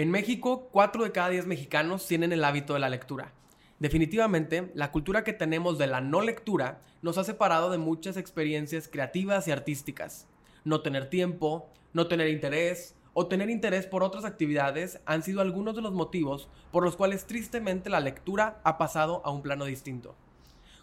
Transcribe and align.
En 0.00 0.10
México, 0.10 0.70
4 0.72 1.04
de 1.04 1.12
cada 1.12 1.28
10 1.28 1.46
mexicanos 1.46 2.06
tienen 2.06 2.32
el 2.32 2.42
hábito 2.42 2.72
de 2.72 2.80
la 2.80 2.88
lectura. 2.88 3.34
Definitivamente, 3.80 4.70
la 4.72 4.92
cultura 4.92 5.24
que 5.24 5.34
tenemos 5.34 5.76
de 5.76 5.88
la 5.88 6.00
no 6.00 6.22
lectura 6.22 6.80
nos 7.02 7.18
ha 7.18 7.24
separado 7.24 7.70
de 7.70 7.76
muchas 7.76 8.16
experiencias 8.16 8.88
creativas 8.88 9.46
y 9.46 9.50
artísticas. 9.50 10.26
No 10.64 10.80
tener 10.80 11.10
tiempo, 11.10 11.68
no 11.92 12.06
tener 12.06 12.30
interés 12.30 12.94
o 13.12 13.26
tener 13.26 13.50
interés 13.50 13.84
por 13.84 14.02
otras 14.02 14.24
actividades 14.24 15.00
han 15.04 15.22
sido 15.22 15.42
algunos 15.42 15.76
de 15.76 15.82
los 15.82 15.92
motivos 15.92 16.48
por 16.72 16.82
los 16.82 16.96
cuales 16.96 17.26
tristemente 17.26 17.90
la 17.90 18.00
lectura 18.00 18.58
ha 18.64 18.78
pasado 18.78 19.20
a 19.26 19.30
un 19.30 19.42
plano 19.42 19.66
distinto. 19.66 20.16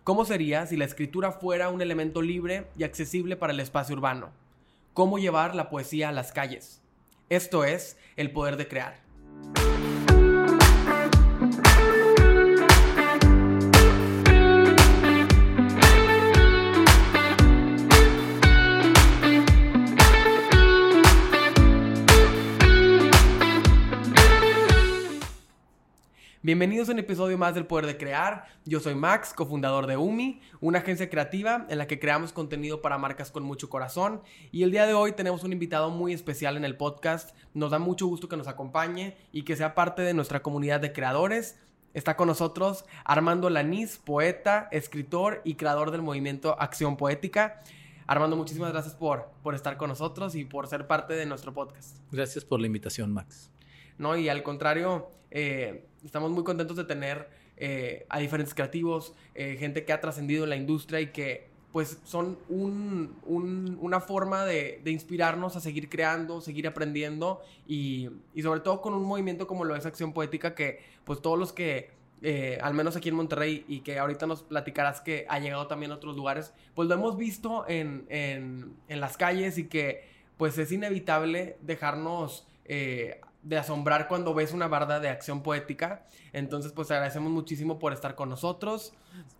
¿Cómo 0.03 0.25
sería 0.25 0.67
si 0.67 0.77
la 0.77 0.85
escritura 0.85 1.31
fuera 1.31 1.69
un 1.69 1.81
elemento 1.81 2.21
libre 2.21 2.67
y 2.77 2.83
accesible 2.83 3.35
para 3.35 3.51
el 3.51 3.59
espacio 3.61 3.95
urbano? 3.95 4.29
¿Cómo 4.93 5.17
llevar 5.17 5.55
la 5.55 5.71
poesía 5.71 6.09
a 6.09 6.11
las 6.11 6.31
calles? 6.31 6.83
Esto 7.29 7.65
es 7.65 7.97
el 8.15 8.29
poder 8.29 8.57
de 8.57 8.67
crear. 8.67 9.06
Bye. 9.37 9.66
Bienvenidos 26.43 26.87
a 26.87 26.91
un 26.91 26.99
episodio 26.99 27.35
más 27.35 27.55
del 27.55 27.65
Poder 27.65 27.87
de 27.87 27.97
Crear. 27.97 28.45
Yo 28.63 28.79
soy 28.79 28.93
Max, 28.93 29.33
cofundador 29.33 29.87
de 29.87 29.97
UMI, 29.97 30.39
una 30.61 30.79
agencia 30.79 31.09
creativa 31.09 31.65
en 31.67 31.79
la 31.79 31.87
que 31.87 31.97
creamos 31.97 32.31
contenido 32.31 32.79
para 32.79 32.99
marcas 32.99 33.31
con 33.31 33.41
mucho 33.41 33.71
corazón. 33.71 34.21
Y 34.51 34.61
el 34.61 34.69
día 34.69 34.85
de 34.85 34.93
hoy 34.93 35.13
tenemos 35.13 35.43
un 35.43 35.51
invitado 35.51 35.89
muy 35.89 36.13
especial 36.13 36.55
en 36.55 36.63
el 36.63 36.77
podcast. 36.77 37.35
Nos 37.55 37.71
da 37.71 37.79
mucho 37.79 38.05
gusto 38.05 38.29
que 38.29 38.37
nos 38.37 38.47
acompañe 38.47 39.17
y 39.31 39.45
que 39.45 39.55
sea 39.55 39.73
parte 39.73 40.03
de 40.03 40.13
nuestra 40.13 40.43
comunidad 40.43 40.79
de 40.79 40.93
creadores. 40.93 41.59
Está 41.95 42.15
con 42.15 42.27
nosotros 42.27 42.85
Armando 43.03 43.49
Lanís, 43.49 43.97
poeta, 43.97 44.69
escritor 44.71 45.41
y 45.43 45.55
creador 45.55 45.89
del 45.89 46.03
movimiento 46.03 46.55
Acción 46.61 46.97
Poética. 46.97 47.63
Armando, 48.05 48.35
muchísimas 48.35 48.71
gracias 48.71 48.93
por, 48.93 49.31
por 49.41 49.55
estar 49.55 49.75
con 49.77 49.89
nosotros 49.89 50.35
y 50.35 50.45
por 50.45 50.67
ser 50.67 50.85
parte 50.85 51.15
de 51.15 51.25
nuestro 51.25 51.51
podcast. 51.51 51.97
Gracias 52.11 52.45
por 52.45 52.59
la 52.61 52.67
invitación, 52.67 53.11
Max. 53.11 53.51
¿no? 53.97 54.15
Y 54.15 54.29
al 54.29 54.43
contrario, 54.43 55.09
eh, 55.31 55.86
estamos 56.03 56.31
muy 56.31 56.43
contentos 56.43 56.77
de 56.77 56.83
tener 56.83 57.29
eh, 57.59 58.05
a 58.09 58.19
diferentes 58.19 58.53
creativos, 58.53 59.13
eh, 59.33 59.57
gente 59.59 59.83
que 59.83 59.91
ha 59.91 59.99
trascendido 59.99 60.43
en 60.43 60.51
la 60.51 60.55
industria 60.55 61.01
y 61.01 61.07
que 61.07 61.47
pues 61.71 61.99
son 62.05 62.37
una 62.47 63.99
forma 63.99 64.45
de, 64.45 64.81
inspirarnos 64.85 65.55
a 65.55 65.59
seguir 65.59 65.89
creando, 65.89 66.41
seguir 66.41 66.67
aprendiendo 66.67 67.41
y, 67.67 68.09
sobre 68.41 68.61
todo 68.61 68.81
con 68.81 68.93
un 68.93 69.03
movimiento 69.03 69.47
como 69.47 69.65
lo 69.65 69.75
es 69.75 69.85
Acción 69.85 70.13
Poética 70.13 70.55
que 70.55 70.79
pues 71.03 71.21
todos 71.21 71.37
los 71.37 71.53
que 71.53 71.91
al 72.63 72.73
menos 72.73 72.95
aquí 72.95 73.09
en 73.09 73.15
Monterrey 73.15 73.63
y 73.67 73.81
que 73.81 73.99
ahorita 73.99 74.25
nos 74.25 74.41
platicarás 74.41 75.01
que 75.01 75.27
ha 75.29 75.39
llegado 75.39 75.67
también 75.67 75.91
a 75.91 75.95
otros 75.95 76.15
lugares, 76.15 76.51
pues 76.73 76.87
lo 76.87 76.95
hemos 76.95 77.15
visto 77.15 77.65
en, 77.67 78.05
en, 78.09 78.99
las 78.99 79.17
calles 79.17 79.59
y 79.59 79.65
que 79.65 80.03
pues 80.37 80.57
es 80.57 80.71
inevitable 80.71 81.57
dejarnos 81.61 82.47
de 83.47 83.57
asombrar 83.57 84.09
cuando 84.09 84.33
ves 84.33 84.51
una 84.51 84.67
barda 84.67 84.99
de 84.99 85.07
acción 85.07 85.41
poética. 85.41 86.05
Entonces, 86.33 86.73
pues 86.73 86.91
agradecemos 86.91 87.31
muchísimo 87.31 87.79
por 87.79 87.93
estar 87.93 88.15
con 88.15 88.27
nosotros. 88.27 88.93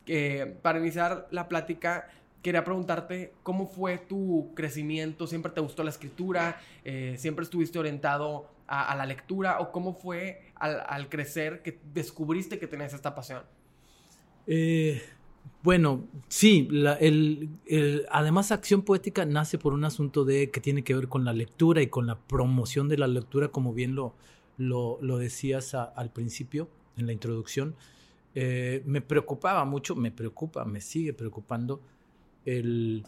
Eh, 0.05 0.58
para 0.61 0.80
iniciar 0.80 1.27
la 1.30 1.49
plática, 1.49 2.08
quería 2.41 2.64
preguntarte 2.64 3.33
cómo 3.44 3.67
fue 3.67 3.97
tu 3.97 4.53
crecimiento. 4.55 5.27
¿Siempre 5.27 5.52
te 5.52 5.59
gustó 5.59 5.83
la 5.83 5.89
escritura? 5.89 6.61
Eh, 6.86 7.16
¿Siempre 7.17 7.44
estuviste 7.44 7.80
orientado 7.80 8.49
a, 8.66 8.95
la 8.95 9.05
lectura? 9.05 9.59
¿O 9.59 9.73
cómo 9.73 9.94
fue 9.94 10.52
al, 10.55 11.09
crecer 11.09 11.61
que 11.61 11.77
descubriste 11.94 12.59
que 12.59 12.67
tenías 12.67 12.94
esta 12.94 13.14
pasión? 13.14 13.44
Eh, 14.45 15.03
bueno, 15.64 16.08
sí, 16.28 16.67
el, 17.00 17.49
además 18.10 18.52
acción 18.52 18.82
poética 18.82 19.26
nace 19.26 19.58
por 19.58 19.73
un 19.73 19.83
asunto 19.83 20.26
de 20.26 20.49
que 20.49 20.61
tiene 20.61 20.83
que 20.83 20.95
ver 20.95 21.08
con 21.08 21.26
la 21.26 21.33
lectura 21.33 21.82
y 21.82 21.88
con 21.88 22.08
la 22.08 22.20
promoción 22.20 22.88
de 22.88 22.98
la 22.98 23.08
lectura, 23.08 23.49
como 23.49 23.73
bien 23.73 23.95
lo, 23.95 24.16
lo, 24.58 25.17
decías 25.17 25.73
al 25.73 26.11
principio, 26.11 26.70
en 26.95 27.05
la 27.05 27.14
introducción. 27.14 27.76
Eh, 28.36 28.83
me 28.86 29.02
preocupaba 29.02 29.66
mucho, 29.66 29.95
me 29.95 30.11
preocupa, 30.11 30.64
me 30.66 30.82
sigue 30.82 31.14
preocupando 31.14 31.82
el, 32.45 33.05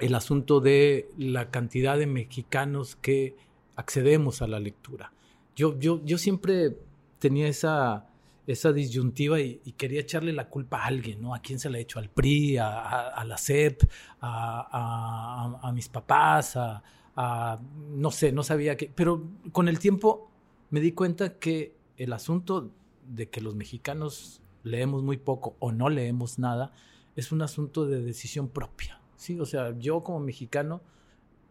el 0.00 0.14
asunto 0.14 0.60
de 0.60 1.08
la 1.16 1.50
cantidad 1.50 1.98
de 1.98 2.06
mexicanos 2.06 2.96
que 2.96 3.36
accedemos 3.76 4.42
a 4.42 4.46
la 4.46 4.60
lectura. 4.60 5.12
Yo, 5.56 5.78
yo, 5.78 6.00
yo 6.04 6.18
siempre 6.18 6.76
tenía 7.18 7.48
esa 7.48 8.06
esa 8.46 8.72
disyuntiva 8.72 9.40
y, 9.40 9.58
quería 9.76 10.00
echarle 10.00 10.32
la 10.32 10.48
culpa 10.48 10.82
a 10.82 10.86
alguien, 10.86 11.20
¿no? 11.20 11.34
¿A 11.34 11.40
quién 11.40 11.58
se 11.58 11.70
la 11.70 11.78
he 11.78 11.82
hecho? 11.82 11.98
¿Al 11.98 12.10
PRI, 12.10 12.58
a, 12.58 13.24
la 13.26 13.38
CEP, 13.38 13.82
a, 14.20 15.70
mis 15.74 15.88
papás, 15.88 16.56
a, 16.56 17.60
no 17.90 18.10
sé, 18.10 18.32
no 18.32 18.42
sabía 18.42 18.76
qué. 18.76 18.90
Pero 18.94 19.28
con 19.52 19.68
el 19.68 19.78
tiempo 19.78 20.30
me 20.70 20.80
di 20.80 20.92
cuenta 20.92 21.38
que 21.38 21.76
el 21.96 22.12
asunto 22.12 22.70
de 23.06 23.28
que 23.28 23.40
los 23.40 23.54
mexicanos 23.54 24.42
leemos 24.62 25.02
muy 25.02 25.16
poco 25.16 25.56
o 25.58 25.72
no 25.72 25.88
leemos 25.88 26.38
nada 26.38 26.72
es 27.16 27.32
un 27.32 27.42
asunto 27.42 27.86
de 27.86 28.02
decisión 28.02 28.48
propia, 28.48 29.00
¿sí? 29.16 29.38
O 29.38 29.46
sea, 29.46 29.78
yo 29.78 30.02
como 30.02 30.20
mexicano 30.20 30.82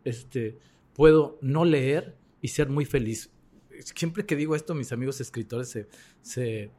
este, 0.03 0.59
puedo 0.93 1.37
no 1.41 1.63
leer 1.63 2.17
y 2.41 2.49
ser 2.49 2.69
muy 2.69 2.85
feliz. 2.85 3.31
Siempre 3.79 4.25
que 4.25 4.35
digo 4.35 4.55
esto, 4.55 4.75
mis 4.75 4.91
amigos 4.91 5.21
escritores 5.21 5.69
se 5.69 5.87
se 6.21 6.71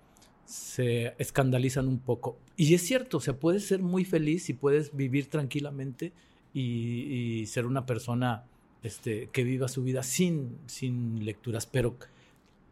escandalizan 1.19 1.89
un 1.89 1.99
poco. 1.99 2.39
Y 2.57 2.75
es 2.75 2.83
cierto, 2.83 3.19
o 3.19 3.21
sea, 3.21 3.37
puedes 3.37 3.67
ser 3.67 3.81
muy 3.81 4.05
feliz 4.05 4.49
y 4.49 4.55
puedes 4.55 4.95
vivir 4.95 5.29
tranquilamente 5.29 6.13
y, 6.53 7.45
ser 7.47 7.67
una 7.67 7.85
persona 7.87 8.45
este, 8.83 9.29
que 9.33 9.45
viva 9.45 9.69
su 9.69 9.83
vida 9.83 10.03
sin, 10.03 10.59
sin 10.67 11.25
lecturas, 11.25 11.67
pero, 11.67 11.97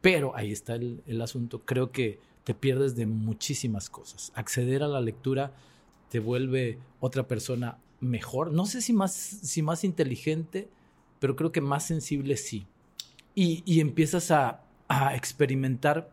pero 0.01 0.37
ahí 0.37 0.53
está 0.53 0.75
el, 0.75 1.03
el 1.07 1.21
asunto. 1.21 1.63
Creo 1.65 1.91
que 1.91 2.19
te 2.45 2.55
pierdes 2.55 2.95
de 2.97 3.07
muchísimas 3.07 3.91
cosas. 3.91 4.33
Acceder 4.35 4.83
a 4.83 4.89
la 4.89 5.01
lectura 5.01 5.53
te 6.11 6.21
vuelve 6.21 6.79
otra 7.01 7.27
persona 7.27 7.79
mejor. 8.01 8.53
No 8.53 8.67
sé 8.67 8.83
si 8.83 8.93
más, 8.93 9.13
si 9.13 9.63
más 9.63 9.85
inteligente, 9.85 10.69
pero 11.19 11.37
creo 11.37 11.53
que 11.53 11.61
más 11.61 11.87
sensible 11.87 12.37
sí. 12.37 12.67
Y, 13.35 13.63
y 13.65 13.81
empiezas 13.81 14.31
a, 14.31 14.63
a 14.89 15.17
experimentar 15.17 16.11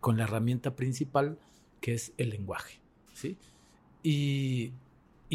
con 0.00 0.16
la 0.16 0.24
herramienta 0.24 0.76
principal 0.76 1.38
que 1.80 1.94
es 1.94 2.12
el 2.16 2.30
lenguaje. 2.30 2.80
¿sí? 3.14 3.36
Y, 4.02 4.72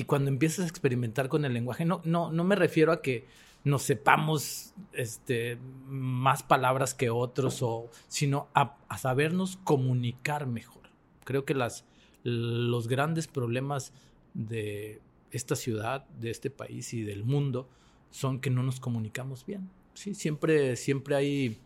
cuando 0.08 0.30
empiezas 0.30 0.66
a 0.66 0.68
experimentar 0.68 1.30
con 1.30 1.46
el 1.46 1.54
lenguaje, 1.54 1.86
no, 1.86 2.02
no, 2.04 2.32
no 2.32 2.44
me 2.44 2.56
refiero 2.56 2.92
a 2.92 3.02
que 3.02 3.26
nos 3.64 3.84
sepamos 3.84 4.74
este, 4.92 5.58
más 5.86 6.44
palabras 6.44 6.94
que 6.94 7.10
otros, 7.10 7.62
o, 7.62 7.90
sino 8.08 8.50
a, 8.54 8.78
sabernos 8.98 9.58
comunicar 9.64 10.48
mejor. 10.48 10.84
Creo 11.24 11.46
que 11.46 11.54
las, 11.54 11.86
los 12.24 12.88
grandes 12.88 13.28
problemas 13.28 13.94
de 14.34 15.02
esta 15.32 15.56
ciudad, 15.56 16.06
de 16.20 16.32
este 16.32 16.50
país 16.50 16.94
y 16.94 17.04
del 17.04 17.24
mundo 17.24 17.70
son 18.10 18.40
que 18.40 18.50
no 18.50 18.64
nos 18.64 18.80
comunicamos 18.80 19.46
bien. 19.46 19.70
¿sí? 19.94 20.14
Siempre, 20.14 20.76
siempre 20.76 21.16
hay 21.16 21.58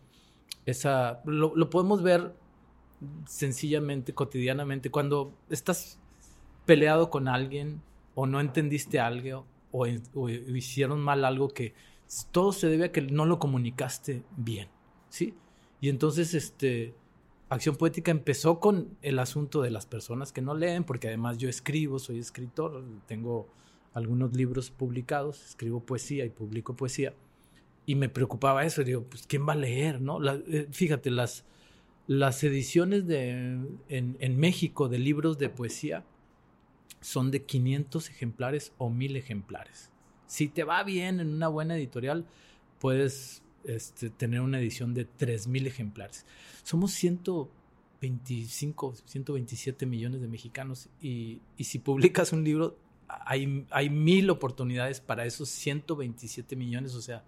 esa... 0.66 1.20
Lo 1.24 1.70
podemos 1.70 2.02
ver 2.02 2.32
sencillamente, 3.26 4.14
cotidianamente, 4.14 4.90
cuando 4.90 5.34
estás 5.50 5.98
peleado 6.66 7.10
con 7.10 7.28
alguien 7.28 7.80
o 8.14 8.26
no 8.26 8.40
entendiste 8.40 9.00
algo 9.00 9.46
o, 9.70 9.86
hicieron 9.86 11.00
mal 11.00 11.24
algo 11.24 11.48
que 11.48 11.74
todo 12.32 12.52
se 12.52 12.68
debe 12.68 12.86
a 12.86 12.92
que 12.92 13.02
no 13.02 13.26
lo 13.26 13.38
comunicaste 13.38 14.22
bien, 14.36 14.68
¿sí? 15.08 15.34
Y 15.80 15.88
entonces, 15.88 16.34
este, 16.34 16.94
Acción 17.48 17.76
Poética 17.76 18.10
empezó 18.10 18.60
con 18.60 18.96
el 19.02 19.18
asunto 19.18 19.62
de 19.62 19.70
las 19.70 19.86
personas 19.86 20.32
que 20.32 20.42
no 20.42 20.54
leen, 20.54 20.84
porque 20.84 21.08
además 21.08 21.38
yo 21.38 21.48
escribo, 21.48 21.98
soy 21.98 22.18
escritor, 22.18 22.84
tengo 23.06 23.48
algunos 23.94 24.34
libros 24.34 24.70
publicados, 24.70 25.44
escribo 25.44 25.80
poesía 25.80 26.24
y 26.24 26.30
publico 26.30 26.74
poesía, 26.76 27.14
y 27.86 27.94
me 27.94 28.08
preocupaba 28.08 28.64
eso, 28.64 28.84
digo, 28.84 29.04
pues, 29.04 29.26
¿quién 29.26 29.48
va 29.48 29.52
a 29.52 29.56
leer, 29.56 30.00
no? 30.00 30.18
Eh, 30.26 30.68
fíjate, 30.70 31.10
las 31.10 31.44
las 32.08 32.42
ediciones 32.42 33.06
de, 33.06 33.60
en, 33.90 34.40
México 34.40 34.88
de 34.88 34.98
libros 34.98 35.38
de 35.38 35.50
poesía 35.50 36.04
son 37.02 37.30
de 37.30 37.44
500 37.44 38.08
ejemplares 38.08 38.72
o 38.78 38.88
1000 38.88 39.16
ejemplares. 39.16 39.90
Si 40.26 40.48
te 40.48 40.64
va 40.64 40.82
bien 40.84 41.20
en 41.20 41.28
una 41.28 41.48
buena 41.48 41.76
editorial, 41.76 42.24
puedes 42.80 43.42
este, 43.64 44.08
tener 44.08 44.40
una 44.40 44.58
edición 44.58 44.94
de 44.94 45.04
3000 45.04 45.66
ejemplares. 45.66 46.24
Somos 46.62 46.92
125, 46.92 48.94
127 49.04 49.84
millones 49.84 50.22
de 50.22 50.28
mexicanos 50.28 50.88
y, 51.02 51.42
si 51.58 51.78
publicas 51.78 52.32
un 52.32 52.42
libro, 52.42 52.78
hay, 53.06 53.66
hay 53.70 53.90
mil 53.90 54.30
oportunidades 54.30 55.02
para 55.02 55.26
esos 55.26 55.50
127 55.50 56.56
millones, 56.56 56.94
o 56.94 57.02
sea, 57.02 57.22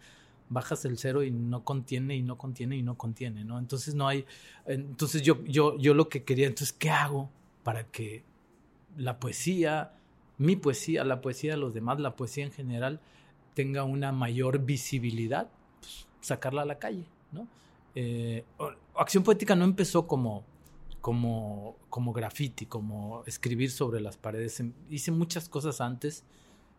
bajas 0.50 0.85
el 0.85 0.99
cero 0.99 1.23
y 1.23 1.31
no 1.31 1.64
contiene 1.64 2.17
y 2.17 2.23
no 2.23 2.37
contiene 2.37 2.76
y 2.76 2.82
no 2.82 2.99
contiene, 2.99 3.44
¿no? 3.44 3.58
Entonces 3.58 3.94
no 3.94 4.06
hay, 4.06 4.26
entonces 4.67 5.23
yo, 5.23 5.43
yo, 5.44 5.79
yo 5.79 5.94
lo 5.94 6.08
que 6.08 6.25
quería, 6.25 6.47
entonces, 6.47 6.73
¿qué 6.73 6.91
hago 6.91 7.31
para 7.62 7.85
que 7.85 8.25
la 8.97 9.19
poesía, 9.19 9.93
mi 10.37 10.56
poesía, 10.56 11.05
la 11.05 11.20
poesía 11.20 11.52
de 11.52 11.56
los 11.56 11.73
demás, 11.73 12.00
la 12.00 12.17
poesía 12.17 12.44
en 12.44 12.52
general, 12.52 13.00
tenga 13.55 13.85
una 13.85 14.12
mayor 14.12 14.58
visibilidad? 14.58 15.49
Pues, 15.81 16.08
sacarla 16.20 16.62
a 16.62 16.67
la 16.67 16.79
calle, 16.79 17.06
¿no? 17.32 17.46
Eh, 17.94 18.44
Acción 18.96 19.23
Poética 19.23 19.55
no 19.55 19.64
empezó 19.64 20.06
como, 20.08 20.44
como, 21.00 21.76
como 21.88 22.12
graffiti, 22.12 22.67
como 22.67 23.23
escribir 23.25 23.70
sobre 23.70 24.00
las 24.00 24.17
paredes. 24.17 24.62
Hice 24.91 25.12
muchas 25.12 25.49
cosas 25.49 25.81
antes 25.81 26.25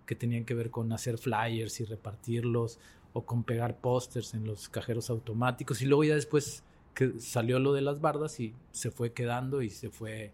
que 0.05 0.15
tenían 0.15 0.43
que 0.43 0.53
ver 0.53 0.71
con 0.71 0.91
hacer 0.91 1.17
flyers 1.17 1.79
y 1.79 1.85
repartirlos 1.85 2.79
o 3.13 3.25
con 3.25 3.43
pegar 3.43 3.77
pósters 3.77 4.33
en 4.33 4.45
los 4.45 4.69
cajeros 4.69 5.09
automáticos 5.09 5.81
y 5.81 5.85
luego 5.85 6.03
ya 6.03 6.15
después 6.15 6.63
que 6.93 7.19
salió 7.19 7.59
lo 7.59 7.73
de 7.73 7.81
las 7.81 8.01
bardas 8.01 8.39
y 8.39 8.53
se 8.71 8.91
fue 8.91 9.13
quedando 9.13 9.61
y 9.61 9.69
se 9.69 9.89
fue 9.89 10.31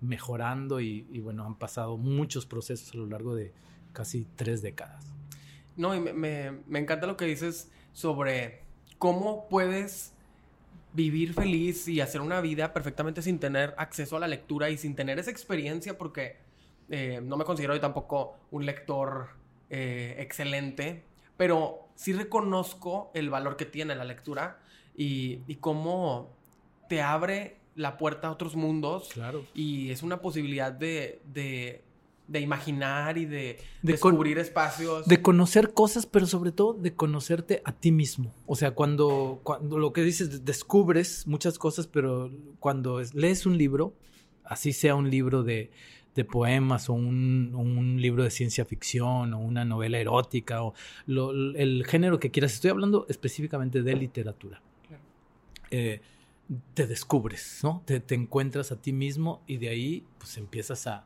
mejorando 0.00 0.80
y, 0.80 1.02
bueno, 1.20 1.44
han 1.44 1.56
pasado 1.56 1.96
muchos 1.96 2.46
procesos 2.46 2.94
a 2.94 2.96
lo 2.96 3.06
largo 3.06 3.34
de 3.34 3.52
casi 3.92 4.26
tres 4.36 4.62
décadas. 4.62 5.04
No, 5.76 5.94
y 5.94 6.00
me, 6.00 6.52
me 6.66 6.78
encanta 6.78 7.06
lo 7.06 7.16
que 7.16 7.24
dices 7.24 7.70
sobre 7.92 8.62
cómo 8.98 9.48
puedes 9.48 10.12
vivir 10.92 11.34
feliz 11.34 11.86
y 11.88 12.00
hacer 12.00 12.20
una 12.20 12.40
vida 12.40 12.72
perfectamente 12.72 13.22
sin 13.22 13.38
tener 13.38 13.74
acceso 13.76 14.16
a 14.16 14.20
la 14.20 14.28
lectura 14.28 14.70
y 14.70 14.78
sin 14.78 14.94
tener 14.94 15.18
esa 15.18 15.30
experiencia 15.30 15.98
porque 15.98 16.36
eh, 16.90 17.20
no 17.22 17.36
me 17.36 17.44
considero 17.44 17.74
yo 17.74 17.80
tampoco 17.80 18.36
un 18.50 18.64
lector 18.64 19.28
eh, 19.68 20.16
excelente, 20.18 21.04
pero 21.36 21.87
sí 21.98 22.12
reconozco 22.12 23.10
el 23.12 23.28
valor 23.28 23.56
que 23.56 23.64
tiene 23.64 23.96
la 23.96 24.04
lectura 24.04 24.60
y, 24.96 25.40
y 25.48 25.56
cómo 25.56 26.30
te 26.88 27.02
abre 27.02 27.56
la 27.74 27.98
puerta 27.98 28.28
a 28.28 28.30
otros 28.30 28.54
mundos. 28.54 29.08
Claro. 29.12 29.44
Y 29.52 29.90
es 29.90 30.04
una 30.04 30.20
posibilidad 30.20 30.70
de, 30.70 31.20
de, 31.32 31.82
de 32.28 32.40
imaginar 32.40 33.18
y 33.18 33.24
de, 33.24 33.58
descubrir 33.82 34.38
espacios. 34.38 35.06
De 35.06 35.20
conocer 35.20 35.74
cosas, 35.74 36.06
pero 36.06 36.26
sobre 36.26 36.52
todo 36.52 36.72
de 36.72 36.94
conocerte 36.94 37.62
a 37.64 37.72
ti 37.72 37.90
mismo. 37.90 38.32
O 38.46 38.54
sea, 38.54 38.70
cuando, 38.70 39.40
cuando 39.42 39.76
lo 39.76 39.92
que 39.92 40.02
dices, 40.02 40.44
descubres 40.44 41.26
muchas 41.26 41.58
cosas, 41.58 41.88
pero 41.88 42.30
cuando 42.60 43.02
lees 43.12 43.44
un 43.44 43.58
libro, 43.58 43.92
así 44.44 44.72
sea 44.72 44.94
un 44.94 45.10
libro 45.10 45.42
de 45.42 45.72
de 46.18 46.24
poemas 46.24 46.88
o 46.88 46.94
un, 46.94 47.96
libro 48.00 48.24
de 48.24 48.30
ciencia 48.30 48.64
ficción 48.64 49.32
o 49.34 49.38
una 49.38 49.64
novela 49.64 49.98
erótica 49.98 50.64
o 50.64 50.74
el 51.06 51.84
género 51.86 52.18
que 52.18 52.32
quieras. 52.32 52.54
Estoy 52.54 52.70
hablando 52.70 53.06
específicamente 53.08 53.82
de 53.82 53.94
literatura. 53.94 54.60
Eh, 55.70 56.00
te 56.74 56.88
descubres, 56.88 57.60
¿no? 57.62 57.82
Te, 57.84 58.02
encuentras 58.14 58.72
a 58.72 58.76
ti 58.76 58.92
mismo 58.92 59.42
y 59.46 59.58
de 59.58 59.68
ahí 59.68 60.04
pues 60.18 60.36
empiezas 60.38 60.88
a, 60.88 61.04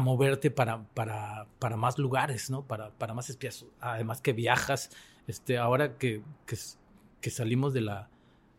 moverte 0.00 0.50
para, 0.50 0.84
para, 0.94 1.46
para, 1.58 1.76
más 1.76 1.98
lugares, 1.98 2.48
¿no? 2.48 2.62
Para, 2.62 2.90
para 2.92 3.12
más 3.12 3.28
espías. 3.28 3.66
Además 3.80 4.22
que 4.22 4.32
viajas, 4.32 4.90
este, 5.26 5.58
ahora 5.58 5.98
que, 5.98 6.22
que 6.46 7.30
salimos 7.30 7.74
de 7.74 7.82
la, 7.82 8.08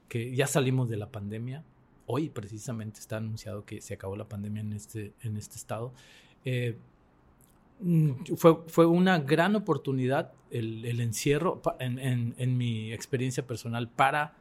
que 0.07 0.35
ya 0.35 0.45
salimos 0.45 0.87
de 0.87 0.97
la 0.97 1.09
pandemia, 1.09 1.63
hoy 2.07 2.29
precisamente 2.29 2.99
está 2.99 3.17
anunciado 3.17 3.63
que 3.65 3.81
se 3.81 3.93
acabó 3.93 4.15
la 4.15 4.27
pandemia 4.27 4.61
en 4.61 4.73
este, 4.73 5.13
en 5.21 5.37
este 5.37 5.55
estado. 5.55 5.93
Eh, 6.43 6.77
mm, 7.79 8.35
fue, 8.35 8.63
fue, 8.67 8.85
una 8.85 9.19
gran 9.19 9.55
oportunidad 9.55 10.33
el, 10.49 10.99
encierro 10.99 11.61
en, 11.79 11.99
en, 11.99 12.33
en, 12.37 12.57
mi 12.57 12.91
experiencia 12.91 13.45
personal 13.45 13.89
para 13.89 14.33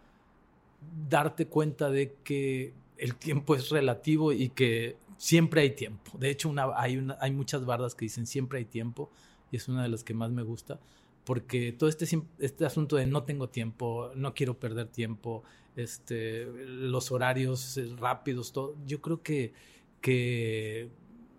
darte 1.09 1.47
cuenta 1.47 1.91
de 1.91 2.15
que 2.23 2.73
el 2.97 3.17
tiempo 3.17 3.55
es 3.55 3.69
relativo 3.71 4.33
y 4.33 4.49
que 4.51 4.97
siempre 5.19 5.63
hay 5.63 5.71
tiempo. 5.71 6.17
De 6.19 6.31
hecho, 6.31 6.49
una, 6.49 6.69
hay, 6.77 6.97
una, 6.97 7.19
hay 7.21 7.33
muchas 7.33 7.67
bardas 7.67 7.95
que 7.95 8.05
dicen 8.05 8.27
siempre 8.27 8.59
hay 8.61 8.65
tiempo 8.65 9.11
y 9.51 9.57
es 9.57 9.69
una 9.69 9.83
de 9.83 9.89
las 9.89 10.05
que 10.05 10.15
más 10.15 10.31
me 10.31 10.43
gusta 10.43 10.79
porque 11.27 11.73
todo 11.73 11.91
este, 11.91 12.07
este 12.39 12.65
asunto 12.65 12.95
de 12.95 13.07
no 13.07 13.25
tengo 13.25 13.49
tiempo, 13.49 14.13
no 14.15 14.33
quiero 14.33 14.61
perder 14.61 14.87
tiempo, 14.87 15.43
este, 15.77 16.47
los 16.47 17.13
horarios 17.13 17.77
eh, 17.77 17.95
rápidos, 17.99 18.53
todo, 18.53 18.75
yo 18.87 19.01
creo 19.01 19.23
que, 19.23 19.53
que 20.01 20.91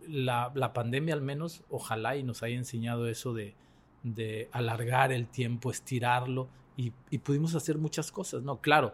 la, 0.07 0.51
la, 0.55 0.73
pandemia 0.73 1.13
al 1.13 1.21
menos, 1.21 1.63
ojalá 1.69 2.15
y 2.15 2.23
nos 2.23 2.43
haya 2.43 2.55
enseñado 2.55 3.07
eso 3.07 3.33
de, 3.33 3.55
de 4.03 4.49
alargar 4.51 5.11
el 5.11 5.27
tiempo, 5.27 5.71
estirarlo 5.71 6.47
y, 6.77 6.93
y, 7.09 7.17
pudimos 7.17 7.55
hacer 7.55 7.77
muchas 7.77 8.11
cosas, 8.11 8.43
¿no? 8.43 8.61
Claro, 8.61 8.93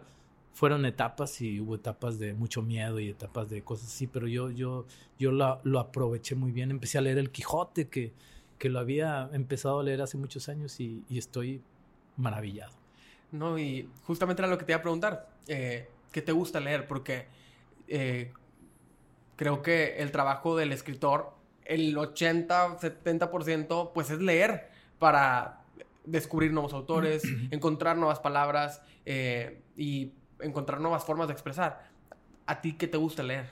fueron 0.52 0.86
etapas 0.86 1.40
y 1.40 1.60
hubo 1.60 1.74
etapas 1.74 2.18
de 2.18 2.34
mucho 2.34 2.62
miedo 2.62 2.98
y 2.98 3.10
etapas 3.10 3.50
de 3.50 3.62
cosas 3.62 3.88
así, 3.88 4.06
pero 4.06 4.26
yo, 4.26 4.50
yo, 4.50 4.86
yo 5.18 5.30
lo, 5.30 5.78
aproveché 5.78 6.34
muy 6.34 6.52
bien, 6.52 6.70
empecé 6.70 6.98
a 6.98 7.02
leer 7.02 7.18
El 7.18 7.30
Quijote, 7.30 7.88
que 7.88 8.12
que 8.58 8.68
lo 8.68 8.78
había 8.78 9.28
empezado 9.32 9.80
a 9.80 9.82
leer 9.82 10.02
hace 10.02 10.16
muchos 10.16 10.48
años 10.48 10.80
y, 10.80 11.04
estoy 11.10 11.60
maravillado. 12.16 12.72
No, 13.32 13.58
y 13.58 13.88
justamente 14.04 14.42
era 14.42 14.48
lo 14.48 14.58
que 14.58 14.64
te 14.64 14.72
iba 14.72 14.78
a 14.78 14.82
preguntar. 14.82 15.28
Eh, 15.48 15.88
¿Qué 16.12 16.22
te 16.22 16.32
gusta 16.32 16.60
leer? 16.60 16.86
Porque 16.86 17.26
eh, 17.88 18.32
creo 19.36 19.62
que 19.62 19.98
el 19.98 20.10
trabajo 20.10 20.56
del 20.56 20.72
escritor, 20.72 21.34
el 21.64 21.96
80, 21.96 22.78
70%, 22.78 23.92
pues 23.92 24.10
es 24.10 24.20
leer 24.20 24.70
para 24.98 25.64
descubrir 26.04 26.52
nuevos 26.52 26.72
autores, 26.72 27.22
encontrar 27.50 27.96
nuevas 27.96 28.20
palabras 28.20 28.82
eh, 29.06 29.62
y 29.76 30.12
encontrar 30.40 30.80
nuevas 30.80 31.04
formas 31.04 31.28
de 31.28 31.32
expresar. 31.32 31.88
¿A 32.46 32.60
ti 32.60 32.74
qué 32.74 32.86
te 32.86 32.96
gusta 32.96 33.22
leer? 33.22 33.46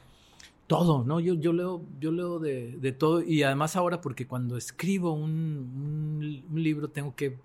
todo, 0.72 1.04
¿no? 1.04 1.20
Yo, 1.20 1.34
yo 1.34 1.52
leo, 1.52 1.82
yo 2.00 2.12
leo 2.12 2.38
de, 2.38 2.78
de 2.78 2.92
todo 2.92 3.22
y 3.22 3.42
además 3.42 3.76
ahora 3.76 4.00
porque 4.00 4.26
cuando 4.26 4.56
escribo 4.56 5.12
un, 5.12 6.46
un, 6.50 6.62
libro 6.62 6.88
tengo 6.88 7.14
que 7.14 7.36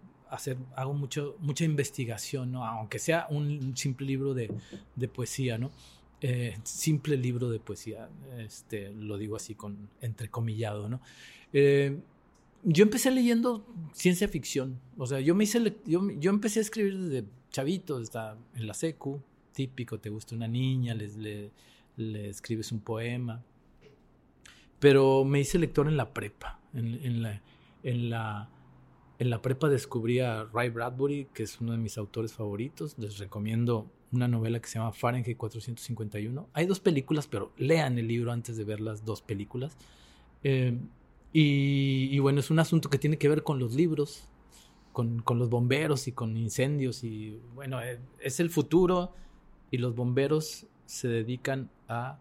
hago 0.75 0.94
mucho, 0.94 1.35
mucha 1.39 1.65
investigación, 1.65 2.51
¿no? 2.51 2.65
Aunque 2.65 3.00
sea 3.00 3.27
un 3.29 3.75
simple 3.75 4.07
libro 4.07 4.33
de, 4.33 4.51
de 4.95 5.07
poesía, 5.07 5.57
¿no? 5.57 5.71
Eh, 6.19 6.57
simple 6.63 7.15
libro 7.15 7.47
de 7.50 7.59
poesía, 7.59 8.09
este, 8.39 8.91
lo 8.91 9.19
digo 9.19 9.35
así 9.35 9.53
con 9.53 9.89
entrecomillado, 10.01 10.89
¿no? 10.89 11.00
Eh, 11.53 11.95
yo 12.63 12.83
empecé 12.83 13.12
leyendo 13.12 13.63
ciencia 13.94 14.27
ficción, 14.27 14.79
o 14.97 15.06
sea, 15.06 15.19
yo 15.19 15.35
me 15.35 15.44
hice, 15.44 15.75
yo, 15.85 16.01
empecé 16.31 16.57
a 16.57 16.63
escribir 16.63 16.97
desde 16.97 17.27
chavito, 17.51 18.00
está 18.01 18.35
en 18.56 18.65
la 18.65 18.74
secu, 18.74 19.21
típico, 19.53 20.00
te 20.00 20.09
gusta 20.09 20.33
una 20.33 20.47
niña, 20.47 20.96
les, 20.96 21.17
le, 21.17 21.51
escribes 22.29 22.72
un 22.72 22.79
poema. 22.79 23.43
Pero 24.79 25.24
me 25.24 25.39
hice 25.39 25.60
lector 25.60 25.88
en 25.88 25.98
la 25.98 26.13
prepa. 26.13 26.60
En, 26.74 27.22
la, 27.22 27.41
en, 27.84 28.10
la, 28.10 28.50
en 29.19 29.29
la 29.29 29.41
prepa 29.41 29.69
descubrí 29.69 30.19
a 30.19 30.43
Ray 30.45 30.69
Bradbury, 30.69 31.27
que 31.33 31.43
es 31.43 31.59
uno 31.59 31.71
de 31.71 31.77
mis 31.77 31.97
autores 31.97 32.33
favoritos. 32.33 32.95
Les 32.97 33.17
recomiendo 33.17 33.89
una 34.12 34.27
novela 34.27 34.59
que 34.59 34.67
se 34.67 34.77
llama 34.77 34.91
Fahrenheit 34.91 35.38
451. 35.38 36.47
Hay 36.53 36.65
dos 36.65 36.79
películas, 36.79 37.27
pero 37.27 37.51
lean 37.57 37.97
el 37.97 38.07
libro 38.07 38.31
antes 38.31 38.57
de 38.57 38.63
ver 38.63 38.79
las 38.79 39.05
dos 39.05 39.21
películas. 39.21 39.75
Eh, 40.43 40.77
y, 41.33 42.17
bueno, 42.19 42.39
es 42.39 42.50
un 42.50 42.59
asunto 42.59 42.89
que 42.89 42.97
tiene 42.97 43.17
que 43.17 43.29
ver 43.29 43.43
con 43.43 43.59
los 43.59 43.74
libros, 43.74 44.27
con, 44.93 45.21
con 45.21 45.38
los 45.39 45.50
bomberos 45.50 46.07
y 46.07 46.12
con 46.12 46.38
incendios. 46.38 47.03
Y 47.03 47.39
bueno, 47.53 47.81
eh, 47.81 48.00
es 48.19 48.39
el 48.39 48.50
futuro 48.50 49.13
y 49.71 49.77
los 49.77 49.95
bomberos 49.95 50.67
se 50.86 51.07
dedican 51.07 51.69
a 51.88 52.19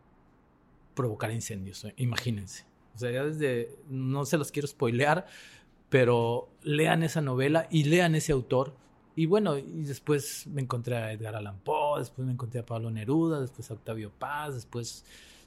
provocar 0.95 1.31
incendios, 1.31 1.85
eh, 1.85 1.95
imagínense. 1.99 2.65
O 2.95 2.99
sea, 2.99 3.11
ya 3.11 3.25
desde, 3.25 3.77
no 3.89 4.25
se 4.25 4.39
los 4.39 4.51
quiero 4.51 4.67
spoilear, 4.67 5.27
pero 5.89 6.49
lean 6.63 7.03
esa 7.03 7.21
novela 7.21 7.69
y 7.71 7.85
lean 7.85 8.15
ese 8.15 8.33
autor. 8.33 8.75
Y 9.15 9.27
bueno, 9.27 9.57
y 9.57 9.85
después 9.85 10.47
me 10.47 10.63
encontré 10.63 10.97
a 10.97 11.13
Edgar 11.13 11.37
Allan 11.37 11.59
Poe, 11.61 12.01
después 12.01 12.27
me 12.27 12.33
encontré 12.33 12.61
a 12.61 12.67
Pablo 12.67 12.91
Neruda, 12.91 13.41
después 13.41 13.71
a 13.71 13.75
Octavio 13.75 14.11
Paz, 14.11 14.55
después 14.55 15.05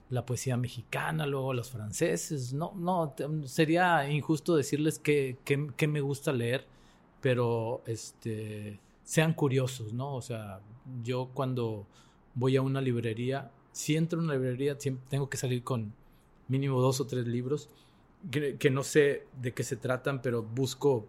la 0.09 0.25
poesía 0.25 0.57
mexicana, 0.57 1.25
luego 1.27 1.53
los 1.53 1.69
franceses. 1.69 2.53
No, 2.53 2.73
no, 2.75 3.13
sería 3.45 4.09
injusto 4.09 4.55
decirles 4.55 4.97
que, 4.97 5.37
que, 5.45 5.87
me 5.87 6.01
gusta 6.01 6.33
leer, 6.33 6.65
pero 7.21 7.83
este, 7.85 8.79
sean 9.03 9.33
curiosos, 9.33 9.93
¿no? 9.93 10.15
O 10.15 10.21
sea, 10.21 10.61
yo 11.03 11.29
cuando 11.33 11.85
voy 12.33 12.57
a 12.57 12.61
una 12.63 12.81
librería, 12.81 13.51
si 13.71 13.95
entro 13.95 14.19
a 14.19 14.23
una 14.23 14.33
librería 14.33 14.77
tengo 15.09 15.29
que 15.29 15.37
salir 15.37 15.63
con 15.63 15.93
mínimo 16.47 16.81
dos 16.81 16.99
o 16.99 17.05
tres 17.05 17.27
libros 17.27 17.69
que, 18.31 18.69
no 18.69 18.83
sé 18.83 19.25
de 19.41 19.53
qué 19.53 19.63
se 19.63 19.75
tratan, 19.75 20.21
pero 20.21 20.43
busco, 20.43 21.07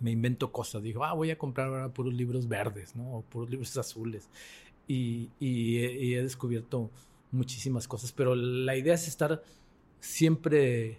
me 0.00 0.10
invento 0.10 0.52
cosas. 0.52 0.82
Digo, 0.82 1.04
ah, 1.04 1.12
voy 1.12 1.30
a 1.30 1.38
comprar 1.38 1.68
ahora 1.68 1.88
puros 1.92 2.14
libros 2.14 2.48
verdes, 2.48 2.94
¿no? 2.94 3.18
O 3.18 3.22
puros 3.22 3.50
libros 3.50 3.76
azules. 3.76 4.28
Y, 4.86 5.30
he, 5.40 6.22
descubierto 6.22 6.90
muchísimas 7.32 7.88
cosas, 7.88 8.12
pero 8.12 8.34
la 8.34 8.76
idea 8.76 8.94
es 8.94 9.08
estar 9.08 9.42
siempre 9.98 10.98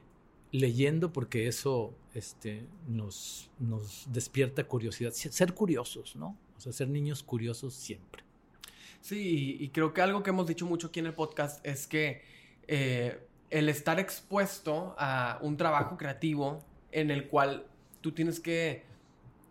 leyendo 0.51 1.13
porque 1.13 1.47
eso 1.47 1.93
este, 2.13 2.65
nos, 2.87 3.51
nos 3.59 4.07
despierta 4.11 4.65
curiosidad. 4.65 5.11
Ser 5.11 5.53
curiosos, 5.53 6.15
¿no? 6.15 6.37
O 6.57 6.61
sea, 6.61 6.73
ser 6.73 6.89
niños 6.89 7.23
curiosos 7.23 7.73
siempre. 7.73 8.23
Sí, 9.01 9.57
y 9.59 9.69
creo 9.69 9.93
que 9.93 10.01
algo 10.01 10.23
que 10.23 10.31
hemos 10.31 10.47
dicho 10.47 10.65
mucho 10.65 10.87
aquí 10.87 10.99
en 10.99 11.05
el 11.05 11.13
podcast 11.13 11.63
es 11.65 11.85
que 11.85 12.23
eh, 12.67 13.24
el 13.49 13.69
estar 13.69 13.99
expuesto 13.99 14.95
a 14.97 15.39
un 15.41 15.57
trabajo 15.57 15.97
creativo 15.97 16.63
en 16.91 17.11
el 17.11 17.27
cual 17.27 17.65
tú 18.01 18.11
tienes 18.11 18.39
que 18.39 18.83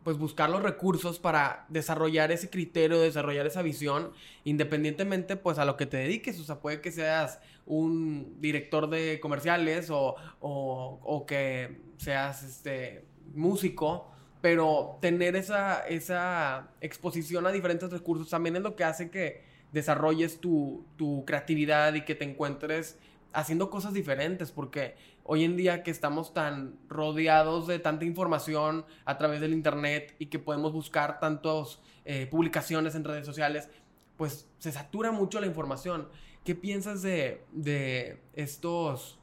pues 0.05 0.19
buscar 0.19 0.51
los 0.51 0.63
recursos 0.63 1.19
para 1.19 1.65
desarrollar 1.71 2.31
ese 2.31 2.51
criterio, 2.51 3.01
desarrollar 3.01 3.47
esa 3.47 3.63
visión, 3.63 4.13
independientemente 4.45 5.37
pues 5.37 5.59
a 5.59 5.65
lo 5.65 5.79
que 5.79 5.87
te 5.87 5.97
dediques, 5.97 6.39
o 6.39 6.45
sea, 6.45 6.61
puede 6.61 6.83
que 6.83 6.93
seas 6.93 7.41
un 7.65 8.37
director 8.41 8.91
de 8.91 9.19
comerciales 9.19 9.89
o, 9.91 10.17
o, 10.41 11.25
que 11.27 11.81
seas 11.97 12.43
este 12.43 13.07
músico, 13.35 14.11
pero 14.43 14.99
tener 15.01 15.37
esa, 15.37 15.81
esa 15.89 16.69
exposición 16.83 17.47
a 17.47 17.51
diferentes 17.51 17.91
recursos 17.91 18.29
también 18.29 18.57
es 18.57 18.63
lo 18.63 18.77
que 18.77 18.85
hace 18.85 19.11
que 19.11 19.43
desarrolles 19.73 20.39
tu, 20.39 20.85
tu 20.97 21.25
creatividad 21.25 21.95
y 21.95 22.05
que 22.05 22.15
te 22.15 22.25
encuentres 22.25 22.99
haciendo 23.35 23.69
cosas 23.71 23.93
diferentes, 23.93 24.51
porque 24.51 24.97
hoy 25.25 25.45
en 25.45 25.57
día 25.57 25.83
que 25.83 25.91
estamos 25.91 26.33
tan 26.33 26.79
rodeados 26.89 27.67
de 27.67 27.79
tanta 27.79 28.05
información 28.05 28.87
a 29.05 29.19
través 29.19 29.41
del 29.41 29.53
internet 29.53 30.15
y 30.19 30.27
que 30.27 30.39
podemos 30.39 30.73
buscar 30.73 31.21
tantas 31.21 31.81
eh, 32.05 32.27
publicaciones 32.31 32.95
en 32.95 33.05
redes 33.05 33.27
sociales, 33.27 33.69
pues 34.17 34.49
se 34.59 34.73
satura 34.73 35.13
mucho 35.13 35.41
la 35.41 35.47
información. 35.47 36.09
¿Qué 36.45 36.55
piensas 36.55 37.03
de, 37.03 37.45
de 37.53 38.23
estos 38.35 39.19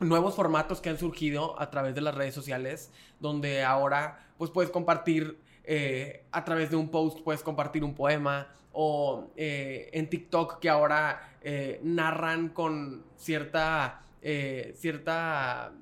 nuevos 0.00 0.34
formatos 0.34 0.80
que 0.80 0.90
han 0.90 0.98
surgido 0.98 1.60
a 1.60 1.70
través 1.70 1.94
de 1.94 2.00
las 2.00 2.14
redes 2.14 2.34
sociales, 2.34 2.90
donde 3.20 3.64
ahora 3.64 4.28
pues 4.36 4.50
puedes 4.50 4.70
compartir 4.70 5.40
eh, 5.64 6.24
a 6.32 6.44
través 6.44 6.70
de 6.70 6.76
un 6.76 6.88
post, 6.88 7.20
puedes 7.22 7.42
compartir 7.42 7.84
un 7.84 7.94
poema, 7.94 8.48
o 8.80 9.32
eh, 9.36 9.90
en 9.92 10.08
TikTok 10.08 10.60
que 10.60 10.68
ahora 10.68 11.38
narran 11.82 12.50
con 12.50 13.04
cierta 13.16 14.02
eh, 14.20 14.74
cierta 14.76 15.72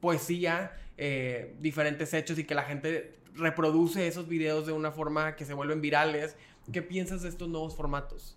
poesía, 0.00 0.76
eh, 0.96 1.56
diferentes 1.60 2.14
hechos 2.14 2.38
y 2.38 2.44
que 2.44 2.54
la 2.54 2.62
gente 2.62 3.16
reproduce 3.34 4.06
esos 4.06 4.28
videos 4.28 4.66
de 4.66 4.72
una 4.72 4.92
forma 4.92 5.34
que 5.34 5.44
se 5.44 5.52
vuelven 5.52 5.80
virales. 5.80 6.36
¿Qué 6.72 6.80
piensas 6.80 7.22
de 7.22 7.28
estos 7.28 7.48
nuevos 7.48 7.74
formatos? 7.74 8.36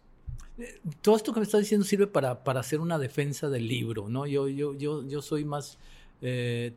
Eh, 0.57 0.79
todo 1.01 1.15
esto 1.15 1.31
que 1.31 1.41
me 1.41 1.45
estás 1.45 1.61
diciendo 1.61 1.85
sirve 1.85 2.07
para, 2.07 2.43
para 2.43 2.61
hacer 2.61 2.79
una 2.79 2.97
defensa 2.97 3.49
del 3.49 3.67
libro, 3.67 4.09
¿no? 4.09 4.25
Yo, 4.25 4.47
yo, 4.47 4.73
yo, 4.73 5.07
yo 5.07 5.21
soy 5.21 5.45
más 5.45 5.77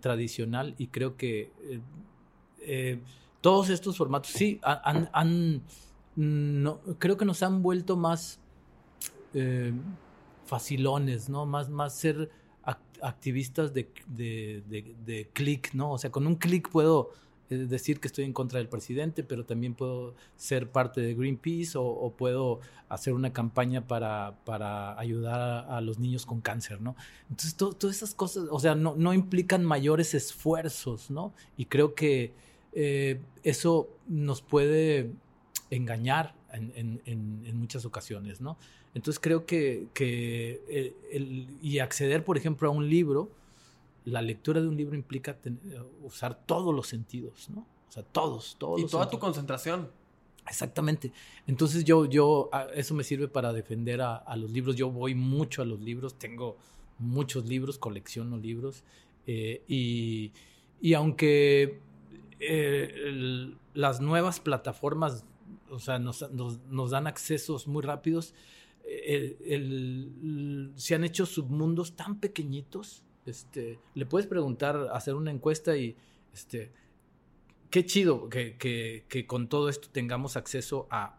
tradicional 0.00 0.76
y 0.78 0.86
creo 0.86 1.16
que 1.16 1.50
todos 3.40 3.70
estos 3.70 3.96
formatos, 3.96 4.30
sí, 4.30 4.60
han, 4.62 5.62
no, 6.16 6.80
creo 6.98 7.16
que 7.16 7.24
nos 7.24 7.42
han 7.42 7.62
vuelto 7.62 7.96
más 7.96 8.38
facilones, 10.44 11.30
¿no? 11.30 11.46
Más, 11.46 11.70
más 11.70 11.94
ser 11.94 12.30
activistas 13.02 13.74
de, 13.74 13.88
de, 14.06 14.62
de, 15.04 15.28
clic, 15.32 15.74
¿no? 15.74 15.92
O 15.92 15.98
sea, 15.98 16.10
con 16.10 16.26
un 16.26 16.36
clic 16.36 16.68
puedo 16.70 17.10
eh, 17.50 17.56
decir 17.56 18.00
que 18.00 18.06
estoy 18.06 18.24
en 18.24 18.32
contra 18.32 18.58
del 18.58 18.68
presidente, 18.68 19.24
pero 19.24 19.44
también 19.44 19.74
puedo 19.74 20.14
ser 20.36 20.70
parte 20.70 21.00
de 21.00 21.14
Greenpeace 21.14 21.72
o, 21.76 22.12
puedo 22.16 22.60
hacer 22.88 23.12
una 23.12 23.32
campaña 23.32 23.86
para, 23.86 24.38
para, 24.44 24.98
ayudar 24.98 25.66
a 25.68 25.80
los 25.80 25.98
niños 25.98 26.24
con 26.24 26.40
cáncer, 26.40 26.80
¿no? 26.80 26.94
Entonces, 27.28 27.56
todas 27.56 27.96
esas 27.96 28.14
cosas, 28.14 28.44
o 28.50 28.60
sea, 28.60 28.74
no, 28.74 28.94
no, 28.96 29.12
implican 29.12 29.64
mayores 29.64 30.14
esfuerzos, 30.14 31.10
¿no? 31.10 31.32
Y 31.56 31.66
creo 31.66 31.94
que 31.94 32.32
eh, 32.72 33.20
eso 33.42 33.88
nos 34.06 34.42
puede 34.42 35.10
engañar 35.76 36.34
en, 36.52 36.72
en, 36.74 37.42
en 37.46 37.56
muchas 37.56 37.84
ocasiones, 37.84 38.40
¿no? 38.40 38.58
Entonces 38.94 39.18
creo 39.20 39.46
que, 39.46 39.88
que 39.94 40.60
el, 41.10 41.46
y 41.62 41.78
acceder, 41.78 42.24
por 42.24 42.36
ejemplo, 42.36 42.68
a 42.68 42.72
un 42.72 42.88
libro, 42.88 43.30
la 44.04 44.20
lectura 44.20 44.60
de 44.60 44.68
un 44.68 44.76
libro 44.76 44.94
implica 44.94 45.36
usar 46.02 46.34
todos 46.46 46.74
los 46.74 46.88
sentidos, 46.88 47.48
¿no? 47.50 47.66
O 47.88 47.92
sea, 47.92 48.02
todos, 48.02 48.56
todos. 48.58 48.80
Y 48.80 48.86
toda 48.86 49.08
tu 49.08 49.18
concentración. 49.18 49.90
Exactamente. 50.46 51.12
Entonces 51.46 51.84
yo, 51.84 52.04
yo, 52.04 52.50
eso 52.74 52.94
me 52.94 53.04
sirve 53.04 53.28
para 53.28 53.52
defender 53.52 54.02
a, 54.02 54.36
los 54.36 54.50
libros. 54.50 54.76
Yo 54.76 54.90
voy 54.90 55.14
mucho 55.14 55.62
a 55.62 55.64
los 55.64 55.80
libros, 55.80 56.18
tengo 56.18 56.56
muchos 56.98 57.46
libros, 57.46 57.78
colecciono 57.78 58.36
libros. 58.36 58.82
Eh, 59.26 59.62
y, 59.68 60.32
y, 60.80 60.94
aunque 60.94 61.78
eh, 62.40 63.54
las 63.72 64.00
nuevas 64.00 64.40
plataformas, 64.40 65.24
o 65.72 65.78
sea, 65.78 65.98
nos, 65.98 66.90
dan 66.90 67.06
accesos 67.06 67.66
muy 67.66 67.82
rápidos, 67.82 68.34
el, 68.84 70.72
se 70.76 70.94
han 70.94 71.04
hecho 71.04 71.26
submundos 71.26 71.96
tan 71.96 72.20
pequeñitos. 72.20 73.02
Este, 73.24 73.78
le 73.94 74.06
puedes 74.06 74.26
preguntar, 74.26 74.88
hacer 74.92 75.14
una 75.14 75.30
encuesta 75.30 75.76
y 75.76 75.96
este, 76.32 76.72
qué 77.70 77.86
chido 77.86 78.28
que, 78.28 79.24
con 79.26 79.48
todo 79.48 79.68
esto 79.68 79.88
tengamos 79.90 80.36
acceso 80.36 80.86
a, 80.90 81.18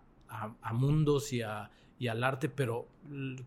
mundos 0.74 1.34
y, 1.34 1.42
a, 1.42 1.72
y 1.98 2.08
al 2.08 2.24
arte, 2.24 2.50
pero 2.50 2.88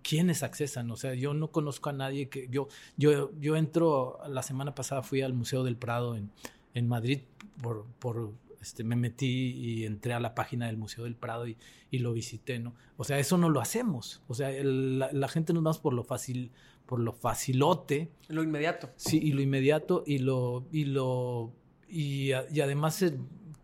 ¿quiénes 0.02 0.42
accesan? 0.42 0.90
O 0.90 0.96
sea, 0.96 1.14
yo 1.14 1.34
no 1.34 1.52
conozco 1.52 1.90
a 1.90 1.92
nadie 1.92 2.28
que 2.28 2.48
yo, 2.48 2.68
yo, 2.96 3.56
entro, 3.56 4.18
la 4.28 4.42
semana 4.42 4.74
pasada 4.74 5.02
fui 5.02 5.22
al 5.22 5.34
Museo 5.34 5.62
del 5.62 5.76
Prado 5.76 6.16
en, 6.16 6.88
Madrid 6.88 7.20
por 7.62 7.86
este, 8.66 8.82
me 8.82 8.96
metí 8.96 9.52
y 9.52 9.84
entré 9.84 10.12
a 10.12 10.18
la 10.18 10.34
página 10.34 10.66
del 10.66 10.76
Museo 10.76 11.04
del 11.04 11.14
Prado 11.14 11.46
y, 11.46 11.56
lo 11.92 12.12
visité, 12.12 12.58
¿no? 12.58 12.74
O 12.98 13.04
sea, 13.04 13.18
eso 13.18 13.38
no 13.38 13.48
lo 13.48 13.58
hacemos. 13.58 14.20
O 14.28 14.34
sea, 14.34 14.50
la, 14.52 15.28
gente 15.28 15.54
nos 15.54 15.62
vamos 15.62 15.78
por 15.78 15.94
lo 15.94 16.04
fácil, 16.04 16.50
por 16.84 17.00
lo 17.00 17.14
facilote. 17.14 18.10
Lo 18.28 18.42
inmediato. 18.42 18.90
Sí, 18.96 19.18
y 19.22 19.32
lo 19.32 19.40
inmediato 19.40 20.04
y 20.06 20.18
lo, 20.18 20.66
y 20.70 20.84
lo, 20.84 21.54
y, 21.88 22.32
además, 22.32 23.00
eh, 23.00 23.16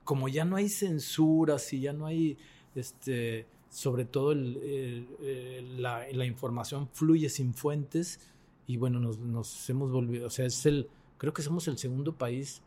como 0.04 0.28
ya 0.28 0.47
no 0.47 0.56
hay 0.56 0.71
censuras 0.71 1.71
y 1.75 1.80
ya 1.80 1.92
no 1.92 2.06
hay, 2.06 2.38
este, 2.75 3.47
sobre 3.68 4.06
todo 4.06 4.35
la, 4.35 6.06
la, 6.11 6.25
información 6.25 6.88
fluye 6.92 7.28
sin 7.28 7.52
fuentes 7.52 8.18
y 8.66 8.78
bueno, 8.78 8.99
nos, 8.99 9.18
nos 9.18 9.68
hemos 9.68 9.90
volvido, 9.90 10.28
o 10.28 10.30
sea, 10.30 10.47
es 10.47 10.64
el, 10.64 10.88
creo 11.18 11.35
que 11.35 11.42
somos 11.42 11.68
el 11.68 11.76
segundo 11.76 12.16
país 12.16 12.62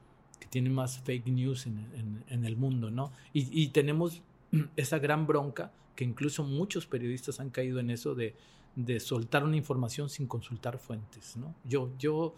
que 0.45 0.51
tiene 0.51 0.69
más 0.69 0.99
fake 0.99 1.27
news 1.27 1.65
en, 1.65 2.23
en, 2.29 2.45
el 2.45 2.55
mundo, 2.55 2.91
¿no? 2.91 3.11
Y, 3.33 3.47
y, 3.51 3.69
tenemos 3.69 4.21
esa 4.75 4.99
gran 4.99 5.25
bronca 5.25 5.71
que 5.95 6.03
incluso 6.03 6.43
muchos 6.43 6.85
periodistas 6.85 7.39
han 7.39 7.49
caído 7.49 7.79
en 7.79 7.89
eso 7.89 8.13
de, 8.13 8.35
de 8.75 8.99
soltar 8.99 9.43
una 9.43 9.57
información 9.57 10.07
sin 10.07 10.27
consultar 10.27 10.77
fuentes, 10.77 11.35
¿no? 11.35 11.55
Yo, 11.63 11.89
yo, 11.97 12.35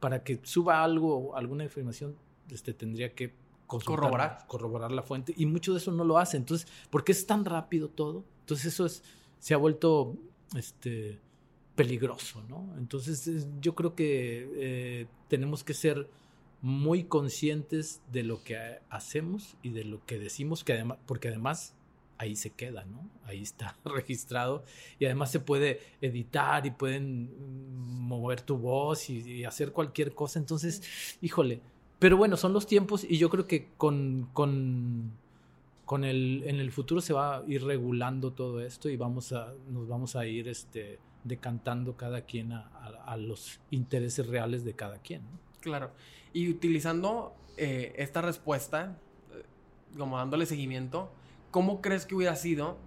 para 0.00 0.24
que 0.24 0.40
suba 0.42 0.82
algo, 0.82 1.36
alguna 1.36 1.64
información, 1.64 2.16
este, 2.50 2.72
tendría 2.72 3.14
que 3.14 3.34
corroborar. 3.66 4.46
corroborar 4.46 4.92
la 4.92 5.02
fuente 5.02 5.34
y 5.36 5.46
mucho 5.46 5.72
de 5.72 5.78
eso 5.78 5.92
no 5.92 6.04
lo 6.04 6.18
hace. 6.18 6.36
Entonces, 6.38 6.68
¿por 6.90 7.04
qué 7.04 7.12
es 7.12 7.26
tan 7.26 7.44
rápido 7.44 7.88
todo? 7.88 8.24
Entonces 8.40 8.72
eso 8.72 8.86
es, 8.86 9.02
se 9.38 9.54
ha 9.54 9.56
vuelto 9.58 10.16
este, 10.56 11.18
peligroso, 11.74 12.42
¿no? 12.48 12.74
Entonces 12.78 13.46
yo 13.60 13.74
creo 13.74 13.94
que 13.94 14.50
eh, 14.54 15.06
tenemos 15.28 15.64
que 15.64 15.74
ser 15.74 16.08
muy 16.62 17.04
conscientes 17.04 18.00
de 18.10 18.22
lo 18.22 18.42
que 18.42 18.78
hacemos 18.88 19.56
y 19.62 19.70
de 19.70 19.84
lo 19.84 20.04
que 20.06 20.18
decimos, 20.18 20.64
que 20.64 20.72
además, 20.72 20.98
porque 21.06 21.28
además 21.28 21.74
ahí 22.18 22.36
se 22.36 22.50
queda, 22.50 22.84
¿no? 22.84 23.10
Ahí 23.24 23.42
está 23.42 23.76
registrado 23.84 24.64
y 24.98 25.06
además 25.06 25.30
se 25.30 25.40
puede 25.40 25.80
editar 26.00 26.64
y 26.64 26.70
pueden 26.70 27.30
mover 28.06 28.40
tu 28.40 28.56
voz 28.56 29.10
y, 29.10 29.44
hacer 29.44 29.72
cualquier 29.72 30.14
cosa. 30.14 30.38
Entonces, 30.38 30.82
híjole, 31.20 31.60
pero 31.98 32.16
bueno, 32.16 32.36
son 32.36 32.52
los 32.52 32.66
tiempos 32.66 33.04
y 33.04 33.18
yo 33.18 33.28
creo 33.28 33.46
que 33.46 33.70
con, 33.76 34.28
con, 34.32 35.12
con 35.84 36.04
el, 36.04 36.44
en 36.46 36.60
el 36.60 36.70
futuro 36.70 37.00
se 37.00 37.12
va 37.12 37.38
a 37.38 37.44
ir 37.48 37.64
regulando 37.64 38.32
todo 38.32 38.60
esto 38.60 38.88
y 38.88 38.96
vamos 38.96 39.32
a, 39.32 39.52
nos 39.68 39.88
vamos 39.88 40.14
a 40.14 40.26
ir 40.26 40.48
este, 40.48 41.00
decantando 41.24 41.96
cada 41.96 42.22
quien 42.22 42.52
a, 42.52 43.16
los 43.18 43.60
intereses 43.70 44.26
reales 44.26 44.64
de 44.64 44.74
cada 44.74 44.98
quien. 44.98 45.22
Claro. 45.60 45.90
Y 46.32 46.50
utilizando 46.50 47.34
eh, 47.56 47.92
esta 47.96 48.22
respuesta, 48.22 48.96
eh, 49.32 49.42
como 49.96 50.16
dándole 50.16 50.46
seguimiento, 50.46 51.12
¿cómo 51.50 51.80
crees 51.80 52.06
que 52.06 52.14
hubiera 52.14 52.36
sido 52.36 52.78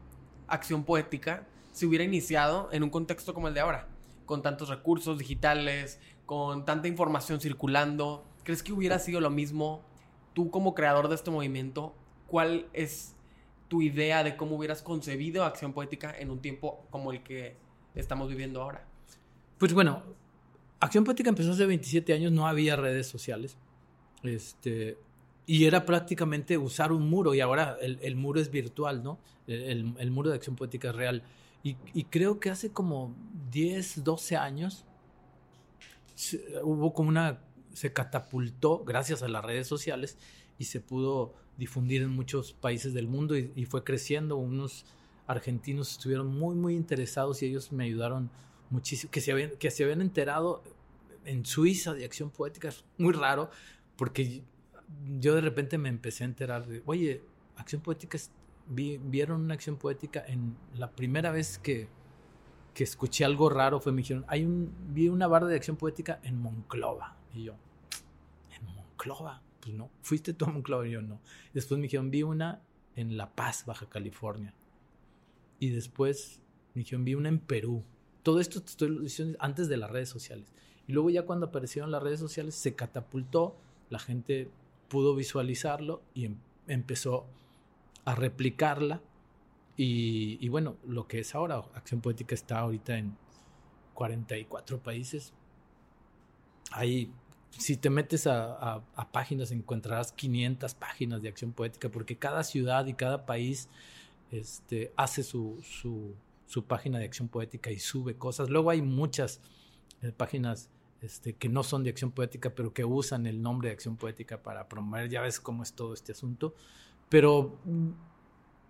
acción 0.48 0.84
poética 0.84 1.48
si 1.72 1.86
hubiera 1.86 2.04
iniciado 2.04 2.70
en 2.72 2.84
un 2.84 2.90
contexto 2.90 3.34
como 3.34 3.48
el 3.48 3.54
de 3.54 3.60
ahora? 3.60 3.88
Con 4.26 4.42
tantos 4.42 4.70
recursos 4.70 5.20
digitales, 5.20 6.00
con 6.26 6.66
tanta 6.66 6.88
información 6.88 7.40
circulando. 7.40 8.26
¿Crees 8.44 8.64
que 8.64 8.74
hubiera 8.74 9.00
sido 9.00 9.22
lo 9.22 9.30
mismo 9.30 9.84
tú 10.34 10.50
como 10.50 10.74
creador 10.74 11.08
de 11.08 11.16
este 11.16 11.32
movimiento? 11.32 11.96
¿Cuál 12.28 12.68
es 12.74 13.16
tu 13.68 13.82
idea 13.82 14.24
de 14.24 14.36
cómo 14.36 14.56
hubieras 14.56 14.82
concebido 14.82 15.44
acción 15.44 15.74
poética 15.74 16.14
en 16.18 16.32
un 16.32 16.40
tiempo 16.42 16.86
como 16.90 17.12
el 17.12 17.24
que 17.24 17.58
estamos 17.94 18.30
viviendo 18.30 18.62
ahora? 18.62 18.86
Pues 19.58 19.74
bueno, 19.74 20.04
Acción 20.86 21.04
Poética 21.04 21.30
empezó 21.30 21.52
hace 21.52 21.66
27 21.66 22.14
años, 22.14 22.32
no 22.32 22.48
había 22.48 22.76
redes 22.76 23.08
sociales. 23.08 23.58
Este, 24.24 24.98
y 25.46 25.66
era 25.66 25.86
prácticamente 25.86 26.58
usar 26.58 26.92
un 26.92 27.10
muro, 27.10 27.34
y 27.34 27.42
ahora 27.42 27.78
el, 27.82 28.16
muro 28.16 28.40
es 28.40 28.50
virtual, 28.50 29.04
¿no? 29.04 29.20
El, 29.48 30.12
muro 30.12 30.30
de 30.30 30.36
Acción 30.36 30.56
Poética 30.56 30.90
es 30.90 30.96
real. 30.96 31.24
Y, 31.64 31.78
y, 31.94 32.04
creo 32.06 32.40
que 32.40 32.50
hace 32.50 32.72
como 32.72 33.16
10, 33.52 34.04
12 34.04 34.38
años 34.38 34.86
hubo 36.64 36.94
como 36.94 37.10
una. 37.10 37.42
se 37.74 37.92
catapultó 37.92 38.84
gracias 38.86 39.24
a 39.24 39.28
las 39.28 39.44
redes 39.44 39.68
sociales 39.68 40.18
y 40.60 40.66
se 40.66 40.80
pudo 40.80 41.34
difundir 41.58 42.04
en 42.04 42.12
muchos 42.12 42.54
países 42.54 42.94
del 42.94 43.08
mundo 43.08 43.38
y, 43.38 43.52
y 43.56 43.66
fue 43.66 43.84
creciendo. 43.84 44.38
Unos 44.38 44.86
argentinos 45.28 45.92
estuvieron 45.92 46.28
muy, 46.28 46.56
muy 46.56 46.76
interesados 46.76 47.42
y 47.42 47.48
ellos 47.48 47.72
me 47.72 47.86
ayudaron 47.86 48.30
muchísimo, 48.70 49.12
que 49.12 49.22
se 49.22 49.32
habían, 49.32 49.52
que 49.52 49.72
se 49.72 49.84
habían 49.84 50.02
enterado 50.02 50.64
en 51.26 51.46
Suiza 51.46 51.94
de 51.94 52.06
acción 52.06 52.30
poética, 52.30 52.70
es 52.70 52.86
muy 52.98 53.14
raro, 53.14 53.50
porque 53.98 54.44
yo 55.20 55.36
de 55.36 55.42
repente 55.42 55.78
me 55.78 55.90
empecé 55.90 56.24
a 56.24 56.28
enterar 56.28 56.68
de, 56.68 56.82
oye, 56.86 57.24
acción 57.58 57.82
poética, 57.82 58.18
vieron 58.68 59.42
una 59.42 59.54
acción 59.54 59.78
poética 59.78 60.24
en 60.28 60.56
la 60.76 60.92
primera 60.92 61.32
vez 61.32 61.58
que, 61.58 61.88
que 62.74 62.84
escuché 62.84 63.26
algo 63.26 63.50
raro 63.50 63.80
fue, 63.80 63.92
me 63.92 64.02
dijeron, 64.02 64.26
hay 64.28 64.46
vi 64.90 65.08
una 65.08 65.28
barra 65.28 65.48
de 65.48 65.56
acción 65.56 65.78
poética 65.78 66.20
en 66.24 66.42
Monclova, 66.42 67.18
y 67.34 67.44
yo, 67.44 67.56
¿en 68.52 68.66
Monclova? 68.76 69.42
Pues 69.60 69.76
no, 69.76 69.90
¿fuiste 70.02 70.34
tú 70.34 70.46
a 70.46 70.50
Monclova? 70.50 70.88
Y 70.88 70.92
yo 70.92 71.02
no. 71.02 71.20
Después 71.54 71.80
me 71.80 71.84
dijeron, 71.84 72.12
vi 72.12 72.22
una 72.22 72.62
en 72.96 73.18
La 73.18 73.34
Paz, 73.34 73.66
Baja 73.66 73.90
California. 73.90 74.54
Y 75.60 75.70
después 75.70 76.40
me 76.76 76.82
dijeron, 76.82 77.04
vi 77.04 77.16
una 77.16 77.30
en 77.30 77.40
Perú. 77.40 77.84
Todo 78.22 78.40
esto 78.40 78.62
te 78.62 78.70
estoy 78.70 79.00
diciendo 79.00 79.38
antes 79.42 79.68
de 79.68 79.78
las 79.78 79.90
redes 79.90 80.10
sociales. 80.10 80.54
Y 80.88 80.94
luego 80.94 81.10
ya 81.10 81.24
cuando 81.24 81.48
aparecieron 81.48 81.92
las 81.92 82.04
redes 82.04 82.20
sociales 82.20 82.56
se 82.56 82.76
catapultó, 82.76 83.56
la 83.90 84.00
gente 84.00 84.50
pudo 84.88 85.16
visualizarlo 85.16 86.02
y 86.14 86.26
em, 86.26 86.38
empezó 86.68 87.26
a 88.06 88.16
replicarla. 88.16 89.02
Y, 89.78 90.48
bueno, 90.48 90.78
lo 90.88 91.06
que 91.06 91.20
es 91.20 91.36
ahora, 91.36 91.58
Acción 91.74 92.00
Poética 92.00 92.34
está 92.34 92.60
ahorita 92.60 92.98
en 92.98 93.18
44 93.94 94.80
países. 94.80 95.34
Ahí, 96.72 97.12
si 97.50 97.76
te 97.76 97.90
metes 97.90 98.26
a, 98.26 98.82
páginas, 99.12 99.52
encontrarás 99.52 100.14
500 100.14 100.76
páginas 100.76 101.22
de 101.22 101.28
Acción 101.28 101.52
Poética, 101.52 101.90
porque 101.90 102.18
cada 102.18 102.46
ciudad 102.46 102.86
y 102.86 102.94
cada 102.94 103.26
país 103.26 103.68
este, 104.32 104.94
hace 104.96 105.24
su, 105.24 105.62
su 106.48 106.64
página 106.64 107.00
de 107.00 107.06
acción 107.06 107.28
poética 107.28 107.72
y 107.72 107.80
sube 107.80 108.16
cosas. 108.16 108.50
Luego 108.50 108.70
hay 108.70 108.82
muchas 108.82 109.42
eh, 110.02 110.12
páginas 110.12 110.70
este, 111.06 111.34
que 111.34 111.50
no 111.50 111.64
son 111.64 111.84
de 111.84 111.90
acción 111.92 112.12
poética, 112.12 112.54
pero 112.54 112.74
que 112.74 112.84
usan 112.84 113.28
el 113.28 113.42
nombre 113.42 113.70
de 113.70 113.74
acción 113.74 113.96
poética 113.96 114.42
para 114.42 114.68
promover, 114.68 115.10
ya 115.10 115.22
ves 115.22 115.40
cómo 115.40 115.64
es 115.64 115.74
todo 115.74 115.94
este 115.94 116.12
asunto. 116.12 116.54
Pero 117.10 117.60
mm, 117.66 117.90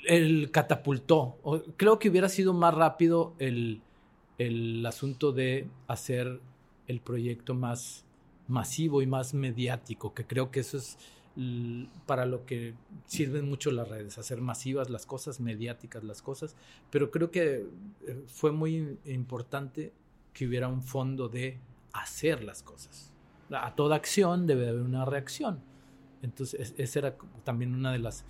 el 0.06 0.52
catapultó. 0.52 1.38
Creo 1.78 2.00
que 2.00 2.10
hubiera 2.10 2.30
sido 2.30 2.54
más 2.54 2.74
rápido 2.74 3.34
el, 3.40 3.82
el 4.38 4.86
asunto 4.86 5.32
de 5.32 5.68
hacer 5.88 6.42
el 6.88 7.00
proyecto 7.02 7.54
más 7.54 8.06
masivo 8.48 9.02
y 9.02 9.08
más 9.08 9.34
mediático, 9.34 10.14
que 10.14 10.26
creo 10.26 10.52
que 10.52 10.60
eso 10.60 10.78
es 10.78 10.98
para 12.06 12.26
lo 12.26 12.46
que 12.46 12.76
sirven 13.08 13.50
mucho 13.50 13.72
las 13.72 13.90
redes, 13.90 14.18
hacer 14.18 14.40
masivas 14.40 14.90
las 14.90 15.06
cosas, 15.06 15.42
mediáticas 15.42 16.04
las 16.04 16.22
cosas, 16.22 16.56
pero 16.90 17.12
creo 17.12 17.30
que 17.30 17.66
eh, 18.08 18.24
fue 18.28 18.54
muy 18.54 18.98
importante 19.06 19.92
que 20.32 20.48
hubiera 20.48 20.70
un 20.70 20.82
fondo 20.82 21.28
de 21.28 21.60
hacer 22.02 22.44
las 22.44 22.64
cosas. 22.64 23.12
A 23.52 23.76
toda 23.76 23.96
acción 23.96 24.48
debe 24.48 24.70
haber 24.70 24.82
una 24.82 25.06
reacción. 25.06 25.62
Entonces, 26.22 26.74
esa 26.78 27.00
era 27.00 27.18
también 27.44 27.74
una 27.74 27.92
de 27.92 28.00
las 28.00 28.26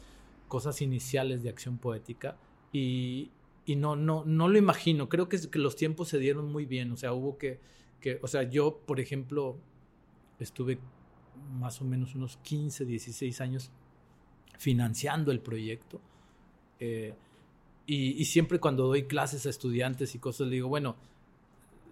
cosas 0.47 0.81
iniciales 0.81 1.43
de 1.43 1.49
acción 1.49 1.77
poética 1.77 2.37
y, 2.71 3.31
y 3.65 3.75
no, 3.75 3.95
no, 3.95 4.23
no 4.25 4.47
lo 4.47 4.57
imagino. 4.57 5.09
Creo 5.09 5.29
que, 5.29 5.39
los 5.53 5.75
tiempos 5.75 6.09
se 6.09 6.19
dieron 6.19 6.51
muy 6.51 6.65
bien. 6.65 6.91
O 6.91 6.97
sea, 6.97 7.13
hubo 7.13 7.37
que, 7.37 7.59
que, 7.99 8.19
o 8.21 8.27
sea, 8.27 8.43
yo, 8.43 8.77
por 8.85 8.99
ejemplo, 8.99 9.57
estuve 10.39 10.79
más 11.59 11.81
o 11.81 11.85
menos 11.85 12.15
unos 12.15 12.37
15, 12.37 12.85
16 12.85 13.41
años 13.41 13.71
financiando 14.57 15.31
el 15.31 15.39
proyecto. 15.39 16.01
Eh, 16.79 17.13
y, 17.87 18.25
siempre 18.25 18.59
cuando 18.59 18.87
doy 18.87 19.03
clases 19.03 19.45
a 19.45 19.49
estudiantes 19.49 20.15
y 20.15 20.19
cosas, 20.19 20.47
le 20.47 20.55
digo, 20.55 20.67
bueno, 20.67 20.95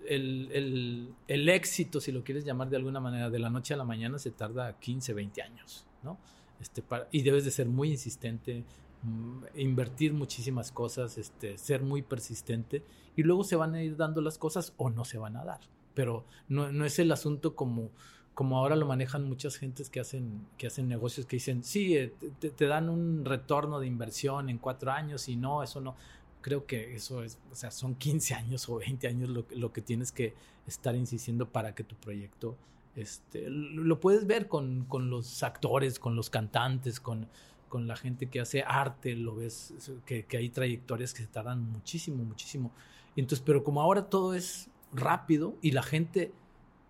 el, 0.08 1.16
éxito, 1.28 2.00
si 2.00 2.12
lo 2.12 2.24
quieres 2.24 2.46
llamar 2.46 2.70
de 2.70 2.78
alguna 2.78 3.00
manera, 3.00 3.30
de 3.30 3.40
la 3.40 3.50
noche 3.50 3.74
a 3.74 3.78
la 3.78 3.84
mañana 3.84 4.20
se 4.20 4.32
tarda 4.32 4.80
15, 4.80 5.14
20 5.14 5.42
años, 5.42 5.86
¿no? 6.04 6.18
Este, 6.60 6.84
y 7.12 7.22
debes 7.22 7.46
de 7.46 7.52
ser 7.52 7.68
muy 7.68 7.92
insistente, 7.92 8.64
mm, 9.04 9.44
invertir 9.56 10.14
muchísimas 10.14 10.72
cosas, 10.72 11.18
este, 11.18 11.58
ser 11.58 11.82
muy 11.82 12.02
persistente, 12.02 12.84
y 13.16 13.24
luego 13.24 13.44
se 13.44 13.56
van 13.56 13.76
a 13.76 13.84
ir 13.84 13.98
dando 13.98 14.22
las 14.22 14.38
cosas 14.38 14.74
o 14.78 14.90
no 14.90 15.06
se 15.06 15.18
van 15.18 15.36
a 15.36 15.44
dar. 15.44 15.60
Pero 15.94 16.26
no, 16.48 16.72
no 16.72 16.86
es 16.86 16.98
el 17.00 17.12
asunto 17.12 17.56
como 17.56 17.92
como 18.34 18.58
ahora 18.58 18.76
lo 18.76 18.86
manejan 18.88 19.24
muchas 19.28 19.58
gentes 19.58 19.90
que 19.90 20.00
hacen, 20.00 20.48
que 20.58 20.68
hacen 20.68 20.88
negocios 20.88 21.26
que 21.26 21.36
dicen, 21.36 21.64
sí, 21.64 21.96
eh, 21.96 22.14
te, 22.40 22.66
dan 22.66 22.90
un 22.90 23.26
retorno 23.26 23.80
de 23.80 23.88
inversión 23.88 24.50
en 24.50 24.58
cuatro 24.58 24.92
años 24.92 25.30
y 25.30 25.36
no, 25.36 25.62
eso 25.62 25.82
no. 25.82 25.96
Creo 26.44 26.68
que 26.68 26.94
eso 26.96 27.24
es, 27.24 27.40
o 27.52 27.56
sea, 27.56 27.72
son 27.72 27.96
15 27.96 28.36
años 28.36 28.70
o 28.70 28.76
20 28.76 29.08
años 29.08 29.30
lo, 29.30 29.48
lo 29.56 29.74
que 29.74 29.82
tienes 29.82 30.12
que 30.12 30.36
estar 30.68 30.96
insistiendo 30.96 31.50
para 31.50 31.74
que 31.74 31.84
tu 31.84 31.96
proyecto, 31.96 32.56
este, 32.96 33.50
lo 33.50 34.00
puedes 34.00 34.28
ver 34.28 34.48
con, 34.48 34.86
con 34.86 35.10
los 35.10 35.42
actores, 35.42 35.98
con 35.98 36.16
los 36.16 36.30
cantantes, 36.30 37.00
con, 37.00 37.28
con 37.68 37.88
la 37.88 37.96
gente 37.96 38.28
que 38.28 38.40
hace 38.40 38.62
arte, 38.62 39.16
lo 39.16 39.36
ves, 39.36 39.74
que, 40.06 40.26
que 40.26 40.38
hay 40.38 40.50
trayectorias 40.50 41.14
que 41.14 41.24
se 41.24 41.28
tardan 41.28 41.64
muchísimo, 41.72 42.24
muchísimo. 42.24 42.72
Entonces, 43.16 43.44
pero 43.44 43.64
como 43.64 43.82
ahora 43.82 44.10
todo 44.10 44.36
es 44.36 44.70
rápido 44.92 45.56
y 45.62 45.72
la 45.72 45.82
gente 45.82 46.32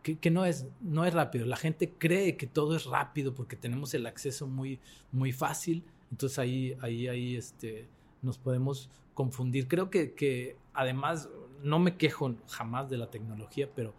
que, 0.03 0.31
no, 0.31 0.45
es, 0.45 0.67
no 0.81 1.05
es 1.05 1.13
rápido. 1.13 1.45
La 1.45 1.55
gente 1.55 1.93
cree 1.97 2.35
que 2.35 2.45
todo 2.45 2.75
es 2.75 2.85
rápido 2.85 3.33
porque 3.33 3.55
tenemos 3.55 3.93
el 3.93 4.05
acceso 4.05 4.47
muy, 4.47 4.79
muy 5.13 5.31
fácil. 5.31 5.85
Entonces 6.11 6.37
ahí, 6.39 6.75
ahí, 6.81 7.07
ahí 7.07 7.35
este, 7.37 7.87
nos 8.23 8.37
podemos 8.37 8.89
confundir. 9.13 9.67
Creo 9.67 9.89
que, 9.89 10.13
que 10.13 10.57
además 10.73 11.29
no 11.61 11.79
me 11.79 11.97
quejo 11.97 12.35
jamás 12.49 12.89
de 12.89 12.97
la 12.97 13.09
tecnología, 13.09 13.69
pero 13.73 13.93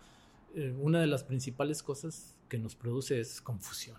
eh, 0.55 0.75
una 0.79 1.01
de 1.01 1.07
las 1.07 1.25
principales 1.25 1.83
cosas 1.83 2.37
que 2.49 2.59
nos 2.59 2.75
produce 2.75 3.21
es 3.21 3.41
confusión. 3.41 3.99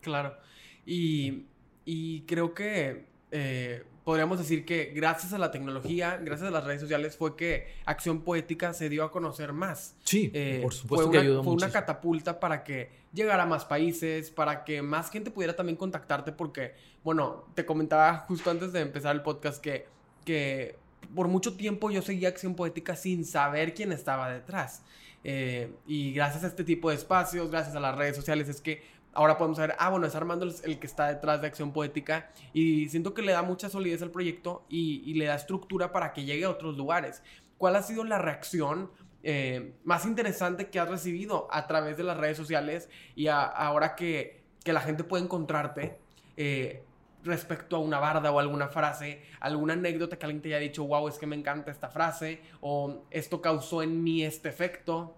Claro. 0.00 0.36
Y, 0.84 1.46
y 1.84 2.22
creo 2.22 2.54
que 2.54 3.06
eh, 3.30 3.84
podríamos 4.06 4.38
decir 4.38 4.64
que 4.64 4.92
gracias 4.94 5.32
a 5.32 5.38
la 5.38 5.50
tecnología, 5.50 6.16
gracias 6.22 6.46
a 6.46 6.52
las 6.52 6.62
redes 6.62 6.80
sociales, 6.80 7.16
fue 7.16 7.34
que 7.34 7.74
Acción 7.86 8.20
Poética 8.20 8.72
se 8.72 8.88
dio 8.88 9.02
a 9.02 9.10
conocer 9.10 9.52
más. 9.52 9.96
Sí, 10.04 10.30
eh, 10.32 10.60
por 10.62 10.72
supuesto 10.72 11.08
fue 11.08 11.20
que 11.20 11.28
una, 11.28 11.42
Fue 11.42 11.52
una 11.52 11.70
catapulta 11.70 12.38
para 12.38 12.62
que 12.62 12.88
llegara 13.12 13.42
a 13.42 13.46
más 13.46 13.64
países, 13.64 14.30
para 14.30 14.62
que 14.62 14.80
más 14.80 15.10
gente 15.10 15.32
pudiera 15.32 15.56
también 15.56 15.74
contactarte, 15.74 16.30
porque, 16.30 16.74
bueno, 17.02 17.46
te 17.56 17.66
comentaba 17.66 18.18
justo 18.28 18.48
antes 18.48 18.72
de 18.72 18.82
empezar 18.82 19.12
el 19.16 19.22
podcast 19.22 19.60
que, 19.60 19.88
que 20.24 20.76
por 21.12 21.26
mucho 21.26 21.56
tiempo 21.56 21.90
yo 21.90 22.00
seguía 22.00 22.28
Acción 22.28 22.54
Poética 22.54 22.94
sin 22.94 23.24
saber 23.24 23.74
quién 23.74 23.90
estaba 23.90 24.30
detrás. 24.30 24.84
Eh, 25.24 25.72
y 25.88 26.12
gracias 26.12 26.44
a 26.44 26.46
este 26.46 26.62
tipo 26.62 26.90
de 26.90 26.94
espacios, 26.94 27.50
gracias 27.50 27.74
a 27.74 27.80
las 27.80 27.96
redes 27.96 28.14
sociales, 28.14 28.48
es 28.48 28.60
que 28.60 28.84
ahora 29.16 29.38
podemos 29.38 29.58
ver, 29.58 29.74
ah, 29.78 29.88
bueno, 29.88 30.06
es 30.06 30.14
Armando 30.14 30.46
el, 30.46 30.78
que 30.78 30.86
está 30.86 31.08
detrás 31.08 31.40
de 31.40 31.46
Acción 31.46 31.72
Poética 31.72 32.30
y 32.52 32.88
siento 32.90 33.14
que 33.14 33.22
le 33.22 33.32
da 33.32 33.42
mucha 33.42 33.68
solidez 33.70 34.02
al 34.02 34.10
proyecto 34.10 34.64
y, 34.68 35.14
le 35.14 35.24
da 35.24 35.34
estructura 35.34 35.90
para 35.90 36.12
que 36.12 36.24
llegue 36.24 36.44
a 36.44 36.50
otros 36.50 36.76
lugares. 36.76 37.22
¿Cuál 37.56 37.76
ha 37.76 37.82
sido 37.82 38.04
la 38.04 38.18
reacción 38.18 38.90
eh, 39.22 39.74
más 39.84 40.04
interesante 40.04 40.68
que 40.68 40.78
has 40.78 40.88
recibido 40.88 41.48
a 41.50 41.66
través 41.66 41.96
de 41.96 42.04
las 42.04 42.18
redes 42.18 42.36
sociales 42.36 42.90
y 43.14 43.28
ahora 43.28 43.96
que, 43.96 44.44
la 44.64 44.80
gente 44.80 45.04
puede 45.04 45.24
encontrarte? 45.24 45.98
Eh, 46.36 46.82
respecto 47.24 47.76
a 47.76 47.78
una 47.80 47.98
barda 47.98 48.30
o 48.30 48.38
alguna 48.38 48.68
frase, 48.68 49.22
alguna 49.40 49.72
anécdota 49.72 50.18
que 50.18 50.26
alguien 50.26 50.42
te 50.42 50.48
haya 50.48 50.58
dicho, 50.58 50.84
wow, 50.84 51.08
es 51.08 51.18
que 51.18 51.26
me 51.26 51.34
encanta 51.34 51.72
esta 51.72 51.88
frase, 51.88 52.40
o 52.60 53.04
esto 53.10 53.40
causó 53.40 53.82
en 53.82 54.04
mí 54.04 54.22
este 54.22 54.48
efecto. 54.48 55.16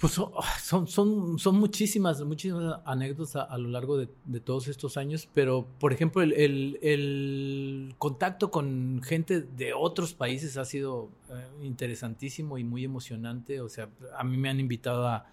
Pues 0.00 0.18
ah, 0.18 0.58
son, 0.62 0.88
son, 0.88 1.38
son 1.38 1.56
muchísimas, 1.56 2.22
muchísimas 2.22 2.80
anécdotas 2.86 3.36
a, 3.36 3.58
lo 3.58 3.68
largo 3.68 3.98
de, 3.98 4.08
todos 4.40 4.68
estos 4.68 4.96
años, 4.96 5.28
pero 5.34 5.66
por 5.78 5.92
ejemplo 5.92 6.22
el, 6.22 7.94
contacto 7.98 8.50
con 8.50 9.02
gente 9.04 9.42
de 9.42 9.74
otros 9.74 10.14
países 10.14 10.56
ha 10.56 10.64
sido 10.64 11.10
eh, 11.28 11.46
interesantísimo 11.62 12.56
y 12.56 12.64
muy 12.64 12.82
emocionante. 12.82 13.60
O 13.60 13.68
sea, 13.68 13.90
a 14.16 14.24
mí 14.24 14.38
me 14.38 14.48
han 14.48 14.58
invitado 14.58 15.06
a, 15.06 15.26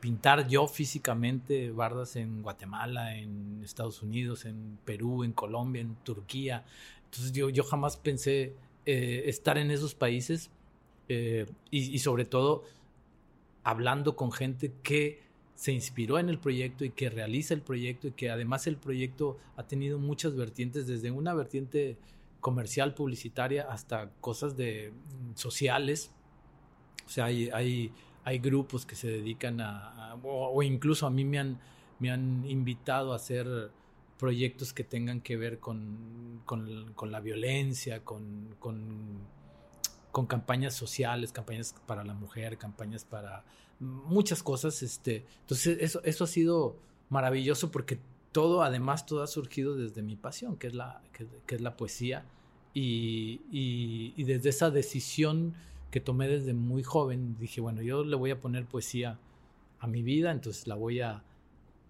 pintar 0.00 0.48
yo 0.48 0.66
físicamente 0.66 1.70
bardas 1.70 2.16
en 2.16 2.42
Guatemala, 2.42 3.16
en 3.16 3.62
Estados 3.64 4.02
Unidos, 4.02 4.44
en 4.44 4.78
Perú, 4.84 5.24
en 5.24 5.32
Colombia, 5.32 5.82
en 5.82 5.96
Turquía. 6.04 6.64
Entonces 7.04 7.32
yo, 7.32 7.48
yo 7.48 7.64
jamás 7.64 7.96
pensé 7.96 8.54
eh, 8.86 9.22
estar 9.26 9.58
en 9.58 9.70
esos 9.70 9.94
países 9.94 10.50
eh, 11.08 11.46
y 11.70 11.98
sobre 11.98 12.24
todo 12.24 12.64
hablando 13.64 14.16
con 14.16 14.32
gente 14.32 14.72
que 14.82 15.22
se 15.54 15.72
inspiró 15.72 16.18
en 16.18 16.30
el 16.30 16.38
proyecto 16.38 16.84
y 16.84 16.90
que 16.90 17.10
realiza 17.10 17.52
el 17.52 17.60
proyecto 17.60 18.08
y 18.08 18.12
que 18.12 18.30
además 18.30 18.66
el 18.66 18.76
proyecto 18.76 19.36
ha 19.56 19.64
tenido 19.64 19.98
muchas 19.98 20.34
vertientes, 20.34 20.86
desde 20.86 21.10
una 21.10 21.34
vertiente 21.34 21.98
comercial, 22.40 22.94
publicitaria, 22.94 23.70
hasta 23.70 24.10
cosas 24.20 24.56
de 24.56 24.92
mm, 24.92 25.36
sociales. 25.36 26.10
O 27.06 27.10
sea, 27.10 27.26
hay, 27.26 27.50
hay, 27.50 27.92
hay 28.24 28.38
grupos 28.38 28.86
que 28.86 28.96
se 28.96 29.08
dedican 29.08 29.60
a, 29.60 30.16
o, 30.22 30.62
incluso 30.62 31.06
a 31.06 31.10
mí 31.10 31.24
me 31.24 31.38
han, 31.38 31.58
me 31.98 32.10
han 32.10 32.44
invitado 32.46 33.12
a 33.12 33.16
hacer 33.16 33.70
proyectos 34.18 34.72
que 34.72 34.84
tengan 34.84 35.20
que 35.20 35.36
ver 35.36 35.58
con, 35.58 36.42
con, 36.44 37.10
la 37.10 37.20
violencia, 37.20 38.04
con, 38.04 38.54
con, 38.58 39.18
con, 40.12 40.26
campañas 40.26 40.74
sociales, 40.74 41.32
campañas 41.32 41.74
para 41.86 42.04
la 42.04 42.14
mujer, 42.14 42.58
campañas 42.58 43.04
para 43.04 43.44
muchas 43.78 44.42
cosas. 44.42 44.82
Este, 44.82 45.24
entonces, 45.42 45.78
eso, 45.80 46.00
eso 46.04 46.24
ha 46.24 46.26
sido 46.26 46.76
maravilloso 47.08 47.70
porque 47.70 47.98
todo, 48.32 48.62
además, 48.62 49.06
todo 49.06 49.22
ha 49.22 49.26
surgido 49.26 49.74
desde 49.74 50.02
mi 50.02 50.16
pasión, 50.16 50.56
que 50.56 50.68
es 50.68 50.74
la, 50.74 51.02
que, 51.12 51.54
es 51.54 51.60
la 51.60 51.76
poesía. 51.76 52.24
Y, 52.72 53.40
y, 53.50 54.22
desde 54.24 54.50
esa 54.50 54.70
decisión 54.70 55.54
que 55.90 56.00
tomé 56.00 56.28
desde 56.28 56.54
muy 56.54 56.84
joven, 56.84 57.36
dije, 57.38 57.60
bueno, 57.60 57.82
yo 57.82 58.04
le 58.04 58.14
voy 58.14 58.30
a 58.30 58.40
poner 58.40 58.66
poesía 58.66 59.18
a 59.80 59.88
mi 59.88 60.02
vida, 60.02 60.30
entonces 60.30 60.68
la 60.68 60.76
voy 60.76 61.00
a 61.00 61.24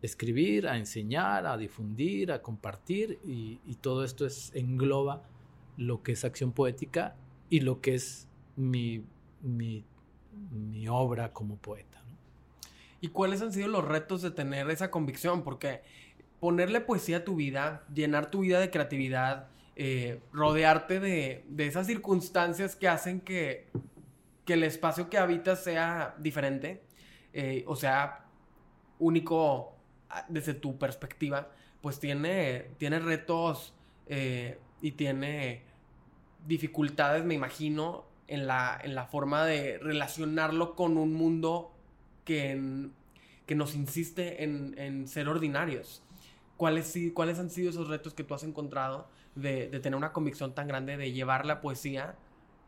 escribir, 0.01 0.67
a 0.67 0.79
enseñar, 0.79 1.47
a 1.47 1.59
difundir, 1.59 2.33
a 2.33 2.41
compartir, 2.41 3.19
y, 3.25 3.59
todo 3.83 4.05
esto 4.05 4.25
es, 4.25 4.53
engloba 4.55 5.23
lo 5.77 6.03
que 6.03 6.13
es 6.13 6.25
acción 6.25 6.53
poética 6.53 7.17
y 7.51 7.61
lo 7.61 7.81
que 7.81 7.97
es 7.97 8.29
mi, 8.57 9.05
mi, 9.43 9.85
mi 10.51 10.89
obra 10.89 11.33
como 11.33 11.57
poeta. 11.57 12.03
¿Y 13.01 13.09
cuáles 13.09 13.43
han 13.43 13.53
sido 13.53 13.69
los 13.69 13.85
retos 13.85 14.23
de 14.23 14.31
tener 14.31 14.71
esa 14.71 14.91
convicción? 14.91 15.43
Porque 15.43 15.83
ponerle 16.39 16.81
poesía 16.81 17.19
a 17.19 17.25
tu 17.25 17.37
vida, 17.37 17.85
llenar 17.93 18.31
tu 18.31 18.41
vida 18.41 18.61
de 18.61 18.71
creatividad, 18.71 19.49
eh, 19.77 20.21
rodearte 20.33 21.01
de, 21.01 21.45
de, 21.49 21.67
esas 21.67 21.87
circunstancias 21.87 22.77
que 22.77 22.89
hacen 22.89 23.21
que, 23.21 23.69
que, 24.45 24.55
el 24.55 24.65
espacio 24.65 25.09
que 25.09 25.19
habitas 25.19 25.65
sea 25.65 26.15
diferente, 26.19 26.83
eh, 27.33 27.65
o 27.67 27.77
sea, 27.77 28.27
único 28.99 29.77
ah, 30.11 30.27
desde 30.29 30.55
tu 30.55 30.79
perspectiva, 30.79 31.51
pues 31.81 31.99
tiene, 31.99 32.73
tiene 32.77 32.99
retos 32.99 33.75
eh, 34.07 34.59
y 34.83 34.93
tiene 34.93 35.70
dificultades, 36.47 37.25
me 37.25 37.35
imagino, 37.35 38.05
en 38.31 38.47
la, 38.47 38.81
en 38.83 38.95
la 38.95 39.07
forma 39.07 39.45
de 39.45 39.79
relacionarlo 39.79 40.77
con 40.77 40.97
un 40.97 41.13
mundo 41.13 41.73
que, 42.25 42.89
que 43.45 43.55
nos 43.57 43.75
insiste 43.75 44.45
en, 44.45 44.79
en 44.79 45.09
ser 45.09 45.29
ordinarios. 45.29 46.03
¿Cuáles, 46.57 46.97
¿Cuáles 47.13 47.39
han 47.39 47.51
sido 47.51 47.71
esos 47.71 47.89
retos 47.89 48.15
que 48.15 48.23
tú 48.23 48.35
has 48.35 48.45
encontrado 48.45 49.09
de, 49.35 49.69
de, 49.69 49.81
tener 49.81 49.97
una 49.97 50.13
convicción 50.13 50.55
tan 50.55 50.69
grande 50.69 50.97
de 50.97 51.11
llevar 51.11 51.45
la 51.45 51.61
poesía 51.61 52.15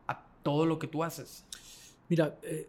a 0.09 0.25
todo 0.43 0.67
lo 0.67 0.79
que 0.81 0.89
tú 0.89 1.05
haces? 1.05 1.45
Mira, 2.09 2.37
eh, 2.43 2.69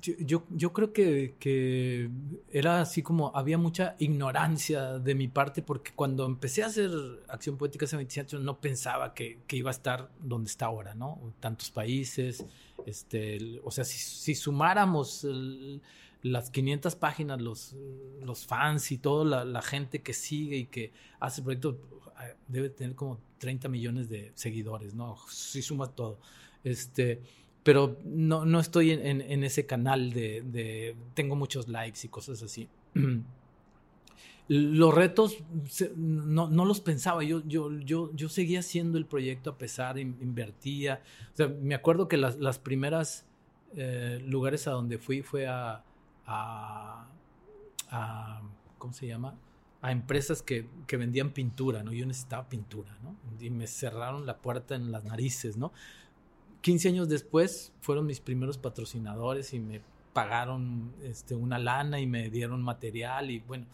yo, 0.00 0.44
yo, 0.50 0.72
creo 0.72 0.92
que, 0.92 1.34
que, 1.38 2.10
era 2.50 2.80
así 2.80 3.02
como 3.02 3.34
había 3.34 3.58
mucha 3.58 3.96
ignorancia 3.98 4.98
de 4.98 5.14
mi 5.14 5.28
parte 5.28 5.62
porque 5.62 5.92
cuando 5.94 6.26
empecé 6.26 6.62
a 6.62 6.66
hacer 6.66 6.90
acción 7.28 7.56
poética 7.56 7.86
hace 7.86 7.96
27 7.96 8.36
años 8.36 8.44
no 8.44 8.60
pensaba 8.60 9.14
que, 9.14 9.40
que, 9.46 9.56
iba 9.56 9.70
a 9.70 9.72
estar 9.72 10.10
donde 10.20 10.50
está 10.50 10.66
ahora, 10.66 10.94
¿no? 10.94 11.32
Tantos 11.40 11.70
países, 11.70 12.44
este, 12.86 13.60
o 13.64 13.70
sea, 13.70 13.84
si, 13.84 13.98
si 13.98 14.34
sumáramos 14.34 15.26
las 16.22 16.50
500 16.50 16.96
páginas, 16.96 17.40
los, 17.40 17.76
los 18.22 18.46
fans 18.46 18.92
y 18.92 18.98
toda 18.98 19.24
la, 19.24 19.44
la, 19.44 19.62
gente 19.62 20.02
que 20.02 20.12
sigue 20.12 20.56
y 20.56 20.66
que 20.66 20.92
hace 21.20 21.40
el 21.40 21.44
proyecto, 21.44 21.78
debe 22.48 22.70
tener 22.70 22.94
como 22.94 23.20
30 23.38 23.68
millones 23.68 24.08
de 24.08 24.32
seguidores, 24.34 24.94
¿no? 24.94 25.16
Si 25.28 25.62
suma 25.62 25.88
todo. 25.88 26.18
Este, 26.64 27.22
pero 27.68 27.98
no, 28.02 28.46
no 28.46 28.60
estoy 28.60 28.92
en, 28.92 29.20
en, 29.20 29.44
ese 29.44 29.66
canal 29.66 30.14
de, 30.14 30.40
de, 30.40 30.96
Tengo 31.12 31.36
muchos 31.36 31.68
likes 31.68 31.98
y 32.02 32.08
cosas 32.08 32.42
así. 32.42 32.66
Los 34.48 34.94
retos 34.94 35.36
no, 35.94 36.48
no, 36.48 36.64
los 36.64 36.80
pensaba, 36.80 37.22
yo, 37.24 37.42
yo, 37.46 37.70
yo, 37.80 38.10
yo 38.14 38.30
seguía 38.30 38.60
haciendo 38.60 38.96
el 38.96 39.04
proyecto 39.04 39.50
a 39.50 39.58
pesar, 39.58 39.98
invertía. 39.98 41.02
O 41.34 41.36
sea, 41.36 41.48
me 41.48 41.74
acuerdo 41.74 42.08
que 42.08 42.16
las, 42.16 42.38
las 42.38 42.58
primeras 42.58 43.26
eh, 43.76 44.18
lugares 44.24 44.66
a 44.66 44.70
donde 44.70 44.96
fui 44.96 45.20
fue 45.20 45.46
a, 45.46 45.84
a, 46.24 47.06
a, 47.90 48.42
¿cómo 48.78 48.94
se 48.94 49.06
llama? 49.06 49.34
A 49.82 49.92
empresas 49.92 50.40
que, 50.40 50.66
que, 50.86 50.96
vendían 50.96 51.32
pintura, 51.32 51.82
¿no? 51.82 51.92
Yo 51.92 52.06
necesitaba 52.06 52.48
pintura, 52.48 52.96
¿no? 53.02 53.14
Y 53.38 53.50
me 53.50 53.66
cerraron 53.66 54.24
la 54.24 54.38
puerta 54.38 54.74
en 54.74 54.90
las 54.90 55.04
narices, 55.04 55.58
¿no? 55.58 55.74
15 56.60 56.88
años 56.88 57.08
después 57.08 57.72
fueron 57.80 58.06
mis 58.06 58.20
primeros 58.20 58.58
patrocinadores 58.58 59.54
y 59.54 59.60
me 59.60 59.80
pagaron 60.12 60.92
este, 61.04 61.34
una 61.34 61.58
lana 61.58 62.00
y 62.00 62.06
me 62.06 62.30
dieron 62.30 62.62
material 62.62 63.30
y 63.30 63.38
bueno, 63.40 63.66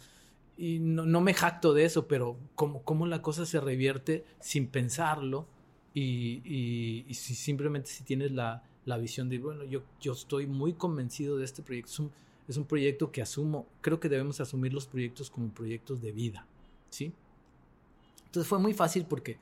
y 0.57 0.79
no, 0.79 1.21
me 1.21 1.35
jacto 1.35 1.75
de 1.75 1.85
eso, 1.85 2.07
pero 2.07 2.37
cómo, 2.55 2.83
cómo, 2.83 3.07
la 3.07 3.23
cosa 3.23 3.45
se 3.45 3.61
revierte 3.61 4.25
sin 4.41 4.69
pensarlo 4.69 5.47
y, 5.95 7.05
si 7.13 7.35
simplemente 7.35 7.89
si 7.89 8.05
tienes 8.05 8.33
la, 8.33 8.63
la, 8.85 8.99
visión 8.99 9.29
de, 9.29 9.39
bueno, 9.39 9.65
yo, 9.65 9.83
yo 10.01 10.13
estoy 10.13 10.47
muy 10.47 10.75
convencido 10.75 11.37
de 11.39 11.45
este 11.45 11.63
proyecto, 11.63 11.91
es 11.91 11.99
un, 11.99 12.13
es 12.47 12.57
un 12.57 12.65
proyecto 12.65 13.11
que 13.11 13.23
asumo, 13.23 13.67
creo 13.81 13.99
que 13.99 14.09
debemos 14.09 14.41
asumir 14.41 14.73
los 14.73 14.87
proyectos 14.87 15.31
como 15.31 15.49
proyectos 15.49 16.01
de 16.03 16.13
vida, 16.13 16.47
¿sí? 16.91 17.13
Entonces 18.27 18.49
fue 18.49 18.59
muy 18.59 18.75
fácil 18.75 19.07
porque 19.07 19.39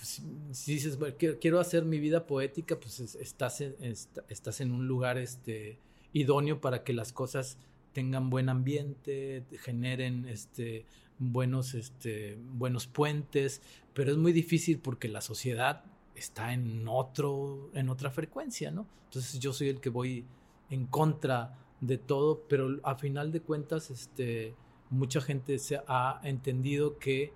pues, 0.00 0.22
si 0.52 0.72
dices, 0.72 0.98
bueno, 0.98 1.14
quiero, 1.18 1.60
hacer 1.60 1.84
mi 1.84 1.98
vida 1.98 2.26
poética, 2.26 2.80
pues 2.80 3.00
estás, 3.00 3.60
en, 3.60 3.74
estás 3.82 4.62
en 4.62 4.72
un 4.72 4.88
lugar 4.88 5.18
este, 5.18 5.78
idóneo 6.14 6.58
para 6.62 6.84
que 6.84 6.94
las 6.94 7.12
cosas 7.12 7.58
tengan 7.92 8.30
buen 8.30 8.48
ambiente, 8.48 9.44
generen 9.58 10.24
este, 10.24 10.86
buenos, 11.18 11.74
este, 11.74 12.38
buenos 12.40 12.86
puentes, 12.86 13.60
pero 13.92 14.10
es 14.10 14.16
muy 14.16 14.32
difícil 14.32 14.78
porque 14.78 15.06
la 15.06 15.20
sociedad 15.20 15.84
está 16.14 16.54
en, 16.54 16.88
otro, 16.88 17.70
en 17.74 17.90
otra 17.90 18.10
frecuencia, 18.10 18.70
¿no? 18.70 18.86
Entonces 19.04 19.38
yo 19.38 19.52
soy 19.52 19.68
el 19.68 19.80
que 19.80 19.90
voy 19.90 20.24
en 20.70 20.86
contra 20.86 21.58
de 21.82 21.98
todo, 21.98 22.46
pero 22.48 22.80
a 22.84 22.94
final 22.94 23.32
de 23.32 23.42
cuentas, 23.42 23.90
este, 23.90 24.54
mucha 24.88 25.20
gente 25.20 25.58
se 25.58 25.78
ha 25.86 26.22
entendido 26.24 26.98
que 26.98 27.34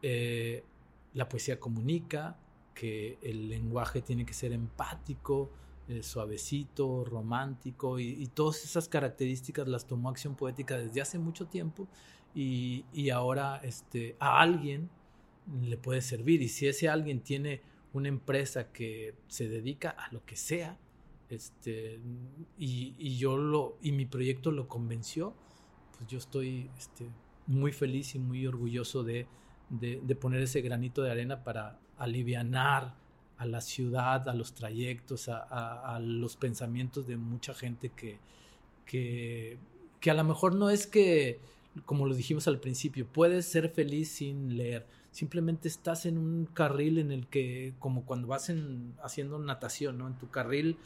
eh, 0.00 0.64
la 1.14 1.28
poesía 1.28 1.58
comunica, 1.58 2.38
que 2.74 3.18
el 3.22 3.48
lenguaje 3.48 4.00
tiene 4.00 4.24
que 4.24 4.32
ser 4.32 4.52
empático, 4.52 5.50
eh, 5.88 6.02
suavecito, 6.02 7.04
romántico, 7.04 7.98
y, 7.98 8.26
todas 8.28 8.64
esas 8.64 8.88
características 8.88 9.66
las 9.66 9.86
tomó 9.86 10.08
Acción 10.08 10.36
Poética 10.36 10.78
desde 10.78 11.00
hace 11.00 11.18
mucho 11.18 11.46
tiempo 11.46 11.88
y, 12.34 13.10
ahora 13.10 13.60
este, 13.64 14.16
a 14.20 14.40
alguien 14.40 14.88
le 15.62 15.76
puede 15.76 16.00
servir. 16.00 16.42
Y 16.42 16.48
si 16.48 16.68
ese 16.68 16.88
alguien 16.88 17.20
tiene 17.20 17.60
una 17.92 18.08
empresa 18.08 18.72
que 18.72 19.14
se 19.26 19.48
dedica 19.48 19.90
a 19.90 20.12
lo 20.12 20.24
que 20.24 20.36
sea, 20.36 20.78
este, 21.28 22.00
y, 22.56 23.16
yo 23.16 23.36
lo, 23.36 23.76
y 23.82 23.92
mi 23.92 24.06
proyecto 24.06 24.52
lo 24.52 24.68
convenció, 24.68 25.34
pues 25.98 26.08
yo 26.08 26.18
estoy 26.18 26.70
este, 26.78 27.10
muy 27.46 27.72
feliz 27.72 28.14
y 28.14 28.18
muy 28.18 28.46
orgulloso 28.46 29.02
de 29.02 29.26
de, 29.70 30.16
poner 30.16 30.42
ese 30.42 30.60
granito 30.60 31.02
de 31.02 31.10
arena 31.10 31.44
para 31.44 31.78
alivianar 31.96 32.94
a 33.38 33.46
la 33.46 33.60
ciudad, 33.60 34.28
a 34.28 34.34
los 34.34 34.52
trayectos, 34.52 35.28
a, 35.28 35.98
los 36.02 36.36
pensamientos 36.36 37.06
de 37.06 37.16
mucha 37.16 37.54
gente 37.54 37.90
que, 37.90 38.18
que, 38.84 39.58
que, 40.00 40.10
a 40.10 40.14
lo 40.14 40.24
mejor 40.24 40.54
no 40.54 40.68
es 40.68 40.86
que, 40.86 41.40
como 41.86 42.06
lo 42.06 42.14
dijimos 42.14 42.48
al 42.48 42.58
principio, 42.58 43.06
puedes 43.06 43.46
ser 43.46 43.70
feliz 43.70 44.10
sin 44.10 44.56
leer. 44.56 44.86
Simplemente 45.10 45.68
estás 45.68 46.04
en 46.04 46.18
un 46.18 46.46
carril 46.52 46.98
en 46.98 47.12
el 47.12 47.26
que, 47.28 47.74
como 47.78 48.04
cuando 48.04 48.28
vas 48.28 48.50
en, 48.50 48.94
haciendo 49.02 49.38
natación, 49.38 49.98
¿no? 49.98 50.06
En 50.06 50.14
tu 50.14 50.28
carril, 50.28 50.76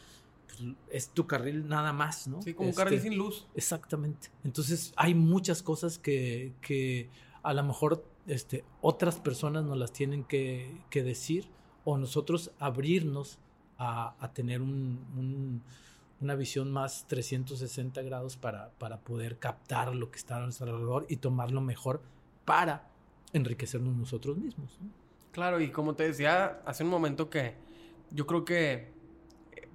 es 0.91 1.09
tu 1.09 1.27
carril 1.27 1.67
nada 1.69 1.93
más, 1.93 2.29
¿no? 2.29 2.41
Sí, 2.41 2.55
como 2.55 2.69
un 2.69 2.75
carril 2.75 2.99
este, 2.99 3.09
sin 3.09 3.19
luz. 3.19 3.47
Exactamente. 3.55 4.29
Entonces 4.45 4.93
hay 4.97 5.15
muchas 5.15 5.63
cosas 5.63 5.99
que, 5.99 6.53
que 6.61 7.09
a 7.43 7.53
lo 7.53 7.65
mejor 7.65 8.05
este, 8.27 8.65
otras 8.81 9.17
personas 9.21 9.65
nos 9.65 9.77
las 9.77 9.93
tienen 9.93 10.25
que, 10.25 10.81
decir 10.93 11.49
o 11.85 11.99
nosotros 11.99 12.53
abrirnos 12.59 13.39
a, 13.79 14.31
tener 14.33 14.63
una 14.63 16.35
visión 16.35 16.71
más 16.71 17.07
360 17.07 18.03
grados 18.03 18.37
para, 18.37 18.71
poder 19.05 19.39
captar 19.39 19.95
lo 19.95 20.11
que 20.11 20.19
está 20.19 20.37
a 20.37 20.41
nuestro 20.41 20.67
alrededor 20.67 21.07
y 21.09 21.17
tomarlo 21.17 21.61
mejor 21.61 22.03
para 22.45 22.89
enriquecernos 23.33 23.95
nosotros 23.95 24.37
mismos. 24.37 24.79
Claro, 25.33 25.61
y 25.61 25.71
como 25.71 25.95
te 25.95 26.05
decía 26.05 26.63
hace 26.65 26.85
un 26.85 26.91
momento 26.91 27.29
que 27.29 27.55
yo 28.11 28.27
creo 28.27 28.45
que 28.45 28.93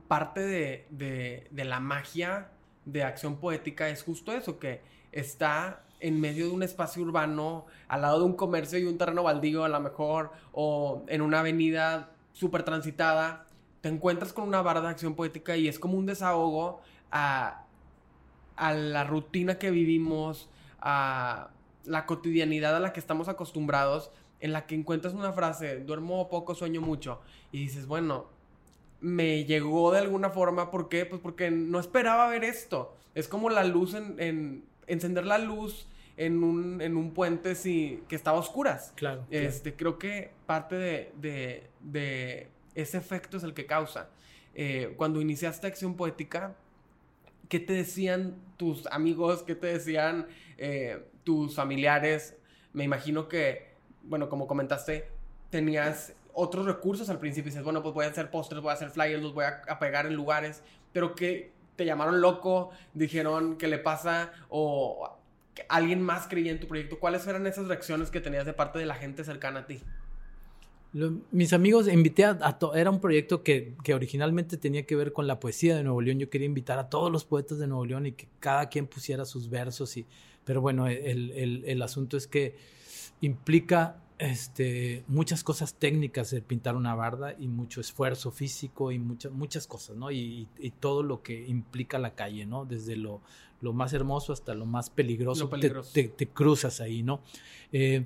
parte 0.08 0.40
de, 0.40 1.48
de 1.52 1.66
la 1.66 1.80
magia 1.80 2.52
de 2.86 3.04
acción 3.04 3.38
poética 3.38 3.90
es 3.90 4.02
justo 4.02 4.32
eso, 4.32 4.58
que 4.58 4.82
está 5.12 5.84
en 6.00 6.20
medio 6.20 6.46
de 6.48 6.52
un 6.52 6.64
espacio 6.64 7.04
urbano, 7.04 7.66
al 7.88 8.02
lado 8.02 8.20
de 8.20 8.26
un 8.26 8.36
comercio 8.36 8.80
y 8.80 8.86
un 8.86 8.98
terreno 8.98 9.24
baldío 9.24 9.64
a 9.64 9.70
lo 9.70 9.80
mejor, 9.80 10.32
o 10.52 11.04
en 11.08 11.22
una 11.22 11.40
avenida 11.40 12.12
súper 12.34 12.64
transitada, 12.64 13.46
te 13.82 13.90
encuentras 13.90 14.34
con 14.34 14.48
una 14.48 14.62
barra 14.62 14.82
de 14.82 14.90
acción 14.90 15.16
poética 15.16 15.56
y 15.58 15.68
es 15.68 15.80
como 15.80 15.98
un 15.98 16.06
desahogo 16.06 16.82
a, 17.12 17.64
a 18.56 18.74
la 18.74 19.04
rutina 19.04 19.58
que 19.58 19.72
vivimos, 19.72 20.50
a 20.82 21.50
la 21.86 22.06
cotidianidad 22.06 22.76
a 22.76 22.80
la 22.80 22.94
que 22.94 23.00
estamos 23.00 23.28
acostumbrados, 23.28 24.12
en 24.40 24.54
la 24.54 24.66
que 24.66 24.76
encuentras 24.76 25.14
una 25.14 25.34
frase, 25.34 25.80
duermo 25.80 26.30
poco, 26.30 26.56
sueño 26.56 26.82
mucho, 26.82 27.20
y 27.52 27.60
dices, 27.60 27.88
bueno, 27.88 28.28
me 29.02 29.46
llegó 29.46 29.92
de 29.92 30.00
alguna 30.00 30.30
forma, 30.30 30.72
¿por 30.72 30.90
qué? 30.90 31.06
Pues 31.06 31.22
porque 31.22 31.52
no 31.52 31.80
esperaba 31.80 32.28
ver 32.28 32.44
esto. 32.44 32.96
Es 33.16 33.28
como 33.28 33.50
la 33.50 33.64
luz 33.64 33.94
en, 33.96 34.64
encender 34.90 35.26
la 35.26 35.38
luz 35.38 35.88
en 36.18 36.44
un, 36.44 36.82
en 36.82 36.98
un 36.98 37.14
puente 37.14 37.56
si, 37.56 38.04
que 38.10 38.16
estaba 38.16 38.38
a 38.38 38.42
oscuras. 38.42 38.92
Claro. 38.96 39.26
Este, 39.32 39.74
Creo 39.74 39.98
que 39.98 40.32
parte 40.46 40.76
de, 40.76 41.64
de, 41.80 42.48
ese 42.76 42.98
efecto 42.98 43.38
es 43.38 43.44
el 43.44 43.54
que 43.54 43.66
causa. 43.66 44.10
Eh, 44.54 44.94
cuando 44.98 45.22
iniciaste 45.22 45.68
Acción 45.68 45.96
Poética, 45.96 46.56
¿qué 47.48 47.60
te 47.60 47.74
decían 47.74 48.36
tus 48.58 48.86
amigos? 48.88 49.44
¿Qué 49.44 49.56
te 49.56 49.68
decían 49.68 50.28
eh, 50.58 51.06
tus 51.24 51.56
familiares? 51.56 52.36
Me 52.74 52.84
imagino 52.84 53.30
que, 53.30 53.74
bueno, 54.04 54.28
como 54.28 54.46
comentaste, 54.46 55.08
tenías 55.50 56.14
otros 56.34 56.66
recursos 56.66 57.10
al 57.10 57.20
principio. 57.20 57.50
Dices, 57.50 57.64
bueno, 57.64 57.82
pues 57.82 57.94
voy 57.94 58.06
a 58.06 58.10
hacer 58.10 58.30
postres, 58.30 58.62
voy 58.62 58.72
a 58.72 58.74
hacer 58.74 58.90
flyers, 58.90 59.22
los 59.22 59.34
voy 59.34 59.46
a, 59.46 59.80
pegar 59.80 60.06
en 60.06 60.16
lugares, 60.16 60.64
pero 60.94 61.16
que 61.16 61.52
te 61.80 61.86
llamaron 61.86 62.20
loco, 62.20 62.72
dijeron 62.94 63.58
qué 63.58 63.70
le 63.70 63.78
pasa 63.78 64.34
o 64.50 65.18
alguien 65.70 66.02
más 66.02 66.28
creía 66.28 66.52
en 66.52 66.60
tu 66.60 66.68
proyecto. 66.68 67.00
¿Cuáles 67.00 67.26
eran 67.26 67.48
esas 67.48 67.70
reacciones 67.70 68.12
que 68.12 68.20
tenías 68.20 68.46
de 68.46 68.52
parte 68.52 68.80
de 68.80 68.86
la 68.86 68.96
gente 68.96 69.24
cercana 69.24 69.62
a 69.62 69.66
ti? 69.66 69.82
mis 71.32 71.54
amigos, 71.54 71.88
invité 71.88 72.26
a, 72.26 72.32
a 72.42 72.58
era 72.76 72.90
un 72.90 73.00
proyecto 73.00 73.44
que, 73.44 73.76
originalmente 73.94 74.58
tenía 74.58 74.86
que 74.88 74.96
ver 74.98 75.14
con 75.14 75.26
la 75.26 75.40
poesía 75.40 75.78
de 75.78 75.84
Nuevo 75.84 76.02
León. 76.02 76.20
Yo 76.20 76.30
quería 76.30 76.48
invitar 76.48 76.80
a 76.80 76.90
todos 76.90 77.10
los 77.10 77.24
poetas 77.24 77.60
de 77.60 77.68
Nuevo 77.68 77.86
León 77.86 78.08
y 78.08 78.12
que 78.12 78.28
cada 78.42 78.68
quien 78.68 78.86
pusiera 78.86 79.24
sus 79.24 79.50
versos. 79.50 79.96
Y, 79.96 80.06
pero 80.44 80.60
bueno, 80.60 80.86
el 80.88 81.82
asunto 81.82 82.18
es 82.18 82.28
que 82.28 82.58
implica 83.22 84.02
este, 84.20 85.06
muchas 85.08 85.46
cosas 85.46 85.74
técnicas 85.76 86.30
de 86.30 86.42
pintar 86.42 86.76
una 86.76 86.94
barda 86.94 87.36
y 87.40 87.48
mucho 87.48 87.80
esfuerzo 87.80 88.32
físico 88.32 88.92
y 88.92 89.00
muchas 89.00 89.32
muchas 89.32 89.66
cosas, 89.66 89.96
¿no? 89.96 90.12
Y, 90.12 90.48
todo 90.82 91.04
lo 91.04 91.24
que 91.24 91.48
implica 91.48 91.98
la 92.00 92.16
calle, 92.16 92.46
¿no? 92.46 92.66
Desde 92.66 92.98
lo, 92.98 93.22
lo 93.62 93.72
más 93.72 93.94
hermoso 93.94 94.34
hasta 94.34 94.54
lo 94.54 94.66
más 94.66 94.90
peligroso, 94.90 95.50
Te, 95.94 96.28
cruzas 96.28 96.82
ahí, 96.82 97.02
¿no? 97.02 97.22
Eh, 97.72 98.06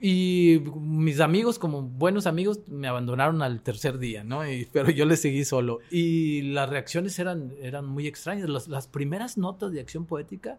y 0.00 0.60
mis 0.76 1.18
amigos, 1.18 1.58
como 1.58 1.82
buenos 1.82 2.26
amigos, 2.26 2.60
me 2.68 2.86
abandonaron 2.86 3.42
al 3.42 3.60
tercer 3.60 3.98
día, 3.98 4.22
¿no? 4.22 4.42
pero 4.72 4.90
yo 4.90 5.06
le 5.06 5.16
seguí 5.16 5.44
solo. 5.44 5.78
Y 5.90 6.42
las 6.42 6.68
reacciones 6.68 7.18
eran, 7.18 7.54
eran 7.60 7.86
muy 7.86 8.06
extrañas. 8.06 8.48
Las, 8.48 8.68
las 8.68 8.86
primeras 8.86 9.38
notas 9.38 9.72
de 9.72 9.80
acción 9.80 10.04
poética, 10.04 10.58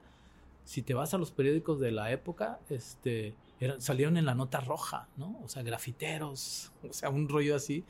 si 0.64 0.82
te 0.82 0.94
vas 0.94 1.14
a 1.14 1.18
los 1.18 1.32
periódicos 1.32 1.80
de 1.80 1.92
la 1.92 2.12
época, 2.12 2.60
este 2.70 3.36
salieron 3.80 4.18
en 4.18 4.26
la 4.26 4.36
nota 4.36 4.60
roja, 4.60 5.08
¿no? 5.18 5.40
O 5.44 5.48
sea, 5.48 5.64
grafiteros, 5.64 6.72
o 6.90 6.94
sea, 6.94 7.10
un 7.10 7.28
rollo 7.30 7.56
así, 7.56 7.84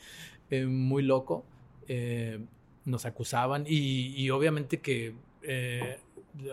eh, 0.50 0.66
muy 0.66 1.04
loco. 1.04 1.46
Eh, 1.88 2.40
nos 2.86 3.06
acusaban 3.06 3.66
y, 3.68 4.30
obviamente 4.30 4.80
que 4.80 5.16
eh, 5.42 5.98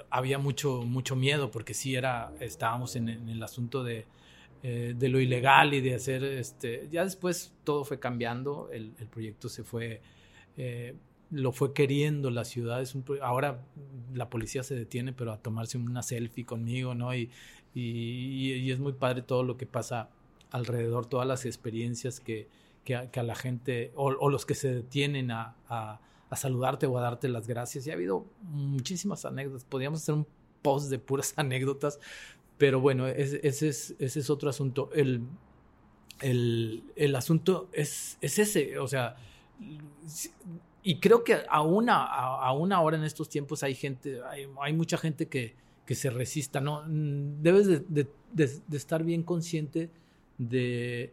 había 0.08 0.38
mucho, 0.38 0.82
mucho 0.82 1.14
miedo 1.14 1.50
porque 1.50 1.74
sí 1.74 1.94
era, 1.94 2.32
estábamos 2.40 2.96
en, 2.96 3.08
el 3.08 3.42
asunto 3.42 3.84
de, 3.84 4.06
de, 4.62 5.08
lo 5.10 5.20
ilegal 5.20 5.74
y 5.74 5.82
de 5.82 5.94
hacer, 5.94 6.24
este, 6.24 6.88
ya 6.90 7.04
después 7.04 7.52
todo 7.64 7.84
fue 7.84 8.00
cambiando, 8.00 8.70
el, 8.72 8.92
proyecto 9.10 9.50
se 9.50 9.62
fue 9.62 10.00
lo 11.32 11.50
fue 11.52 11.72
queriendo 11.72 12.30
la 12.30 12.44
ciudad. 12.44 12.80
Es 12.80 12.94
un, 12.94 13.04
ahora 13.22 13.64
la 14.14 14.28
policía 14.28 14.62
se 14.62 14.74
detiene, 14.74 15.12
pero 15.12 15.32
a 15.32 15.38
tomarse 15.38 15.78
una 15.78 16.02
selfie 16.02 16.44
conmigo, 16.44 16.94
¿no? 16.94 17.10
Y, 17.74 18.70
es 18.70 18.78
muy 18.78 18.92
padre 18.92 19.22
todo 19.22 19.42
lo 19.42 19.56
que 19.56 19.66
pasa 19.66 20.10
alrededor, 20.50 21.06
todas 21.06 21.26
las 21.26 21.46
experiencias 21.46 22.20
que, 22.20 22.48
que, 22.84 22.94
a, 22.96 23.22
la 23.22 23.34
gente, 23.34 23.92
o, 23.94 24.28
los 24.30 24.46
que 24.46 24.54
se 24.54 24.72
detienen 24.74 25.30
a, 25.30 25.56
a, 25.68 26.00
saludarte 26.36 26.86
o 26.86 26.96
a 26.98 27.02
darte 27.02 27.28
las 27.28 27.46
gracias. 27.46 27.86
Y 27.86 27.90
ha 27.90 27.94
habido 27.94 28.26
muchísimas 28.42 29.24
anécdotas. 29.24 29.64
Podríamos 29.64 30.00
hacer 30.00 30.14
un 30.14 30.26
post 30.62 30.90
de 30.90 30.98
puras 30.98 31.34
anécdotas, 31.36 32.00
pero 32.58 32.80
bueno, 32.80 33.06
ese, 33.06 33.40
es, 33.44 33.62
ese 33.98 34.20
es 34.20 34.30
otro 34.30 34.50
asunto. 34.50 34.90
El, 34.94 35.22
el, 36.20 36.84
el 36.96 37.16
asunto 37.16 37.68
es, 37.72 38.18
es 38.20 38.38
ese, 38.38 38.78
o 38.78 38.88
sea 38.88 39.16
y 40.82 40.98
creo 40.98 41.22
que 41.22 41.42
aún, 41.48 41.88
a, 41.90 42.04
ahora 42.04 42.96
en 42.96 43.04
estos 43.04 43.28
tiempos 43.28 43.62
hay 43.62 43.74
gente, 43.74 44.20
hay, 44.60 44.72
mucha 44.72 44.98
gente 44.98 45.28
que, 45.28 45.54
que, 45.86 45.94
se 45.94 46.10
resista, 46.10 46.60
¿no? 46.60 46.84
Debes 46.86 47.66
de, 47.66 48.08
estar 48.72 49.04
bien 49.04 49.22
consciente 49.22 49.90
de, 50.38 51.12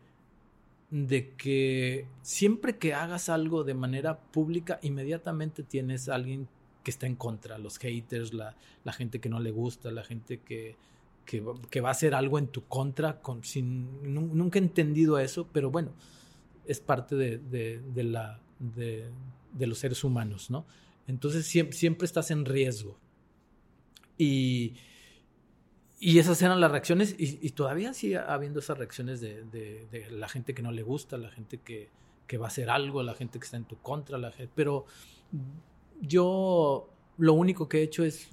de 0.89 1.33
que 1.35 2.07
siempre 2.21 2.77
que 2.77 2.93
hagas 2.93 3.29
algo 3.29 3.63
de 3.63 3.73
manera 3.73 4.19
pública, 4.19 4.79
inmediatamente 4.81 5.63
tienes 5.63 6.09
alguien 6.09 6.47
que 6.83 6.91
está 6.91 7.07
en 7.07 7.15
contra, 7.15 7.57
los 7.57 7.77
haters, 7.77 8.33
la, 8.33 8.55
gente 8.91 9.19
que 9.19 9.29
no 9.29 9.39
le 9.39 9.51
gusta, 9.51 9.91
la 9.91 10.03
gente 10.03 10.39
que, 10.39 10.75
que, 11.25 11.81
va 11.81 11.89
a 11.89 11.91
hacer 11.91 12.15
algo 12.15 12.39
en 12.39 12.47
tu 12.47 12.65
contra, 12.65 13.21
con, 13.21 13.43
sin, 13.43 14.13
nunca 14.13 14.59
he 14.59 14.61
entendido 14.61 15.19
eso, 15.19 15.47
pero 15.51 15.69
bueno, 15.69 15.91
es 16.65 16.79
parte 16.79 17.15
de, 17.15 17.37
de 17.39 18.03
la... 18.03 18.39
De, 18.59 19.09
de 19.53 19.67
los 19.67 19.79
seres 19.79 20.03
humanos, 20.03 20.49
¿no? 20.49 20.65
Entonces 21.07 21.47
siempre 21.47 22.05
estás 22.05 22.31
en 22.31 22.45
riesgo. 22.45 22.97
Y, 24.19 24.75
y 25.99 26.19
esas 26.19 26.41
eran 26.41 26.61
las 26.61 26.71
reacciones 26.71 27.15
y, 27.17 27.49
todavía 27.51 27.93
sigue 27.93 28.17
habiendo 28.17 28.59
esas 28.59 28.77
reacciones 28.77 29.19
de, 29.21 30.07
la 30.11 30.29
gente 30.29 30.53
que 30.53 30.61
no 30.61 30.71
le 30.71 30.83
gusta, 30.83 31.17
la 31.17 31.29
gente 31.29 31.59
que, 31.59 31.89
va 32.37 32.45
a 32.45 32.47
hacer 32.49 32.69
algo, 32.69 33.01
la 33.01 33.15
gente 33.15 33.39
que 33.39 33.45
está 33.45 33.57
en 33.57 33.65
tu 33.65 33.77
contra, 33.77 34.17
la 34.17 34.31
gente, 34.31 34.51
pero 34.55 34.85
yo 35.99 36.89
lo 37.17 37.33
único 37.33 37.67
que 37.67 37.79
he 37.79 37.83
hecho 37.83 38.03
es 38.03 38.29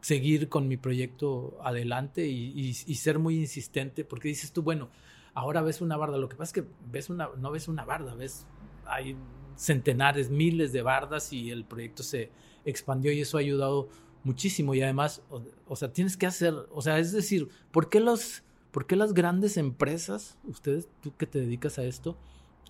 seguir 0.00 0.48
con 0.48 0.66
mi 0.66 0.76
proyecto 0.76 1.58
adelante 1.62 2.26
y, 2.26 2.72
ser 2.74 3.18
muy 3.18 3.36
insistente, 3.36 4.04
porque 4.04 4.28
dices 4.28 4.52
tú, 4.52 4.62
bueno, 4.62 4.88
ahora 5.34 5.62
ves 5.62 5.80
una 5.80 5.96
barda, 5.96 6.18
lo 6.18 6.28
que 6.28 6.36
pasa 6.36 6.58
es 6.58 6.64
que 6.64 6.70
ves 6.90 7.08
una, 7.08 7.28
no 7.36 7.52
ves 7.52 7.68
una 7.68 7.84
barda, 7.84 8.14
ves, 8.14 8.46
hay 8.84 9.16
centenares, 9.54 10.30
miles 10.30 10.72
de 10.72 10.82
bardas 10.82 11.32
y 11.32 11.50
el 11.50 11.64
proyecto 11.64 12.02
se 12.02 12.30
expandió 12.64 13.12
y 13.12 13.20
eso 13.20 13.36
ha 13.36 13.40
ayudado 13.40 13.88
muchísimo 14.26 14.74
y 14.74 14.82
además, 14.82 15.22
o, 15.66 15.76
sea, 15.76 15.92
tienes 15.92 16.16
que 16.16 16.26
hacer, 16.26 16.54
o 16.70 16.82
sea, 16.82 16.98
es 16.98 17.12
decir, 17.12 17.48
¿por 17.70 17.88
qué, 17.88 18.00
los, 18.00 18.42
¿por 18.72 18.86
qué 18.86 18.96
las 18.96 19.14
grandes 19.14 19.56
empresas, 19.56 20.36
ustedes, 20.44 20.88
tú 21.00 21.16
que 21.16 21.26
te 21.26 21.40
dedicas 21.40 21.78
a 21.78 21.84
esto, 21.84 22.18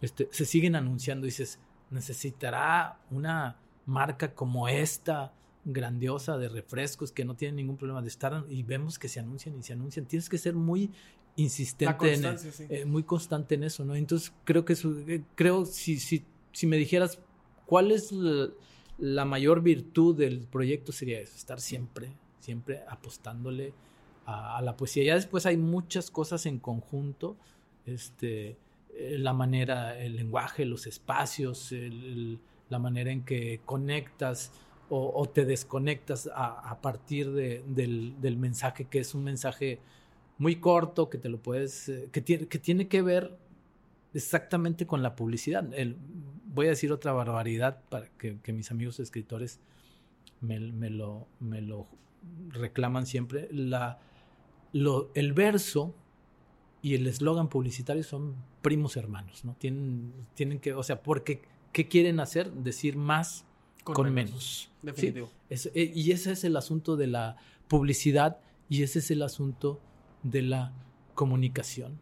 este, 0.00 0.28
se 0.30 0.44
siguen 0.44 0.76
anunciando? 0.76 1.24
Dices, 1.24 1.58
necesitará 1.90 3.00
una 3.10 3.58
marca 3.86 4.34
como 4.34 4.68
esta, 4.68 5.32
grandiosa 5.68 6.38
de 6.38 6.48
refrescos 6.48 7.10
que 7.10 7.24
no 7.24 7.34
tiene 7.34 7.56
ningún 7.56 7.76
problema 7.76 8.00
de 8.00 8.06
estar 8.06 8.44
y 8.48 8.62
vemos 8.62 9.00
que 9.00 9.08
se 9.08 9.18
anuncian 9.18 9.58
y 9.58 9.64
se 9.64 9.72
anuncian. 9.72 10.06
Tienes 10.06 10.28
que 10.28 10.38
ser 10.38 10.54
muy 10.54 10.92
insistente, 11.34 12.14
en, 12.14 12.38
eh, 12.70 12.84
muy 12.84 13.02
constante 13.02 13.56
en 13.56 13.64
eso, 13.64 13.84
¿no? 13.84 13.96
Entonces 13.96 14.32
creo 14.44 14.64
que 14.64 14.74
eh, 14.74 15.24
creo 15.34 15.64
si, 15.64 15.98
si 15.98 16.24
si 16.56 16.66
me 16.66 16.78
dijeras 16.78 17.18
cuál 17.66 17.92
es 17.92 18.10
la, 18.12 18.48
mayor 18.98 19.62
virtud 19.62 20.16
del 20.16 20.46
proyecto 20.46 20.92
sería 20.92 21.20
eso, 21.20 21.36
estar 21.36 21.60
siempre, 21.60 22.12
siempre 22.40 22.82
apostándole 22.88 23.74
a, 24.24 24.60
la 24.62 24.76
poesía. 24.76 25.04
Ya 25.04 25.14
después 25.14 25.46
hay 25.46 25.56
muchas 25.56 26.10
cosas 26.10 26.46
en 26.46 26.58
conjunto, 26.58 27.36
este, 27.84 28.56
eh, 28.94 29.16
la 29.18 29.32
manera, 29.32 29.98
el 29.98 30.16
lenguaje, 30.16 30.64
los 30.64 30.86
espacios, 30.86 31.72
la 32.68 32.78
manera 32.78 33.10
en 33.12 33.24
que 33.24 33.60
conectas 33.64 34.52
o, 34.88 35.28
te 35.28 35.44
desconectas 35.44 36.30
a, 36.32 36.78
partir 36.80 37.32
del, 37.32 38.36
mensaje, 38.38 38.84
que 38.84 39.00
es 39.00 39.14
un 39.14 39.24
mensaje 39.24 39.80
muy 40.38 40.56
corto, 40.56 41.10
que 41.10 41.18
te 41.18 41.28
lo 41.28 41.38
puedes, 41.38 41.88
eh, 41.88 42.08
que, 42.12 42.20
tiene, 42.20 42.46
que 42.46 42.58
tiene 42.58 42.86
que 42.86 43.02
ver 43.02 43.36
exactamente 44.14 44.86
con 44.86 45.02
la 45.02 45.16
publicidad. 45.16 45.66
El, 45.74 45.96
voy 46.56 46.66
a 46.66 46.70
decir 46.70 46.90
otra 46.90 47.12
barbaridad 47.12 47.82
para 47.90 48.08
que, 48.18 48.40
mis 48.52 48.70
amigos 48.70 48.98
escritores 48.98 49.60
me, 50.40 50.58
lo, 50.58 51.28
me 51.38 51.60
lo 51.60 51.86
reclaman 52.48 53.06
siempre. 53.06 53.48
La, 53.52 54.00
lo, 54.72 55.10
el 55.14 55.34
verso 55.34 55.94
y 56.80 56.94
el 56.94 57.06
eslogan 57.06 57.48
publicitario 57.48 58.02
son 58.02 58.36
primos 58.62 58.96
hermanos, 58.96 59.44
¿no? 59.44 59.54
Tienen, 59.54 60.12
tienen 60.34 60.58
que, 60.58 60.72
o 60.72 60.82
sea, 60.82 61.02
porque, 61.02 61.42
¿qué 61.72 61.88
quieren 61.88 62.20
hacer? 62.20 62.50
Decir 62.50 62.96
más 62.96 63.44
con, 63.84 64.12
menos. 64.12 64.70
Definitivo. 64.82 65.30
Eh, 65.50 65.92
y 65.94 66.10
ese 66.10 66.32
es 66.32 66.42
el 66.42 66.56
asunto 66.56 66.96
de 66.96 67.06
la 67.06 67.36
publicidad 67.68 68.40
y 68.70 68.82
ese 68.82 69.00
es 69.00 69.10
el 69.10 69.22
asunto 69.22 69.80
de 70.22 70.42
la 70.42 70.72
comunicación. 71.14 71.98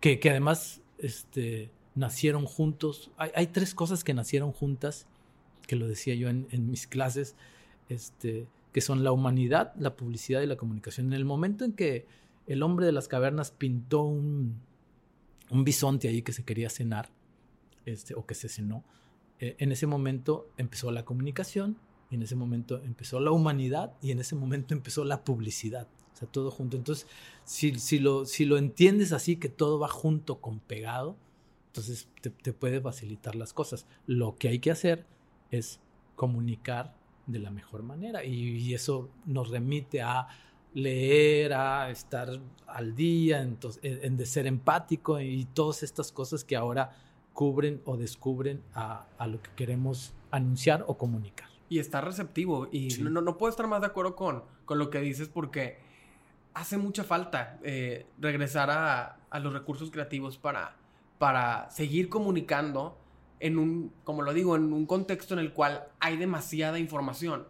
Que, 0.00 0.20
que 0.20 0.30
además 0.30 0.80
este, 0.98 1.70
nacieron 1.96 2.44
juntos. 2.44 3.10
Hay, 3.16 3.48
tres 3.48 3.74
cosas 3.74 4.04
que 4.04 4.14
nacieron 4.14 4.52
juntas, 4.52 5.06
que 5.66 5.74
lo 5.74 5.88
decía 5.88 6.14
yo 6.14 6.28
en, 6.28 6.46
en 6.50 6.70
mis 6.70 6.86
clases, 6.86 7.34
este, 7.88 8.46
que 8.72 8.80
son 8.80 9.02
la 9.02 9.10
humanidad, 9.10 9.74
la 9.76 9.96
publicidad 9.96 10.42
y 10.42 10.46
la 10.46 10.56
comunicación. 10.56 11.08
En 11.08 11.14
el 11.14 11.24
momento 11.24 11.64
en 11.64 11.72
que 11.72 12.06
el 12.46 12.62
hombre 12.62 12.86
de 12.86 12.92
las 12.92 13.08
cavernas 13.08 13.50
pintó 13.50 14.02
un, 14.02 14.60
un 15.50 15.64
bisonte 15.64 16.08
ahí 16.08 16.22
que 16.22 16.32
se 16.32 16.44
quería 16.44 16.70
cenar, 16.70 17.10
este, 17.86 18.14
o 18.14 18.26
que 18.26 18.34
se 18.34 18.48
cenó, 18.48 18.84
eh, 19.40 19.56
en 19.58 19.72
ese 19.72 19.86
momento 19.86 20.50
empezó 20.58 20.90
la 20.90 21.04
comunicación, 21.04 21.78
en 22.10 22.22
ese 22.22 22.36
momento 22.36 22.82
empezó 22.82 23.18
la 23.20 23.30
humanidad 23.30 23.94
y 24.00 24.10
en 24.10 24.20
ese 24.20 24.36
momento 24.36 24.74
empezó 24.74 25.04
la 25.04 25.24
publicidad. 25.24 25.88
O 26.12 26.18
sea, 26.18 26.28
todo 26.28 26.50
junto. 26.50 26.76
Entonces, 26.76 27.06
si, 27.44 27.78
si, 27.78 27.98
lo, 27.98 28.24
si 28.24 28.44
lo 28.44 28.56
entiendes 28.58 29.12
así, 29.12 29.36
que 29.36 29.48
todo 29.48 29.78
va 29.78 29.88
junto 29.88 30.40
con 30.40 30.60
pegado, 30.60 31.16
entonces 31.76 32.08
te, 32.22 32.30
te 32.30 32.54
puede 32.54 32.80
facilitar 32.80 33.34
las 33.34 33.52
cosas. 33.52 33.86
Lo 34.06 34.36
que 34.36 34.48
hay 34.48 34.60
que 34.60 34.70
hacer 34.70 35.04
es 35.50 35.78
comunicar 36.14 36.94
de 37.26 37.38
la 37.38 37.50
mejor 37.50 37.82
manera 37.82 38.24
y, 38.24 38.32
y 38.32 38.72
eso 38.74 39.10
nos 39.26 39.50
remite 39.50 40.00
a 40.00 40.28
leer, 40.72 41.52
a 41.52 41.90
estar 41.90 42.30
al 42.66 42.94
día, 42.94 43.42
en, 43.42 43.58
en 43.82 44.16
de 44.16 44.26
ser 44.26 44.46
empático 44.46 45.20
y 45.20 45.44
todas 45.52 45.82
estas 45.82 46.12
cosas 46.12 46.44
que 46.44 46.56
ahora 46.56 46.96
cubren 47.34 47.82
o 47.84 47.98
descubren 47.98 48.62
a, 48.74 49.06
a 49.18 49.26
lo 49.26 49.42
que 49.42 49.50
queremos 49.54 50.14
anunciar 50.30 50.82
o 50.86 50.96
comunicar. 50.96 51.48
Y 51.68 51.78
está 51.78 52.00
receptivo. 52.00 52.68
Y 52.70 52.90
sí. 52.90 53.02
no, 53.02 53.20
no, 53.20 53.36
puedo 53.36 53.50
estar 53.50 53.66
más 53.66 53.82
de 53.82 53.88
acuerdo 53.88 54.16
con, 54.16 54.44
con, 54.64 54.78
lo 54.78 54.88
que 54.88 55.00
dices 55.00 55.28
porque 55.28 55.78
hace 56.54 56.78
mucha 56.78 57.04
falta 57.04 57.58
eh, 57.62 58.06
regresar 58.18 58.70
a, 58.70 59.18
a, 59.28 59.40
los 59.40 59.52
recursos 59.52 59.90
creativos 59.90 60.38
para, 60.38 60.76
para 61.18 61.70
seguir 61.70 62.08
comunicando 62.08 62.98
en 63.40 63.58
un, 63.58 63.92
como 64.04 64.22
lo 64.22 64.32
digo, 64.32 64.56
en 64.56 64.72
un 64.72 64.86
contexto 64.86 65.34
en 65.34 65.40
el 65.40 65.52
cual 65.52 65.88
hay 66.00 66.16
demasiada 66.16 66.78
información. 66.78 67.46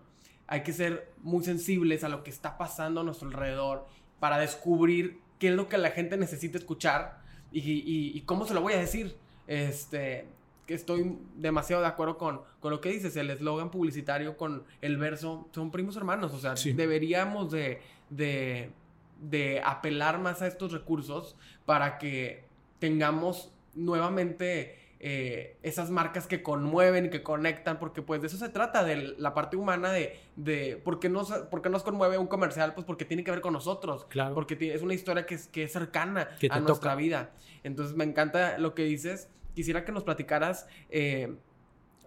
Hay 0.46 0.62
que 0.62 0.72
ser 0.72 1.12
muy 1.22 1.44
sensibles 1.44 2.04
a 2.04 2.08
lo 2.08 2.22
que 2.22 2.30
está 2.30 2.58
pasando 2.58 3.00
a 3.00 3.04
nuestro 3.04 3.28
alrededor 3.28 3.86
para 4.20 4.38
descubrir 4.38 5.20
qué 5.38 5.48
es 5.48 5.54
lo 5.54 5.68
que 5.68 5.78
la 5.78 5.90
gente 5.90 6.16
necesita 6.16 6.58
escuchar 6.58 7.20
y, 7.52 7.60
y, 7.60 8.12
y 8.16 8.20
cómo 8.22 8.46
se 8.46 8.54
lo 8.54 8.60
voy 8.60 8.74
a 8.74 8.78
decir. 8.78 9.16
Este, 9.46 10.26
que 10.66 10.74
estoy 10.74 11.18
demasiado 11.36 11.82
de 11.82 11.88
acuerdo 11.88 12.18
con, 12.18 12.42
con 12.60 12.72
lo 12.72 12.80
que 12.80 12.90
dices, 12.90 13.16
el 13.16 13.30
eslogan 13.30 13.70
publicitario 13.70 14.36
con 14.36 14.64
el 14.80 14.96
verso, 14.96 15.48
son 15.54 15.70
primos 15.70 15.96
hermanos, 15.96 16.34
o 16.34 16.38
sea, 16.38 16.56
sí. 16.56 16.72
deberíamos 16.72 17.52
de, 17.52 17.80
de, 18.10 18.72
de, 19.20 19.62
apelar 19.64 20.18
más 20.18 20.42
a 20.42 20.48
estos 20.48 20.72
recursos 20.72 21.36
para 21.64 21.98
que 21.98 22.44
tengamos 22.80 23.52
nuevamente 23.76 24.76
eh, 24.98 25.56
esas 25.62 25.90
marcas 25.90 26.26
que 26.26 26.42
conmueven 26.42 27.06
y 27.06 27.10
que 27.10 27.22
conectan, 27.22 27.78
porque 27.78 28.02
pues 28.02 28.20
de 28.20 28.26
eso 28.26 28.36
se 28.36 28.48
trata, 28.48 28.82
de 28.82 29.14
la 29.18 29.34
parte 29.34 29.56
humana 29.56 29.92
de, 29.92 30.18
de 30.34 30.80
¿por, 30.82 30.98
qué 30.98 31.08
nos, 31.08 31.30
¿por 31.30 31.62
qué 31.62 31.68
nos 31.68 31.84
conmueve 31.84 32.18
un 32.18 32.26
comercial? 32.26 32.74
Pues 32.74 32.84
porque 32.84 33.04
tiene 33.04 33.22
que 33.22 33.30
ver 33.30 33.40
con 33.40 33.52
nosotros, 33.52 34.06
claro. 34.06 34.34
porque 34.34 34.56
es 34.74 34.82
una 34.82 34.94
historia 34.94 35.24
que 35.24 35.36
es, 35.36 35.46
que 35.46 35.62
es 35.62 35.72
cercana 35.72 36.28
que 36.40 36.48
a 36.50 36.58
nuestra 36.58 36.92
toca. 36.92 36.94
vida. 36.96 37.30
Entonces 37.62 37.94
me 37.94 38.04
encanta 38.04 38.58
lo 38.58 38.74
que 38.74 38.82
dices 38.82 39.28
quisiera 39.56 39.84
que 39.84 39.90
nos 39.90 40.04
platicaras 40.04 40.68
eh, 40.90 41.34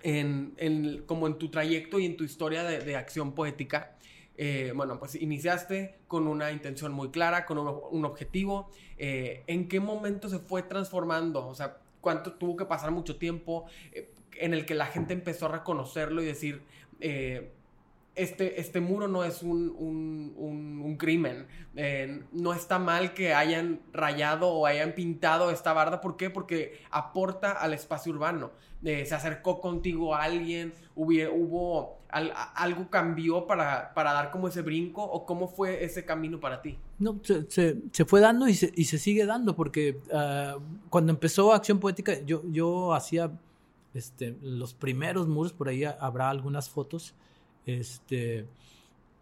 en, 0.04 0.54
en, 0.58 1.02
como 1.06 1.28
en 1.28 1.38
tu 1.38 1.50
trayecto 1.50 2.00
y 2.00 2.06
en 2.06 2.16
tu 2.16 2.24
historia 2.24 2.64
de, 2.64 2.80
de 2.80 2.96
acción 2.96 3.34
poética. 3.34 3.98
Eh, 4.42 4.72
bueno, 4.74 4.98
pues 5.00 5.16
iniciaste 5.16 5.96
con 6.08 6.26
una 6.26 6.50
intención 6.54 6.94
muy 6.94 7.10
clara, 7.10 7.46
con 7.46 7.58
un, 7.58 8.06
objetivo. 8.06 8.70
Eh, 8.98 9.44
¿En 9.48 9.68
qué 9.68 9.82
momento 9.82 10.30
se 10.30 10.40
fue 10.40 10.64
transformando? 10.64 11.46
O 11.46 11.54
sea, 11.54 11.80
¿cuánto 12.00 12.32
tuvo 12.32 12.56
que 12.56 12.64
pasar 12.64 12.92
mucho 12.92 13.18
tiempo 13.18 13.66
eh, 13.92 14.14
en 14.38 14.54
el 14.54 14.66
que 14.66 14.76
la 14.76 14.86
gente 14.86 15.12
empezó 15.12 15.48
a 15.48 15.50
reconocerlo 15.50 16.22
y 16.24 16.26
decir, 16.26 16.62
este, 18.24 18.60
este 18.60 18.82
muro 18.82 19.08
no 19.08 19.24
es 19.24 19.42
un, 19.44 19.74
un, 19.78 20.98
crimen. 20.98 21.48
Eh, 21.76 22.24
no 22.34 22.54
está 22.54 22.78
mal 22.78 23.14
que 23.14 23.34
hayan 23.34 23.80
rayado 23.94 24.50
o 24.50 24.66
hayan 24.66 24.94
pintado 24.94 25.50
esta 25.50 25.72
barda. 25.72 26.02
¿Por 26.02 26.18
qué? 26.18 26.30
Porque 26.30 26.82
aporta 26.92 27.54
al 27.54 27.74
espacio 27.74 28.12
urbano. 28.12 28.52
Eh, 28.84 29.06
se 29.06 29.16
acercó 29.16 29.62
contigo 29.62 30.16
alguien, 30.16 30.74
hubo, 30.96 31.14
hubo 31.34 32.00
al, 32.10 32.34
algo 32.56 32.90
cambió 32.90 33.46
para, 33.46 33.94
para, 33.94 34.14
dar 34.14 34.32
como 34.32 34.48
ese 34.48 34.62
brinco 34.62 35.04
o 35.04 35.26
cómo 35.26 35.48
fue 35.48 35.84
ese 35.84 36.06
camino 36.06 36.40
para 36.40 36.62
ti? 36.62 36.78
No, 36.98 37.20
se, 37.24 37.50
se, 37.50 37.78
se 37.92 38.06
fue 38.06 38.20
dando 38.20 38.48
y 38.48 38.54
se, 38.56 38.72
y 38.76 38.86
se, 38.86 38.98
sigue 38.98 39.26
dando 39.26 39.56
porque 39.56 40.00
uh, 40.12 40.60
cuando 40.90 41.12
empezó 41.12 41.54
Acción 41.54 41.80
Poética 41.80 42.20
yo, 42.26 42.42
yo 42.50 42.94
hacía 42.94 43.32
este, 43.94 44.38
los 44.42 44.74
primeros 44.74 45.28
muros, 45.28 45.54
por 45.54 45.70
ahí 45.70 45.84
habrá 45.84 46.30
algunas 46.30 46.70
fotos 46.70 47.16
este, 47.78 48.46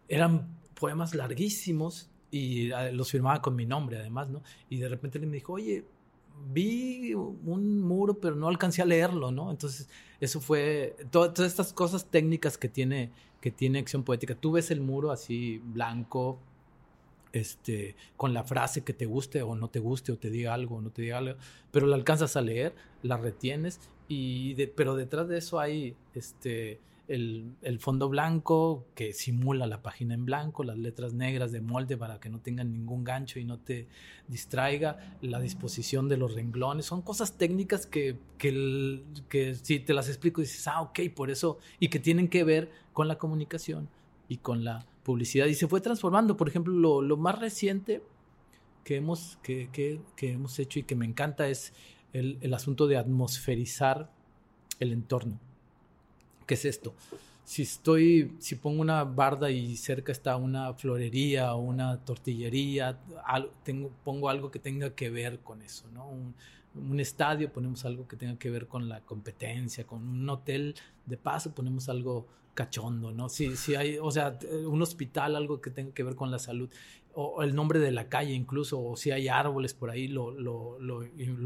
eran 0.07 0.47
poemas 0.79 1.13
larguísimos 1.15 2.09
y 2.31 2.71
ah, 2.71 2.91
los 2.91 3.11
firmaba 3.11 3.41
con 3.41 3.55
mi 3.55 3.65
nombre 3.65 3.97
además, 3.97 4.29
¿no? 4.29 4.41
Y 4.69 4.77
de 4.77 4.89
repente 4.89 5.19
me 5.19 5.35
dijo, 5.35 5.53
oye, 5.53 5.85
vi 6.51 7.13
un 7.13 7.81
muro, 7.81 8.19
pero 8.19 8.35
no 8.35 8.47
alcancé 8.47 8.81
a 8.81 8.85
leerlo, 8.85 9.31
¿no? 9.31 9.49
Entonces, 9.51 9.89
eso 10.19 10.39
fue 10.39 10.95
todas 11.09 11.39
estas 11.39 11.73
cosas 11.73 12.05
técnicas 12.05 12.57
que 12.57 12.69
tiene, 12.69 13.11
que 13.41 13.51
tiene 13.51 13.79
acción 13.79 14.03
poética. 14.03 14.35
Tú 14.35 14.51
ves 14.51 14.71
el 14.71 14.81
muro 14.81 15.11
así 15.11 15.59
blanco, 15.63 16.39
este, 17.33 17.95
con 18.15 18.33
la 18.33 18.43
frase 18.43 18.83
que 18.83 18.93
te 18.93 19.05
guste 19.05 19.41
o 19.41 19.55
no 19.55 19.69
te 19.69 19.79
guste 19.79 20.11
o 20.11 20.17
te 20.17 20.29
diga 20.29 20.53
algo 20.53 20.77
o 20.77 20.81
no 20.81 20.91
te 20.91 21.01
diga 21.01 21.17
algo, 21.17 21.37
pero 21.71 21.87
la 21.87 21.95
alcanzas 21.95 22.35
a 22.35 22.41
leer, 22.41 22.73
la 23.03 23.17
retienes 23.17 23.79
y 24.07 24.53
de, 24.55 24.67
pero 24.67 24.95
detrás 24.95 25.27
de 25.27 25.37
eso 25.37 25.59
hay 25.59 25.95
este 26.13 26.79
el, 27.07 27.77
fondo 27.79 28.09
blanco 28.09 28.85
que 28.93 29.13
simula 29.13 29.65
la 29.65 29.81
página 29.81 30.13
en 30.13 30.25
blanco, 30.25 30.63
las 30.63 30.77
letras 30.77 31.13
negras 31.13 31.51
de 31.51 31.61
molde 31.61 31.97
para 31.97 32.19
que 32.19 32.29
no 32.29 32.39
tengan 32.39 32.71
ningún 32.71 33.03
gancho 33.03 33.39
y 33.39 33.45
no 33.45 33.59
te 33.59 33.87
distraiga, 34.27 35.17
la 35.21 35.39
disposición 35.39 36.09
de 36.09 36.17
los 36.17 36.33
renglones, 36.33 36.85
son 36.85 37.01
cosas 37.01 37.37
técnicas 37.37 37.85
que, 37.85 38.17
que, 38.37 39.03
que 39.29 39.55
si 39.55 39.79
te 39.79 39.93
las 39.93 40.09
explico 40.09 40.41
dices, 40.41 40.67
ah, 40.67 40.81
ok, 40.81 40.99
por 41.15 41.29
eso, 41.29 41.59
y 41.79 41.87
que 41.87 41.99
tienen 41.99 42.27
que 42.27 42.43
ver 42.43 42.71
con 42.93 43.07
la 43.07 43.17
comunicación 43.17 43.89
y 44.27 44.37
con 44.37 44.63
la 44.63 44.85
publicidad. 45.03 45.45
Y 45.45 45.53
se 45.53 45.67
fue 45.67 45.79
transformando, 45.79 46.35
por 46.35 46.49
ejemplo, 46.49 46.73
lo, 46.73 47.01
lo 47.01 47.15
más 47.15 47.39
reciente 47.39 48.03
que 48.83 48.97
hemos, 48.97 49.37
que, 49.41 49.69
que, 49.71 50.01
que, 50.15 50.33
hemos 50.33 50.59
hecho 50.59 50.79
y 50.79 50.83
que 50.83 50.95
me 50.95 51.05
encanta 51.05 51.47
es 51.47 51.73
el 52.13 52.53
asunto 52.53 52.87
de 52.87 52.97
atmosferizar 52.97 54.11
el 54.79 54.91
entorno. 54.91 55.39
¿Qué 56.47 56.53
es 56.53 56.65
esto? 56.65 56.95
Si 57.43 57.61
estoy, 57.61 58.35
si 58.39 58.55
pongo 58.55 58.81
una 58.81 59.03
barda 59.03 59.51
y 59.51 59.75
cerca 59.75 60.11
está 60.13 60.37
una 60.37 60.73
florería 60.73 61.53
o 61.53 61.59
una 61.59 62.03
tortillería, 62.03 62.97
pongo 64.03 64.29
algo 64.29 64.49
que 64.49 64.59
tenga 64.59 64.95
que 64.95 65.09
ver 65.09 65.39
con 65.41 65.61
eso, 65.61 65.85
¿no? 65.93 66.07
Un, 66.07 66.33
estadio 66.99 67.51
ponemos 67.51 67.85
algo 67.85 68.07
que 68.07 68.15
tenga 68.15 68.37
que 68.37 68.51
ver 68.51 68.67
con 68.67 68.87
la 68.87 69.01
competencia, 69.01 69.85
con 69.87 70.07
un 70.07 70.29
hotel 70.29 70.75
de 71.07 71.17
paso 71.17 71.53
ponemos 71.53 71.89
algo 71.89 72.27
cachondo, 72.53 73.11
¿no? 73.11 73.29
Si, 73.29 73.55
si 73.55 73.75
hay, 73.75 73.97
o 73.97 74.11
sea, 74.11 74.37
un 74.65 74.81
hospital, 74.81 75.35
algo 75.35 75.59
que 75.59 75.71
tenga 75.71 75.91
que 75.93 76.03
ver 76.03 76.15
con 76.15 76.29
la 76.31 76.39
salud, 76.39 76.69
o 77.13 77.41
el 77.41 77.55
nombre 77.55 77.79
de 77.79 77.91
la 77.91 78.09
calle 78.09 78.33
incluso, 78.33 78.79
o 78.81 78.95
si 78.95 79.11
hay 79.11 79.27
árboles 79.27 79.73
por 79.73 79.89
ahí, 79.89 80.07
lo 80.07 80.77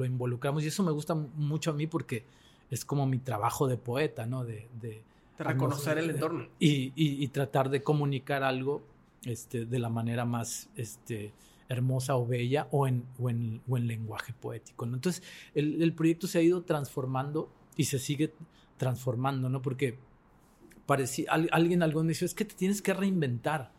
involucramos. 0.05 0.63
Y 0.63 0.67
eso 0.67 0.83
me 0.83 0.91
gusta 0.91 1.15
mucho 1.15 1.71
a 1.71 1.73
mí 1.73 1.87
porque 1.87 2.25
es 2.71 2.85
como 2.85 3.05
mi 3.05 3.19
trabajo 3.19 3.67
de 3.67 3.77
poeta, 3.77 4.25
¿no? 4.25 4.43
De, 4.43 4.67
de, 4.81 5.03
de 5.37 5.43
reconocer 5.43 5.97
el 5.97 6.09
entorno. 6.09 6.47
Y, 6.57 6.93
y, 6.95 7.23
y, 7.23 7.27
tratar 7.27 7.69
de 7.69 7.83
comunicar 7.83 8.43
algo 8.43 8.81
este, 9.25 9.65
de 9.65 9.77
la 9.77 9.89
manera 9.89 10.25
más 10.25 10.69
este, 10.75 11.33
hermosa 11.67 12.15
o 12.15 12.25
bella 12.25 12.69
o 12.71 12.87
en, 12.87 13.05
o 13.19 13.29
en, 13.29 13.61
o 13.67 13.77
en 13.77 13.87
lenguaje 13.87 14.33
poético. 14.33 14.85
¿no? 14.85 14.95
Entonces, 14.95 15.21
el, 15.53 15.83
el, 15.83 15.93
proyecto 15.93 16.27
se 16.27 16.39
ha 16.39 16.41
ido 16.41 16.63
transformando 16.63 17.51
y 17.75 17.85
se 17.85 17.99
sigue 17.99 18.33
transformando, 18.77 19.49
¿no? 19.49 19.61
Porque 19.61 19.99
parecía, 20.85 21.29
alguien 21.31 21.83
algún 21.83 22.07
dijo, 22.07 22.23
es 22.23 22.33
que 22.33 22.45
te 22.45 22.55
tienes 22.55 22.81
que 22.81 22.93
reinventar. 22.93 23.71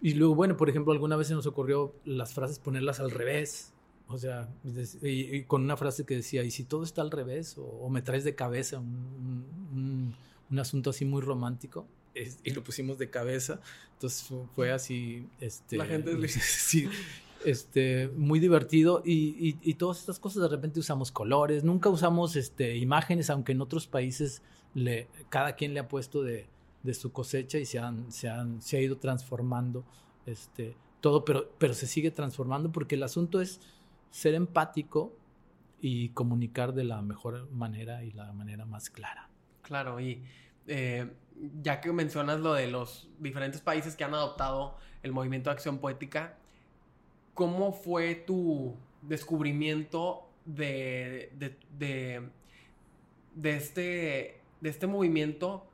Y 0.00 0.14
luego, 0.14 0.34
bueno, 0.34 0.56
por 0.56 0.70
ejemplo, 0.70 0.92
alguna 0.92 1.16
vez 1.16 1.28
se 1.28 1.34
nos 1.34 1.46
ocurrió 1.46 1.94
las 2.06 2.32
frases 2.32 2.58
ponerlas 2.58 2.98
al 2.98 3.10
revés, 3.10 3.73
o 4.08 4.18
sea, 4.18 4.48
y, 5.02 5.36
y 5.36 5.44
con 5.44 5.62
una 5.62 5.76
frase 5.76 6.04
que 6.04 6.16
decía, 6.16 6.42
¿y 6.44 6.50
si 6.50 6.64
todo 6.64 6.84
está 6.84 7.02
al 7.02 7.10
revés? 7.10 7.56
¿O, 7.58 7.62
o 7.62 7.88
me 7.88 8.02
traes 8.02 8.24
de 8.24 8.34
cabeza 8.34 8.78
un, 8.78 9.46
un, 9.72 10.14
un, 10.50 10.58
asunto 10.58 10.90
así 10.90 11.04
muy 11.04 11.22
romántico? 11.22 11.86
Es, 12.14 12.38
y 12.44 12.50
lo 12.50 12.62
pusimos 12.62 12.98
de 12.98 13.10
cabeza. 13.10 13.60
Entonces 13.94 14.28
fue 14.54 14.72
así. 14.72 15.26
Este, 15.40 15.76
La 15.76 15.86
gente 15.86 16.28
sí, 16.28 16.88
este, 17.44 18.08
muy 18.16 18.40
divertido 18.40 19.02
y, 19.04 19.56
y, 19.62 19.74
todas 19.74 20.00
estas 20.00 20.18
cosas 20.18 20.42
de 20.42 20.48
repente 20.48 20.80
usamos 20.80 21.10
colores, 21.10 21.64
nunca 21.64 21.88
usamos 21.88 22.36
este, 22.36 22.76
imágenes, 22.76 23.30
aunque 23.30 23.52
en 23.52 23.60
otros 23.60 23.86
países 23.86 24.42
le, 24.74 25.08
cada 25.28 25.54
quien 25.54 25.74
le 25.74 25.80
ha 25.80 25.88
puesto 25.88 26.22
de, 26.22 26.46
de 26.82 26.94
su 26.94 27.12
cosecha 27.12 27.58
y 27.58 27.66
se, 27.66 27.78
han, 27.78 28.10
se, 28.10 28.28
han, 28.28 28.62
se 28.62 28.76
ha 28.76 28.80
ido 28.80 28.96
transformando 28.96 29.84
este, 30.26 30.74
todo, 31.00 31.24
pero, 31.24 31.50
pero 31.58 31.74
se 31.74 31.86
sigue 31.86 32.10
transformando 32.10 32.72
porque 32.72 32.94
el 32.94 33.02
asunto 33.02 33.40
es 33.40 33.60
ser 34.14 34.34
empático 34.34 35.18
y 35.80 36.10
comunicar 36.10 36.72
de 36.72 36.84
la 36.84 37.02
mejor 37.02 37.50
manera 37.50 38.04
y 38.04 38.12
la 38.12 38.32
manera 38.32 38.64
más 38.64 38.88
clara. 38.88 39.28
Claro, 39.62 39.98
y 39.98 40.22
eh, 40.68 41.10
ya 41.60 41.80
que 41.80 41.92
mencionas 41.92 42.38
lo 42.38 42.54
de 42.54 42.68
los 42.68 43.10
diferentes 43.18 43.60
países 43.60 43.96
que 43.96 44.04
han 44.04 44.14
adoptado 44.14 44.76
el 45.02 45.10
movimiento 45.10 45.50
de 45.50 45.54
acción 45.54 45.78
poética, 45.78 46.38
¿cómo 47.34 47.72
fue 47.72 48.14
tu 48.14 48.76
descubrimiento 49.02 50.30
de, 50.44 51.32
de, 51.76 52.30
este, 53.42 54.40
de 54.60 54.70
este 54.70 54.86
movimiento 54.86 55.66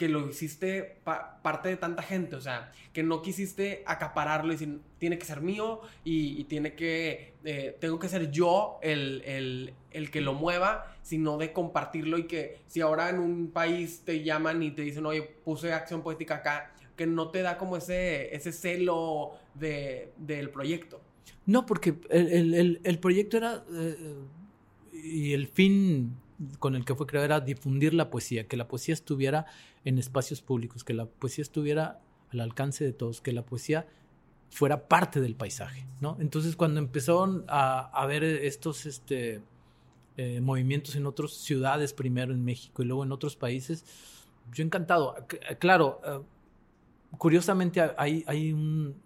que 0.00 0.08
lo 0.08 0.30
hiciste 0.30 0.96
parte 1.42 1.68
de 1.68 1.76
tanta 1.76 2.02
gente, 2.02 2.34
o 2.34 2.40
sea, 2.40 2.72
que 2.94 3.02
no 3.02 3.20
quisiste 3.20 3.82
acapararlo 3.84 4.50
y 4.50 4.56
decir, 4.56 4.80
tiene 4.96 5.18
que 5.18 5.26
ser 5.26 5.42
mío 5.42 5.82
y, 6.04 6.44
tiene 6.44 6.74
que, 6.74 7.34
eh, 7.44 7.76
tengo 7.78 7.98
que 7.98 8.08
ser 8.08 8.30
yo 8.30 8.78
el, 8.80 9.74
que 10.10 10.20
lo 10.22 10.32
mueva, 10.32 10.96
sino 11.02 11.36
de 11.36 11.52
compartirlo 11.52 12.16
y 12.16 12.26
que 12.26 12.60
si 12.66 12.80
ahora 12.80 13.10
en 13.10 13.18
un 13.18 13.50
país 13.50 14.00
te 14.02 14.24
llaman 14.24 14.62
y 14.62 14.70
te 14.70 14.80
dicen, 14.80 15.04
oye, 15.04 15.20
puse 15.20 15.70
acción 15.74 16.02
poética 16.02 16.36
acá, 16.36 16.72
que 16.96 17.06
no 17.06 17.28
te 17.28 17.42
da 17.42 17.58
como 17.58 17.76
ese, 17.76 18.34
ese 18.34 18.52
celo 18.52 19.32
de, 19.52 20.12
del 20.16 20.48
proyecto. 20.48 21.02
No, 21.44 21.66
porque 21.66 21.96
el, 22.08 22.98
proyecto 23.02 23.36
era, 23.36 23.64
eh, 23.70 24.14
y 24.94 25.34
el 25.34 25.46
fin 25.46 26.16
con 26.58 26.74
el 26.74 26.84
que 26.84 26.94
fue 26.94 27.06
creado 27.06 27.26
era 27.26 27.40
difundir 27.40 27.92
la 27.92 28.08
poesía, 28.08 28.46
que 28.48 28.56
la 28.56 28.66
poesía 28.66 28.94
estuviera 28.94 29.46
en 29.84 29.98
espacios 29.98 30.42
públicos, 30.42 30.84
que 30.84 30.94
la 30.94 31.06
poesía 31.06 31.42
estuviera 31.42 32.00
al 32.30 32.40
alcance 32.40 32.84
de 32.84 32.92
todos, 32.92 33.20
que 33.20 33.32
la 33.32 33.44
poesía 33.44 33.86
fuera 34.50 34.88
parte 34.88 35.20
del 35.20 35.36
paisaje, 35.36 35.86
¿no? 36.00 36.16
Entonces 36.20 36.56
cuando 36.56 36.80
empezaron 36.80 37.44
a, 37.48 38.04
ver 38.06 38.24
estos 38.24 38.84
este, 38.86 39.42
eh, 40.16 40.40
movimientos 40.40 40.96
en 40.96 41.06
otras 41.06 41.32
ciudades, 41.32 41.92
primero 41.92 42.32
en 42.32 42.44
México 42.44 42.82
y 42.82 42.86
luego 42.86 43.04
en 43.04 43.12
otros 43.12 43.36
países, 43.36 43.84
yo 44.52 44.64
encantado. 44.64 45.14
Claro, 45.60 46.00
eh, 46.04 46.20
curiosamente 47.16 47.80
hay, 47.96 48.24
hay 48.26 48.52
un, 48.52 48.96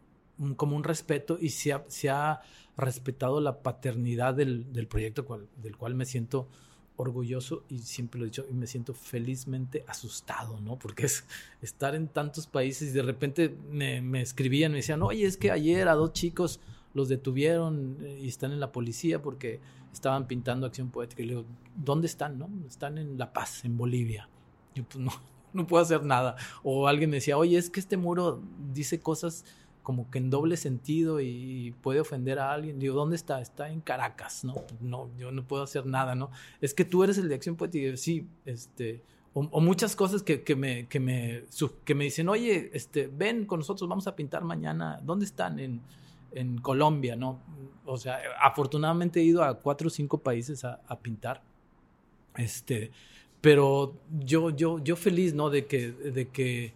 como 0.57 0.77
un 0.77 0.85
respeto 0.85 1.39
y 1.41 1.51
se 1.51 1.72
ha, 1.72 1.85
se 1.89 2.09
ha 2.11 2.41
respetado 2.77 3.41
la 3.41 3.62
paternidad 3.62 4.35
del, 4.35 4.72
del 4.72 4.87
proyecto 4.87 5.27
del 5.57 5.77
cual 5.77 5.95
me 5.95 6.07
siento 6.07 6.49
orgulloso 6.97 7.64
y 7.68 7.78
siempre 7.78 8.18
lo 8.18 8.26
he 8.26 8.28
dicho 8.28 8.47
y 8.49 8.55
me 8.55 8.66
siento 8.66 8.95
felizmente 8.95 9.84
asustado, 9.88 10.61
¿no? 10.61 10.78
Porque 10.78 11.07
es 11.07 11.24
estar 11.61 11.95
en 11.95 12.09
tantos 12.09 12.47
países 12.47 12.90
y 12.90 12.92
de 12.92 13.03
repente 13.03 13.57
me, 13.70 14.20
escribían, 14.20 14.72
me 14.72 14.78
decían, 14.78 15.03
oye, 15.03 15.26
es 15.26 15.36
que 15.36 15.51
ayer 15.51 15.88
a 15.88 15.95
dos 15.95 16.12
chicos 16.12 16.61
los 16.92 17.09
detuvieron 17.09 17.99
eh, 18.03 18.20
y 18.22 18.28
están 18.28 18.53
en 18.53 18.61
la 18.61 18.70
policía 18.70 19.20
porque 19.20 19.61
estaban 19.92 20.26
pintando 20.26 20.66
acción 20.66 20.90
poética. 20.90 21.22
Y 21.22 21.26
le 21.26 21.34
digo, 21.34 21.47
¿dónde 21.74 22.07
están? 22.07 22.38
No? 22.38 22.49
Están 22.66 22.99
en 22.99 23.18
La 23.18 23.32
Paz, 23.32 23.64
en 23.64 23.76
Bolivia. 23.76 24.28
Yo 24.74 24.84
pues 24.84 24.99
no, 24.99 25.11
no 25.53 25.66
puedo 25.66 25.82
hacer 25.82 26.05
nada. 26.05 26.36
O 26.62 26.86
alguien 26.86 27.11
me 27.11 27.16
decía, 27.16 27.36
oye, 27.36 27.59
es 27.59 27.70
que 27.70 27.80
este 27.80 27.97
muro 27.97 28.40
dice 28.72 29.01
cosas 29.01 29.45
como 29.85 30.11
que 30.11 30.18
en 30.18 30.30
doble 30.30 30.57
sentido 30.57 31.20
y 31.20 31.72
puede 31.80 32.01
ofender 32.01 32.41
a 32.41 32.53
alguien. 32.53 32.80
Digo, 32.80 32.97
¿dónde 32.97 33.14
está? 33.14 33.41
Está 33.41 33.70
en 33.70 33.80
Caracas, 33.80 34.43
¿no? 34.43 34.55
No, 34.80 35.11
yo 35.16 35.30
no 35.30 35.47
puedo 35.47 35.62
hacer 35.62 35.87
nada, 35.87 36.16
¿no? 36.16 36.30
Es 36.61 36.74
que 36.74 36.85
tú 36.85 37.05
eres 37.05 37.18
el 37.18 37.28
de 37.28 37.37
Acción 37.37 37.55
Poética. 37.55 37.97
Sí, 37.97 38.26
este... 38.45 39.03
O, 39.37 39.61
muchas 39.61 39.97
cosas 39.97 40.22
que, 40.22 40.45
que, 40.45 40.55
me, 40.55 40.87
que, 40.87 41.01
me, 41.01 41.43
que 41.85 41.95
me 41.97 42.05
dicen, 42.05 42.28
oye, 42.28 42.70
este, 42.72 43.09
ven 43.09 43.47
con 43.47 43.59
nosotros, 43.59 43.89
vamos 43.89 44.07
a 44.07 44.14
pintar 44.14 44.45
mañana. 44.45 45.01
¿Dónde 45.03 45.24
están? 45.24 45.59
En, 45.59 45.80
en 46.30 46.59
Colombia, 46.59 47.16
¿no? 47.16 47.41
O 47.85 47.97
sea, 47.97 48.20
afortunadamente 48.41 49.20
he 49.20 49.24
ido 49.24 49.43
a 49.43 49.59
cuatro 49.59 49.89
o 49.89 49.91
cinco 49.91 50.18
países 50.18 50.64
a, 50.64 50.80
a 50.87 50.99
pintar. 51.01 51.43
Este, 52.37 52.93
pero 53.41 53.95
yo, 54.20 54.51
yo, 54.51 54.78
yo 54.78 54.95
feliz, 54.95 55.35
¿no? 55.35 55.51
De 55.51 55.66
que, 55.66 55.91
de 55.91 56.28
que 56.28 56.72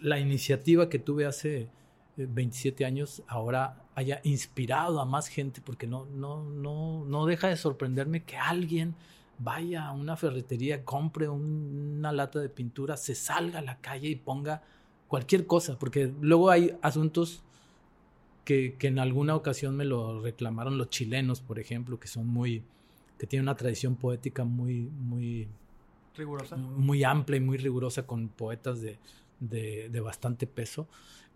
la 0.00 0.18
iniciativa 0.18 0.88
que 0.88 0.98
tuve 0.98 1.26
hace 1.26 1.68
27 2.16 2.82
eh, 2.82 2.86
años 2.86 3.22
ahora 3.26 3.82
haya 3.94 4.20
inspirado 4.24 5.00
a 5.00 5.04
más 5.04 5.28
gente, 5.28 5.60
porque 5.60 5.86
no, 5.86 6.06
no, 6.06 6.44
no, 6.44 7.04
no 7.04 7.26
deja 7.26 7.48
de 7.48 7.56
sorprenderme 7.56 8.22
que 8.22 8.36
alguien 8.36 8.94
vaya 9.38 9.86
a 9.86 9.92
una 9.92 10.16
ferretería, 10.16 10.84
compre 10.84 11.28
una 11.28 12.12
lata 12.12 12.40
de 12.40 12.48
pintura, 12.48 12.96
se 12.96 13.14
salga 13.14 13.60
a 13.60 13.62
la 13.62 13.78
calle 13.78 14.08
y 14.08 14.16
ponga 14.16 14.62
cualquier 15.06 15.46
cosa, 15.46 15.78
porque 15.78 16.12
luego 16.20 16.50
hay 16.50 16.76
asuntos 16.82 17.42
que, 18.44 18.74
que, 18.78 18.88
en 18.88 18.98
alguna 18.98 19.34
ocasión 19.34 19.76
me 19.76 19.84
lo 19.84 20.20
reclamaron 20.20 20.78
los 20.78 20.90
chilenos, 20.90 21.40
por 21.40 21.58
ejemplo, 21.58 22.00
que 22.00 22.08
son 22.08 22.26
muy, 22.26 22.62
que 23.18 23.26
tienen 23.26 23.44
una 23.44 23.56
tradición 23.56 23.96
poética 23.96 24.44
muy, 24.44 24.88
muy 25.00 25.48
rigurosa, 26.16 26.56
muy 26.56 27.04
amplia 27.04 27.36
y 27.36 27.40
muy 27.40 27.58
rigurosa 27.58 28.06
con 28.06 28.28
poetas 28.28 28.80
de, 28.80 28.98
de, 29.40 30.00
bastante 30.00 30.46
peso. 30.46 30.88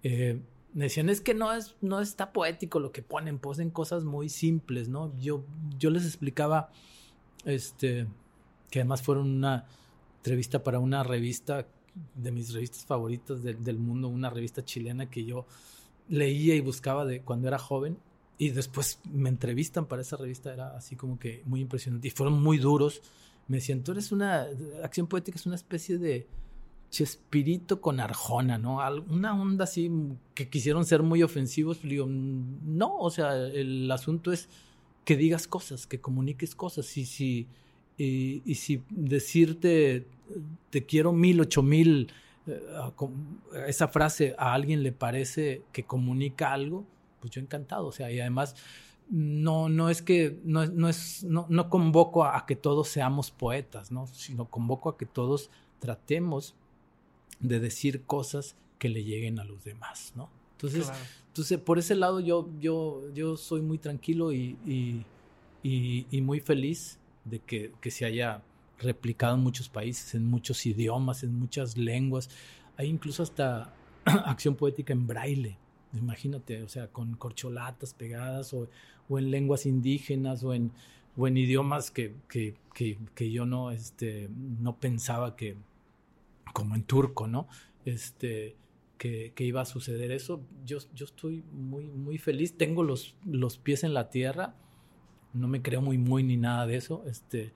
Eh, 0.03 0.41
me 0.75 0.85
decían, 0.85 1.11
es 1.11 1.21
que 1.21 1.35
no, 1.35 1.53
es, 1.53 1.77
no 1.81 2.01
está 2.01 2.33
poético 2.33 2.81
lo 2.81 2.93
que 2.93 3.03
ponen, 3.03 3.39
posen 3.39 3.71
cosas 3.71 4.05
muy 4.05 4.29
simples, 4.29 4.89
¿no? 4.89 5.13
Yo, 5.19 5.45
yo 5.79 5.91
les 5.91 6.05
explicaba, 6.05 6.71
este, 7.45 8.07
que 8.71 8.81
además 8.81 9.03
fueron 9.03 9.31
una 9.31 9.67
entrevista 10.19 10.63
para 10.63 10.79
una 10.79 11.03
revista 11.03 11.67
de 12.15 12.33
mis 12.33 12.53
revistas 12.55 12.87
favoritas 12.87 13.43
del 13.43 13.79
mundo, 13.79 14.09
una 14.09 14.31
revista 14.31 14.65
chilena 14.65 15.11
que 15.11 15.25
yo 15.25 15.47
leía 16.09 16.55
y 16.55 16.61
buscaba 16.61 17.05
de 17.05 17.21
cuando 17.21 17.49
era 17.49 17.59
joven 17.59 17.99
y 18.39 18.51
después 18.51 18.99
me 19.13 19.29
entrevistan 19.29 19.87
para 19.87 20.03
esa 20.03 20.17
revista, 20.17 20.53
era 20.53 20.77
así 20.77 20.97
como 20.97 21.19
que 21.19 21.43
muy 21.45 21.61
impresionante 21.61 22.09
y 22.09 22.11
fueron 22.11 22.43
muy 22.43 22.59
duros. 22.59 23.03
Me 23.47 23.59
decían, 23.59 23.83
tú 23.83 23.93
eres 23.93 24.11
una, 24.13 24.47
acción 24.83 25.07
poética 25.07 25.37
es 25.37 25.47
una 25.47 25.57
especie 25.57 25.99
de, 25.99 26.27
Chespirito 26.93 27.81
con 27.81 28.01
Arjona, 28.01 28.59
¿no? 28.59 28.81
Una 29.09 29.33
onda 29.33 29.65
así 29.65 29.91
que 30.35 30.51
quisieron 30.51 30.85
ser 30.85 31.03
muy 31.03 31.23
ofensivos. 31.23 31.81
Digo, 31.81 32.07
no, 32.07 32.99
o 32.99 33.09
sea, 33.09 33.35
el 33.35 33.91
asunto 33.91 34.31
es 34.31 34.51
que 35.07 35.17
digas 35.17 35.47
cosas, 35.47 35.87
que 35.87 36.03
comuniques 36.03 36.55
cosas. 36.55 36.95
Y 36.99 37.07
si, 37.07 37.49
y, 37.97 38.55
si 38.57 38.83
decirte 38.91 40.07
te 40.69 40.85
quiero 40.85 41.15
mil, 41.15 41.41
ocho 41.41 41.63
mil, 41.63 42.13
eh, 42.47 42.61
esa 43.67 43.89
frase 43.89 44.35
a 44.37 44.53
alguien 44.53 44.83
le 44.83 44.93
parece 44.93 45.63
que 45.73 45.85
comunica 45.85 46.53
algo, 46.53 46.85
pues 47.21 47.33
yo 47.33 47.41
encantado. 47.41 47.87
O 47.87 47.93
sea, 47.93 48.13
y 48.13 48.21
además 48.21 48.55
no, 49.09 49.71
no 49.71 49.89
es 49.89 50.03
que, 50.03 50.39
no, 50.45 50.67
no 50.67 50.91
es, 50.91 51.25
no, 51.25 51.47
no 51.49 51.71
convoco 51.71 52.23
a, 52.25 52.37
a 52.37 52.45
que 52.45 52.55
todos 52.55 52.89
seamos 52.89 53.31
poetas, 53.31 53.91
¿no? 53.91 54.07
Sino 54.09 54.51
convoco 54.51 54.91
a 54.91 54.99
que 54.99 55.07
todos 55.07 55.49
tratemos 55.79 56.55
de 57.43 57.61
decir 57.61 58.03
cosas 58.05 58.57
que 58.79 58.89
le 58.89 59.05
lleguen 59.05 59.39
a 59.39 59.45
los 59.45 59.65
demás, 59.65 60.13
¿no? 60.17 60.31
Entonces, 60.53 60.91
entonces 61.29 61.59
por 61.59 61.79
ese 61.79 61.97
lado 61.97 62.21
yo, 62.21 62.49
yo, 62.61 63.03
yo 63.15 63.37
soy 63.37 63.61
muy 63.63 63.79
tranquilo 63.79 64.33
y, 64.33 64.57
y, 65.63 66.21
muy 66.21 66.41
feliz 66.41 66.99
de 67.25 67.41
que, 67.41 67.73
que, 67.81 67.91
se 67.91 68.05
haya 68.05 68.43
replicado 68.79 69.35
en 69.35 69.43
muchos 69.43 69.69
países, 69.69 70.15
en 70.15 70.27
muchos 70.27 70.65
idiomas, 70.67 71.25
en 71.25 71.35
muchas 71.39 71.77
lenguas. 71.77 72.31
Hay 72.77 72.89
incluso 72.89 73.25
hasta 73.25 73.75
acción 74.05 74.55
poética 74.55 74.93
en 74.93 75.07
braille, 75.07 75.59
imagínate, 75.95 76.63
o 76.63 76.69
sea, 76.69 76.89
con 76.89 77.17
corcholatas 77.17 77.95
pegadas 77.95 78.55
o, 78.55 78.69
o 79.09 79.19
en 79.19 79.31
lenguas 79.31 79.67
indígenas 79.67 80.45
o 80.45 80.55
en, 80.55 80.71
o 81.17 81.27
en 81.27 81.37
idiomas 81.37 81.91
que, 81.91 82.15
que, 82.29 82.55
que, 82.73 82.99
que 83.15 83.31
yo 83.31 83.47
no, 83.47 83.73
este, 83.73 84.29
no 84.61 84.77
pensaba 84.77 85.35
que, 85.35 85.57
como 86.53 86.75
en 86.75 86.83
turco, 86.85 87.27
¿no? 87.27 87.49
Este, 87.85 88.57
que, 88.99 89.33
iba 89.39 89.61
a 89.61 89.65
suceder 89.65 90.13
eso. 90.13 90.43
Yo, 90.65 90.79
yo 90.95 91.05
estoy 91.05 91.43
muy, 91.53 91.87
muy 91.87 92.19
feliz. 92.19 92.57
Tengo 92.57 92.85
los, 92.85 93.17
los 93.25 93.59
pies 93.59 93.83
en 93.85 93.95
la 93.95 94.11
tierra. 94.11 94.55
No 95.33 95.49
me 95.49 95.61
creo 95.61 95.83
muy, 95.83 95.99
muy 95.99 96.23
ni 96.23 96.37
nada 96.37 96.67
de 96.67 96.77
eso. 96.77 97.03
Este, 97.07 97.53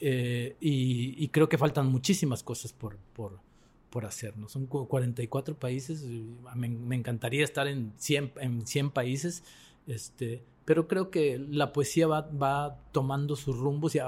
eh, 0.00 0.56
y, 0.60 1.28
creo 1.28 1.48
que 1.48 1.56
faltan 1.56 1.86
muchísimas 1.86 2.42
cosas 2.42 2.72
por, 2.72 2.98
por, 3.14 3.40
por 3.88 4.04
hacer. 4.04 4.36
¿no? 4.36 4.48
Son 4.48 4.66
44 4.66 5.58
países. 5.58 6.04
Me, 6.54 6.68
me, 6.68 6.96
encantaría 6.96 7.44
estar 7.44 7.66
en 7.66 7.94
100, 7.96 8.32
en 8.40 8.66
100 8.66 8.90
países. 8.90 9.42
Este, 9.86 10.42
pero 10.64 10.88
creo 10.88 11.10
que 11.10 11.38
la 11.38 11.72
poesía 11.72 12.06
va, 12.06 12.22
va 12.22 12.80
tomando 12.92 13.36
sus 13.36 13.56
rumbos 13.58 13.94
y, 13.94 13.98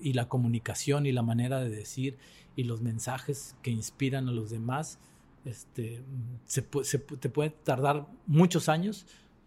y, 0.00 0.12
la 0.14 0.28
comunicación 0.28 1.06
y 1.06 1.12
la 1.12 1.22
manera 1.22 1.60
de 1.60 1.70
decir 1.70 2.16
y 2.54 2.64
los 2.64 2.80
mensajes 2.80 3.56
que 3.62 3.70
inspiran 3.70 4.28
a 4.28 4.32
los 4.32 4.50
demás 4.50 4.98
este, 5.46 6.02
se, 6.44 6.62
te 6.62 7.28
puede 7.28 7.50
tardar 7.50 8.08
muchos 8.26 8.68
años, 8.68 9.06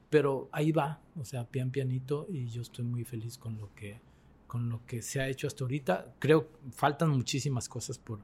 pero 0.10 0.48
ahí 0.54 0.72
va, 0.72 1.02
o 1.20 1.26
sea, 1.26 1.46
pian 1.46 1.72
pianito 1.72 2.26
y 2.30 2.48
yo 2.48 2.62
estoy 2.62 2.86
muy 2.86 3.04
feliz 3.04 3.38
con 3.38 3.58
lo 3.58 3.74
que, 3.76 4.00
con 4.48 4.70
lo 4.70 4.86
que 4.86 5.02
se 5.02 5.20
ha 5.20 5.28
hecho 5.28 5.46
hasta 5.46 5.66
ahorita. 5.66 6.16
Creo 6.20 6.48
faltan 6.72 7.10
muchísimas 7.10 7.68
cosas 7.68 7.98
por, 7.98 8.20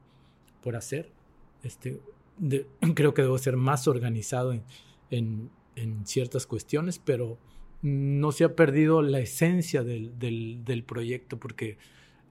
por 0.62 0.78
hacer. 0.78 1.12
Este, 1.64 2.00
creo 2.96 3.14
que 3.14 3.24
debo 3.24 3.38
ser 3.38 3.58
más 3.58 3.90
organizado 3.90 4.54
en, 4.54 4.64
en, 5.10 5.52
en, 5.76 6.08
ciertas 6.08 6.48
cuestiones, 6.48 6.98
pero 6.98 7.38
no 7.86 8.32
se 8.32 8.46
ha 8.46 8.56
perdido 8.56 9.04
la 9.04 9.20
esencia 9.20 9.84
del, 9.84 10.18
del, 10.18 10.66
del 10.66 10.84
proyecto, 10.84 11.40
porque 11.40 11.78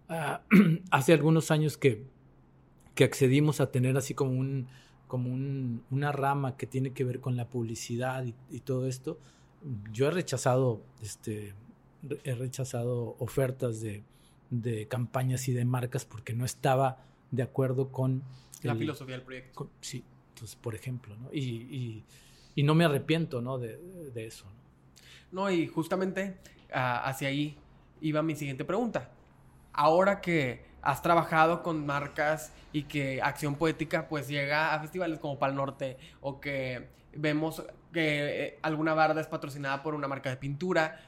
uh, 0.09 0.39
hace 0.91 1.13
algunos 1.13 1.53
años 1.53 1.77
que, 1.77 2.03
que 2.97 3.05
accedimos 3.05 3.61
a 3.61 3.71
tener 3.71 3.97
así 3.97 4.15
como 4.15 4.33
un 4.33 4.67
como 5.07 5.33
un, 5.33 5.85
una 5.93 6.11
rama 6.11 6.57
que 6.57 6.67
tiene 6.67 6.93
que 6.93 7.05
ver 7.05 7.21
con 7.21 7.37
la 7.37 7.49
publicidad 7.49 8.25
y, 8.25 8.35
y 8.51 8.61
todo 8.61 8.89
esto, 8.89 9.21
yo 9.93 10.09
he 10.09 10.11
rechazado, 10.11 10.83
este, 11.03 11.55
he 12.25 12.35
rechazado 12.35 13.15
ofertas 13.21 13.81
de, 13.81 14.03
de, 14.51 14.89
campañas 14.89 15.47
y 15.47 15.53
de 15.53 15.65
marcas 15.65 16.05
porque 16.05 16.33
no 16.33 16.45
estaba 16.45 17.07
de 17.31 17.45
acuerdo 17.45 17.93
con... 17.93 18.25
La 18.63 18.75
filosofía 18.75 19.15
del 19.15 19.25
proyecto. 19.25 19.71
sí, 19.81 20.03
entonces, 20.31 20.57
por 20.57 20.75
ejemplo, 20.75 21.15
¿no? 21.17 21.29
Y, 21.33 21.39
y, 21.39 22.05
y 22.57 22.63
no 22.65 22.75
me 22.75 22.85
arrepiento, 22.85 23.41
¿no? 23.41 23.59
De, 23.59 23.77
de 24.13 24.27
eso. 24.27 24.47
¿no? 24.47 24.64
No, 25.35 25.51
y 25.51 25.66
justamente 25.66 26.37
uh, 26.70 27.03
hacia 27.03 27.26
ahí 27.26 27.59
iba 28.01 28.22
mi 28.22 28.37
siguiente 28.37 28.64
pregunta. 28.64 29.11
Ahora 29.72 30.20
que 30.20 30.64
has 30.80 31.03
trabajado 31.03 31.64
con 31.64 31.85
marcas 31.85 32.53
y 32.72 32.85
que 32.85 33.20
Acción 33.20 33.57
Poética 33.57 34.07
pues 34.07 34.28
llega 34.28 34.72
a 34.72 34.80
festivales 34.80 35.18
como 35.18 35.37
Pal 35.39 35.57
Norte 35.57 35.99
o 36.20 36.41
que 36.41 36.89
vemos 37.16 37.64
que 37.93 38.45
eh, 38.47 38.59
alguna 38.62 38.95
barda 38.95 39.20
es 39.20 39.26
patrocinada 39.26 39.82
por 39.82 39.97
una 39.97 40.07
marca 40.07 40.30
de 40.30 40.37
pintura. 40.37 41.01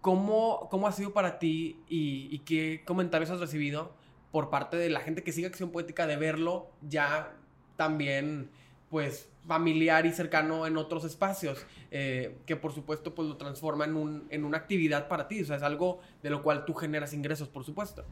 ¿Cómo, 0.00 0.66
cómo 0.70 0.88
ha 0.88 0.92
sido 0.92 1.12
para 1.12 1.38
ti 1.38 1.80
y, 1.88 2.40
qué 2.40 2.82
comentarios 2.84 3.30
has 3.30 3.38
recibido 3.38 3.94
por 4.32 4.50
parte 4.50 4.76
de 4.76 4.90
la 4.90 5.00
gente 5.00 5.22
que 5.22 5.30
sigue 5.30 5.46
Acción 5.46 5.70
Poética 5.70 6.08
de 6.08 6.16
verlo 6.16 6.70
ya 6.82 7.32
también 7.76 8.50
pues 8.90 9.28
familiar 9.46 10.04
y 10.06 10.12
cercano 10.12 10.66
en 10.66 10.76
otros 10.76 11.04
espacios, 11.04 11.66
eh, 11.90 12.36
que 12.44 12.56
por 12.56 12.72
supuesto 12.72 13.14
pues 13.14 13.28
lo 13.28 13.36
transforma 13.36 13.86
en, 13.86 13.96
un, 13.96 14.26
en 14.30 14.44
una 14.44 14.58
actividad 14.58 15.08
para 15.08 15.26
ti, 15.26 15.40
o 15.40 15.44
sea, 15.46 15.56
es 15.56 15.62
algo 15.62 16.00
de 16.22 16.30
lo 16.30 16.42
cual 16.42 16.64
tú 16.64 16.74
generas 16.74 17.14
ingresos, 17.14 17.48
por 17.48 17.64
supuesto. 17.64 18.04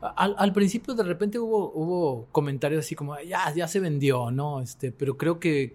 Al, 0.00 0.36
al, 0.38 0.52
principio 0.52 0.94
de 0.94 1.02
repente 1.02 1.40
hubo, 1.40 1.72
hubo 1.72 2.26
comentarios 2.30 2.84
así 2.84 2.94
como, 2.94 3.18
ya, 3.20 3.52
ya 3.52 3.66
se 3.66 3.80
vendió, 3.80 4.30
¿no? 4.30 4.60
Este, 4.60 4.92
pero 4.92 5.16
creo 5.16 5.40
que, 5.40 5.74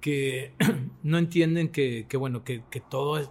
que, 0.00 0.52
no 1.02 1.18
entienden 1.18 1.68
que, 1.68 2.06
que 2.08 2.16
bueno, 2.16 2.44
que, 2.44 2.62
que, 2.70 2.80
todo 2.80 3.18
es, 3.18 3.28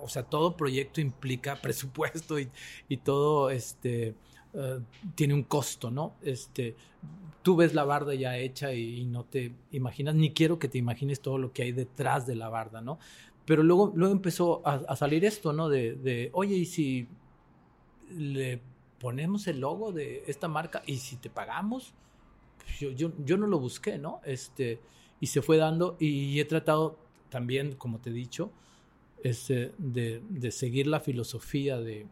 o 0.00 0.08
sea, 0.08 0.22
todo 0.22 0.56
proyecto 0.56 1.02
implica 1.02 1.56
presupuesto 1.62 2.38
y, 2.38 2.48
y 2.88 2.96
todo, 2.96 3.50
este, 3.50 4.14
uh, 4.54 4.80
tiene 5.14 5.34
un 5.34 5.42
costo, 5.42 5.90
¿no? 5.90 6.14
Este, 6.22 6.74
tú 7.44 7.56
ves 7.56 7.74
la 7.74 7.84
barda 7.84 8.14
ya 8.14 8.38
hecha 8.38 8.72
y, 8.72 9.04
no 9.04 9.24
te 9.24 9.54
imaginas, 9.70 10.14
ni 10.14 10.32
quiero 10.32 10.58
que 10.58 10.66
te 10.66 10.78
imagines 10.78 11.20
todo 11.20 11.36
lo 11.36 11.52
que 11.52 11.62
hay 11.62 11.72
detrás 11.72 12.26
de 12.26 12.34
la 12.34 12.48
barda, 12.48 12.80
¿no? 12.80 12.98
Pero 13.44 13.62
luego, 13.62 13.92
luego 13.94 14.14
empezó 14.14 14.62
a, 14.66 14.96
salir 14.96 15.26
esto, 15.26 15.52
¿no? 15.52 15.68
De, 15.68 15.94
de, 15.94 16.30
oye, 16.32 16.56
¿y 16.56 16.64
si 16.64 17.06
le 18.16 18.62
ponemos 18.98 19.46
el 19.46 19.60
logo 19.60 19.92
de 19.92 20.24
esta 20.26 20.48
marca 20.48 20.82
y 20.86 20.96
si 20.96 21.16
te 21.16 21.28
pagamos, 21.28 21.92
pues 22.56 22.96
yo, 22.96 23.12
yo, 23.22 23.36
no 23.36 23.46
lo 23.46 23.58
busqué, 23.58 23.98
¿no? 23.98 24.22
Este, 24.24 24.80
y 25.20 25.26
se 25.26 25.42
fue 25.42 25.58
dando 25.58 25.98
y 26.00 26.40
he 26.40 26.46
tratado 26.46 26.96
también, 27.28 27.74
como 27.74 27.98
te 27.98 28.08
he 28.08 28.14
dicho, 28.14 28.52
este, 29.22 29.72
de, 29.76 30.22
de 30.30 30.50
seguir 30.50 30.86
la 30.86 31.00
filosofía 31.00 31.78
de, 31.78 32.06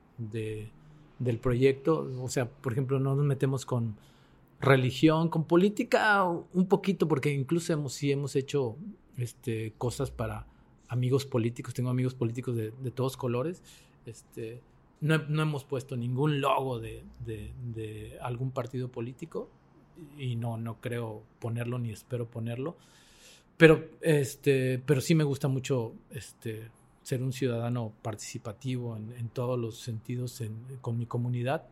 del 1.19 1.39
proyecto. 1.39 2.07
O 2.21 2.29
sea, 2.29 2.51
por 2.51 2.73
ejemplo, 2.73 3.01
no 3.01 3.15
nos 3.15 3.25
metemos 3.25 3.65
con 3.65 3.97
religión, 4.63 5.29
con 5.29 5.45
política 5.45 6.25
un 6.25 6.67
poquito, 6.69 7.09
porque 7.09 7.33
incluso 7.33 7.73
hemos, 7.73 7.93
sí 7.93 8.13
hemos 8.13 8.37
hecho 8.37 8.77
este, 9.19 9.75
cosas 9.77 10.11
para 10.11 10.47
amigos 10.89 11.27
políticos, 11.27 11.75
tengo 11.75 11.91
amigos 11.91 12.15
políticos 12.15 12.57
de, 12.57 12.71
de 12.71 12.91
todos 12.91 13.17
colores, 13.17 13.63
este, 14.07 14.63
no, 15.01 15.19
no, 15.19 15.43
hemos 15.43 15.65
puesto 15.65 15.97
ningún 15.97 16.41
logo 16.41 16.79
de, 16.79 17.03
de, 17.25 18.19
algún 18.21 18.53
partido 18.53 18.89
político 18.89 19.51
y 20.17 20.37
no, 20.37 20.57
no 20.57 20.81
creo 20.81 21.25
ponerlo 21.41 21.79
ni 21.79 21.91
espero 21.91 22.27
ponerlo. 22.31 22.77
Pero, 23.57 23.85
este, 24.01 24.81
pero 24.85 25.01
sí 25.01 25.15
me 25.15 25.25
gusta 25.25 25.49
mucho 25.49 25.95
este, 26.11 26.71
ser 27.03 27.23
un 27.23 27.33
ciudadano 27.33 27.93
participativo 28.03 28.97
en, 28.97 29.13
en 29.19 29.29
todos 29.29 29.59
los 29.59 29.81
sentidos 29.81 30.41
en, 30.41 30.57
con 30.81 30.99
mi 30.99 31.07
comunidad. 31.07 31.67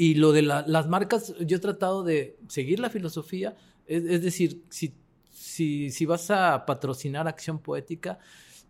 Y 0.00 0.14
lo 0.14 0.32
de 0.32 0.40
la, 0.40 0.64
las 0.66 0.88
marcas, 0.88 1.34
yo 1.40 1.58
he 1.58 1.60
tratado 1.60 2.02
de 2.02 2.38
seguir 2.48 2.80
la 2.80 2.88
filosofía, 2.88 3.54
es, 3.86 4.02
es 4.04 4.22
decir, 4.22 4.62
si, 4.70 4.94
si, 5.30 5.90
si 5.90 6.06
vas 6.06 6.30
a 6.30 6.64
patrocinar 6.64 7.28
acción 7.28 7.58
poética, 7.58 8.18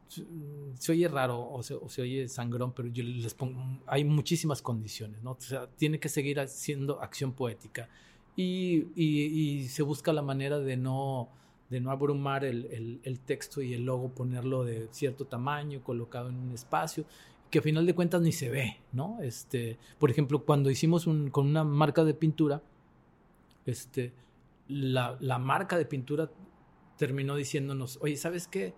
se 0.08 0.90
oye 0.90 1.06
raro 1.06 1.48
o 1.48 1.62
se, 1.62 1.74
o 1.74 1.88
se, 1.88 2.02
oye 2.02 2.28
sangrón, 2.28 2.72
pero 2.72 2.88
yo 2.88 3.04
les 3.04 3.32
pongo, 3.34 3.62
hay 3.86 4.02
muchísimas 4.02 4.60
condiciones, 4.60 5.22
¿no? 5.22 5.30
O 5.30 5.40
sea, 5.40 5.68
tiene 5.68 6.00
que 6.00 6.08
seguir 6.08 6.40
haciendo 6.40 7.00
acción 7.00 7.32
poética 7.32 7.88
y, 8.34 8.88
y, 8.96 9.26
y 9.26 9.68
se 9.68 9.84
busca 9.84 10.12
la 10.12 10.22
manera 10.22 10.58
de 10.58 10.76
no, 10.76 11.28
de 11.68 11.78
no 11.78 11.92
abrumar 11.92 12.44
el, 12.44 12.66
el, 12.72 13.00
el, 13.04 13.20
texto 13.20 13.62
y 13.62 13.72
el 13.72 13.84
logo, 13.84 14.08
ponerlo 14.08 14.64
de 14.64 14.88
cierto 14.90 15.26
tamaño, 15.26 15.84
colocado 15.84 16.28
en 16.28 16.34
un 16.34 16.50
espacio, 16.50 17.04
que 17.50 17.58
a 17.58 17.62
final 17.62 17.84
de 17.86 17.94
cuentas 17.94 18.22
ni 18.22 18.32
se 18.32 18.48
ve, 18.48 18.76
¿no? 18.92 19.18
Este, 19.22 19.78
por 19.98 20.10
ejemplo, 20.10 20.44
cuando 20.44 20.70
hicimos 20.70 21.04
con 21.32 21.46
una 21.46 21.64
marca 21.64 22.04
de 22.04 22.14
pintura, 22.14 22.62
este, 23.66 24.12
la, 24.68 25.16
la 25.20 25.38
marca 25.38 25.76
de 25.76 25.84
pintura 25.84 26.30
terminó 26.96 27.34
diciéndonos, 27.34 27.98
oye, 28.02 28.16
¿sabes 28.16 28.46
qué? 28.46 28.74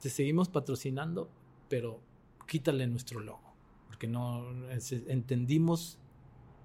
te 0.00 0.10
seguimos 0.10 0.48
patrocinando, 0.48 1.30
pero 1.68 2.00
quítale 2.46 2.86
nuestro 2.86 3.20
logo, 3.20 3.52
porque 3.86 4.06
no 4.06 4.46
entendimos 5.08 5.98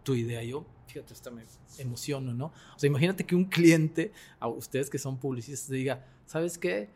tu 0.03 0.15
idea. 0.15 0.43
Yo, 0.43 0.65
fíjate, 0.87 1.13
hasta 1.13 1.31
me 1.31 1.43
emociono, 1.77 2.33
¿no? 2.33 2.47
O 2.75 2.79
sea, 2.79 2.87
imagínate 2.87 3.25
que 3.25 3.35
un 3.35 3.45
cliente, 3.45 4.11
a 4.39 4.47
ustedes 4.47 4.89
que 4.89 4.97
son 4.97 5.17
publicistas, 5.17 5.69
diga, 5.69 6.05
¿sabes 6.25 6.57
qué? 6.57 6.89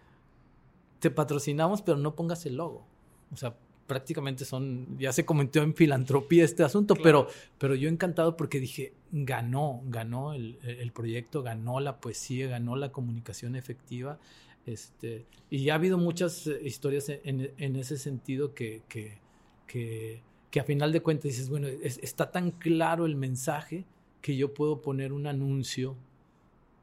Te 0.99 1.09
patrocinamos, 1.09 1.81
pero 1.81 1.97
no 1.97 2.15
pongas 2.15 2.45
el 2.45 2.55
logo. 2.55 2.85
O 3.31 3.37
sea, 3.37 3.57
prácticamente 3.87 4.45
son, 4.45 4.97
ya 4.99 5.11
se 5.13 5.25
comentó 5.25 5.61
en 5.63 5.73
filantropía 5.73 6.43
este 6.43 6.63
asunto, 6.63 6.93
claro. 6.93 7.27
pero, 7.27 7.39
pero 7.57 7.75
yo 7.75 7.89
encantado 7.89 8.37
porque 8.37 8.59
dije, 8.59 8.93
ganó, 9.11 9.81
ganó 9.85 10.33
el, 10.33 10.59
el 10.61 10.91
proyecto, 10.91 11.41
ganó 11.41 11.79
la 11.79 11.99
poesía, 11.99 12.47
ganó 12.47 12.75
la 12.75 12.91
comunicación 12.91 13.55
efectiva 13.55 14.19
este, 14.67 15.25
y 15.49 15.69
ha 15.69 15.75
habido 15.75 15.97
muchas 15.97 16.45
eh, 16.45 16.59
historias 16.61 17.07
en, 17.07 17.53
en 17.57 17.75
ese 17.77 17.97
sentido 17.97 18.53
que, 18.53 18.83
que, 18.89 19.17
que, 19.65 20.21
que, 20.51 20.59
a 20.59 20.65
final 20.65 20.91
de 20.91 21.01
cuentas 21.01 21.23
dices, 21.23 21.49
bueno, 21.49 21.67
es, 21.67 21.99
está 22.03 22.31
tan 22.31 22.51
claro 22.51 23.05
el 23.05 23.15
mensaje 23.15 23.85
que 24.21 24.35
yo 24.35 24.53
puedo 24.53 24.81
poner 24.81 25.13
un 25.13 25.25
anuncio 25.25 25.95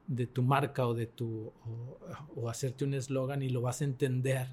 de 0.07 0.27
tu 0.27 0.43
marca 0.43 0.87
o 0.87 0.95
de 0.95 1.07
tu 1.07 1.53
o, 1.67 1.99
o 2.37 2.49
hacerte 2.49 2.87
un 2.87 2.95
eslogan 2.95 3.43
y 3.43 3.51
lo 3.51 3.61
vas 3.61 3.83
a 3.83 3.85
entender 3.85 4.49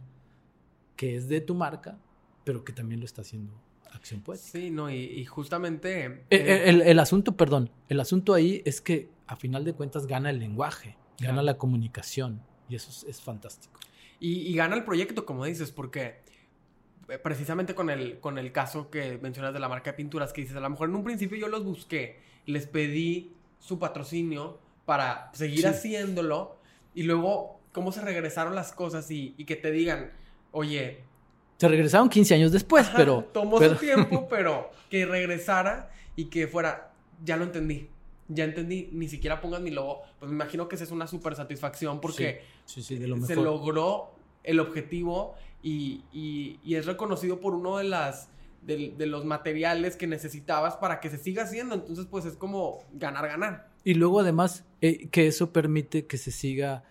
que 0.97 1.15
es 1.15 1.29
de 1.29 1.39
tu 1.39 1.55
marca, 1.55 1.97
pero 2.43 2.63
que 2.63 2.73
también 2.73 2.99
lo 2.99 3.05
está 3.05 3.21
haciendo 3.21 3.53
acción 3.91 4.21
poética. 4.21 4.51
Sí, 4.51 4.69
no, 4.69 4.89
y, 4.89 4.95
y 4.95 5.25
justamente... 5.25 6.05
Eh, 6.05 6.23
eh, 6.29 6.69
el, 6.69 6.81
el, 6.81 6.99
asunto, 6.99 7.35
perdón, 7.35 7.71
el 7.89 7.99
asunto 7.99 8.33
ahí 8.33 8.61
es 8.65 8.81
que 8.81 9.09
a 9.27 9.35
final 9.35 9.63
de 9.65 9.73
cuentas 9.73 10.07
gana 10.07 10.29
el 10.29 10.39
lenguaje, 10.39 10.95
gana 11.19 11.33
claro. 11.33 11.41
la 11.43 11.57
comunicación. 11.57 12.41
Y 12.69 12.75
eso 12.75 12.89
es, 12.89 13.03
es 13.03 13.21
fantástico. 13.21 13.79
Y, 14.19 14.47
y, 14.47 14.55
gana 14.55 14.75
el 14.75 14.83
proyecto, 14.83 15.25
como 15.25 15.45
dices, 15.45 15.71
porque 15.71 16.21
eh, 17.09 17.17
precisamente 17.17 17.75
con 17.75 17.89
el, 17.89 18.19
con 18.19 18.37
el 18.37 18.51
caso 18.51 18.89
que 18.89 19.17
mencionas 19.21 19.53
de 19.53 19.59
la 19.59 19.67
marca 19.67 19.91
de 19.91 19.97
pinturas, 19.97 20.31
que 20.31 20.41
dices, 20.41 20.55
a 20.55 20.61
lo 20.61 20.69
mejor 20.69 20.89
en 20.89 20.95
un 20.95 21.03
principio 21.03 21.37
yo 21.37 21.47
los 21.47 21.63
busqué, 21.63 22.19
les 22.45 22.67
pedí 22.67 23.33
su 23.59 23.79
patrocinio 23.79 24.59
para 24.85 25.31
seguir 25.33 25.61
sí. 25.61 25.65
haciéndolo 25.65 26.57
y 26.95 27.03
luego 27.03 27.59
cómo 27.71 27.91
se 27.91 28.01
regresaron 28.01 28.55
las 28.55 28.71
cosas 28.71 29.09
y, 29.11 29.35
y, 29.37 29.45
que 29.45 29.55
te 29.55 29.71
digan, 29.71 30.11
oye... 30.51 31.03
Se 31.61 31.67
regresaron 31.67 32.09
15 32.09 32.33
años 32.33 32.51
después, 32.51 32.87
ajá, 32.87 32.97
pero... 32.97 33.29
Tomó 33.31 33.59
pero... 33.59 33.75
su 33.75 33.79
tiempo, 33.79 34.27
pero 34.31 34.71
que 34.89 35.05
regresara 35.05 35.91
y 36.15 36.25
que 36.25 36.47
fuera, 36.47 36.91
ya 37.23 37.37
lo 37.37 37.43
entendí 37.43 37.87
ya 38.33 38.45
entendí, 38.45 38.89
ni 38.91 39.07
siquiera 39.07 39.41
pongas 39.41 39.61
mi 39.61 39.69
logo, 39.69 40.01
pues 40.17 40.31
me 40.31 40.35
imagino 40.35 40.67
que 40.67 40.75
esa 40.75 40.85
es 40.85 40.91
una 40.91 41.05
súper 41.05 41.35
satisfacción 41.35 41.99
porque 41.99 42.41
sí, 42.65 42.81
sí, 42.81 42.97
sí, 42.97 43.05
lo 43.05 43.23
se 43.25 43.35
logró 43.35 44.11
el 44.43 44.59
objetivo 44.59 45.35
y, 45.61 46.01
y, 46.11 46.57
y, 46.63 46.75
es 46.75 46.85
reconocido 46.87 47.39
por 47.39 47.53
uno 47.53 47.77
de 47.77 47.83
las 47.83 48.29
de, 48.63 48.95
de, 48.97 49.05
los 49.05 49.25
materiales 49.25 49.97
que 49.97 50.07
necesitabas 50.07 50.77
para 50.77 50.99
que 50.99 51.11
se 51.11 51.17
siga 51.17 51.43
haciendo. 51.43 51.75
Entonces, 51.75 52.07
pues 52.09 52.25
es 52.25 52.35
como 52.35 52.79
ganar, 52.93 53.27
ganar. 53.27 53.69
Y 53.83 53.95
luego 53.95 54.21
además 54.21 54.65
eh, 54.81 55.09
que 55.09 55.27
eso 55.27 55.51
permite 55.51 56.07
que 56.07 56.17
se 56.17 56.31
siga 56.31 56.83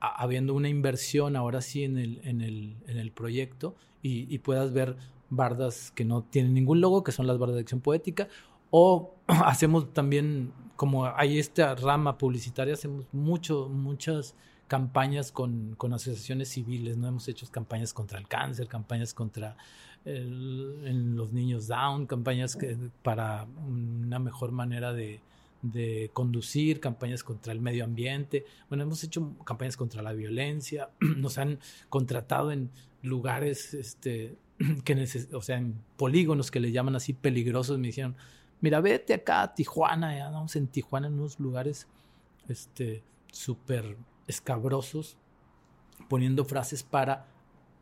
habiendo 0.00 0.54
una 0.54 0.68
inversión 0.68 1.36
ahora 1.36 1.60
sí 1.60 1.84
en 1.84 1.98
el, 1.98 2.20
en 2.24 2.40
el, 2.40 2.76
en 2.86 2.98
el 2.98 3.10
proyecto 3.10 3.74
y, 4.02 4.32
y, 4.32 4.38
puedas 4.38 4.72
ver 4.72 4.96
bardas 5.28 5.90
que 5.90 6.04
no 6.04 6.22
tienen 6.22 6.54
ningún 6.54 6.80
logo, 6.80 7.02
que 7.02 7.12
son 7.12 7.26
las 7.26 7.38
bardas 7.38 7.56
de 7.56 7.62
acción 7.62 7.80
poética, 7.80 8.28
o 8.70 9.14
hacemos 9.26 9.92
también, 9.92 10.52
como 10.76 11.06
hay 11.06 11.38
esta 11.38 11.74
rama 11.74 12.16
publicitaria, 12.16 12.74
hacemos 12.74 13.06
mucho, 13.12 13.68
muchas 13.68 14.34
campañas 14.68 15.32
con, 15.32 15.74
con 15.76 15.92
asociaciones 15.94 16.50
civiles, 16.50 16.96
¿no? 16.96 17.08
Hemos 17.08 17.26
hecho 17.26 17.46
campañas 17.50 17.92
contra 17.92 18.18
el 18.18 18.28
cáncer, 18.28 18.68
campañas 18.68 19.14
contra 19.14 19.56
el, 20.04 20.82
en 20.84 21.16
los 21.16 21.32
niños 21.32 21.66
down, 21.66 22.06
campañas 22.06 22.54
que, 22.54 22.76
para 23.02 23.46
una 23.66 24.18
mejor 24.18 24.52
manera 24.52 24.92
de, 24.92 25.20
de 25.62 26.10
conducir, 26.12 26.80
campañas 26.80 27.24
contra 27.24 27.52
el 27.52 27.60
medio 27.60 27.84
ambiente. 27.84 28.44
Bueno, 28.68 28.84
hemos 28.84 29.02
hecho 29.04 29.36
campañas 29.44 29.76
contra 29.76 30.02
la 30.02 30.12
violencia, 30.12 30.90
nos 31.00 31.38
han 31.38 31.58
contratado 31.88 32.52
en 32.52 32.70
lugares, 33.02 33.74
este, 33.74 34.36
que 34.84 35.08
o 35.32 35.42
sea, 35.42 35.56
en 35.56 35.80
polígonos 35.96 36.50
que 36.50 36.60
le 36.60 36.72
llaman 36.72 36.96
así 36.96 37.12
peligrosos, 37.12 37.78
me 37.78 37.88
dijeron, 37.88 38.16
mira, 38.60 38.80
vete 38.80 39.14
acá 39.14 39.42
a 39.42 39.54
Tijuana, 39.54 40.16
ya 40.16 40.30
vamos 40.30 40.56
en 40.56 40.68
Tijuana, 40.68 41.08
en 41.08 41.14
unos 41.14 41.40
lugares, 41.40 41.88
este, 42.48 43.02
súper 43.32 43.96
escabrosos, 44.26 45.16
poniendo 46.08 46.44
frases 46.44 46.82
para 46.82 47.26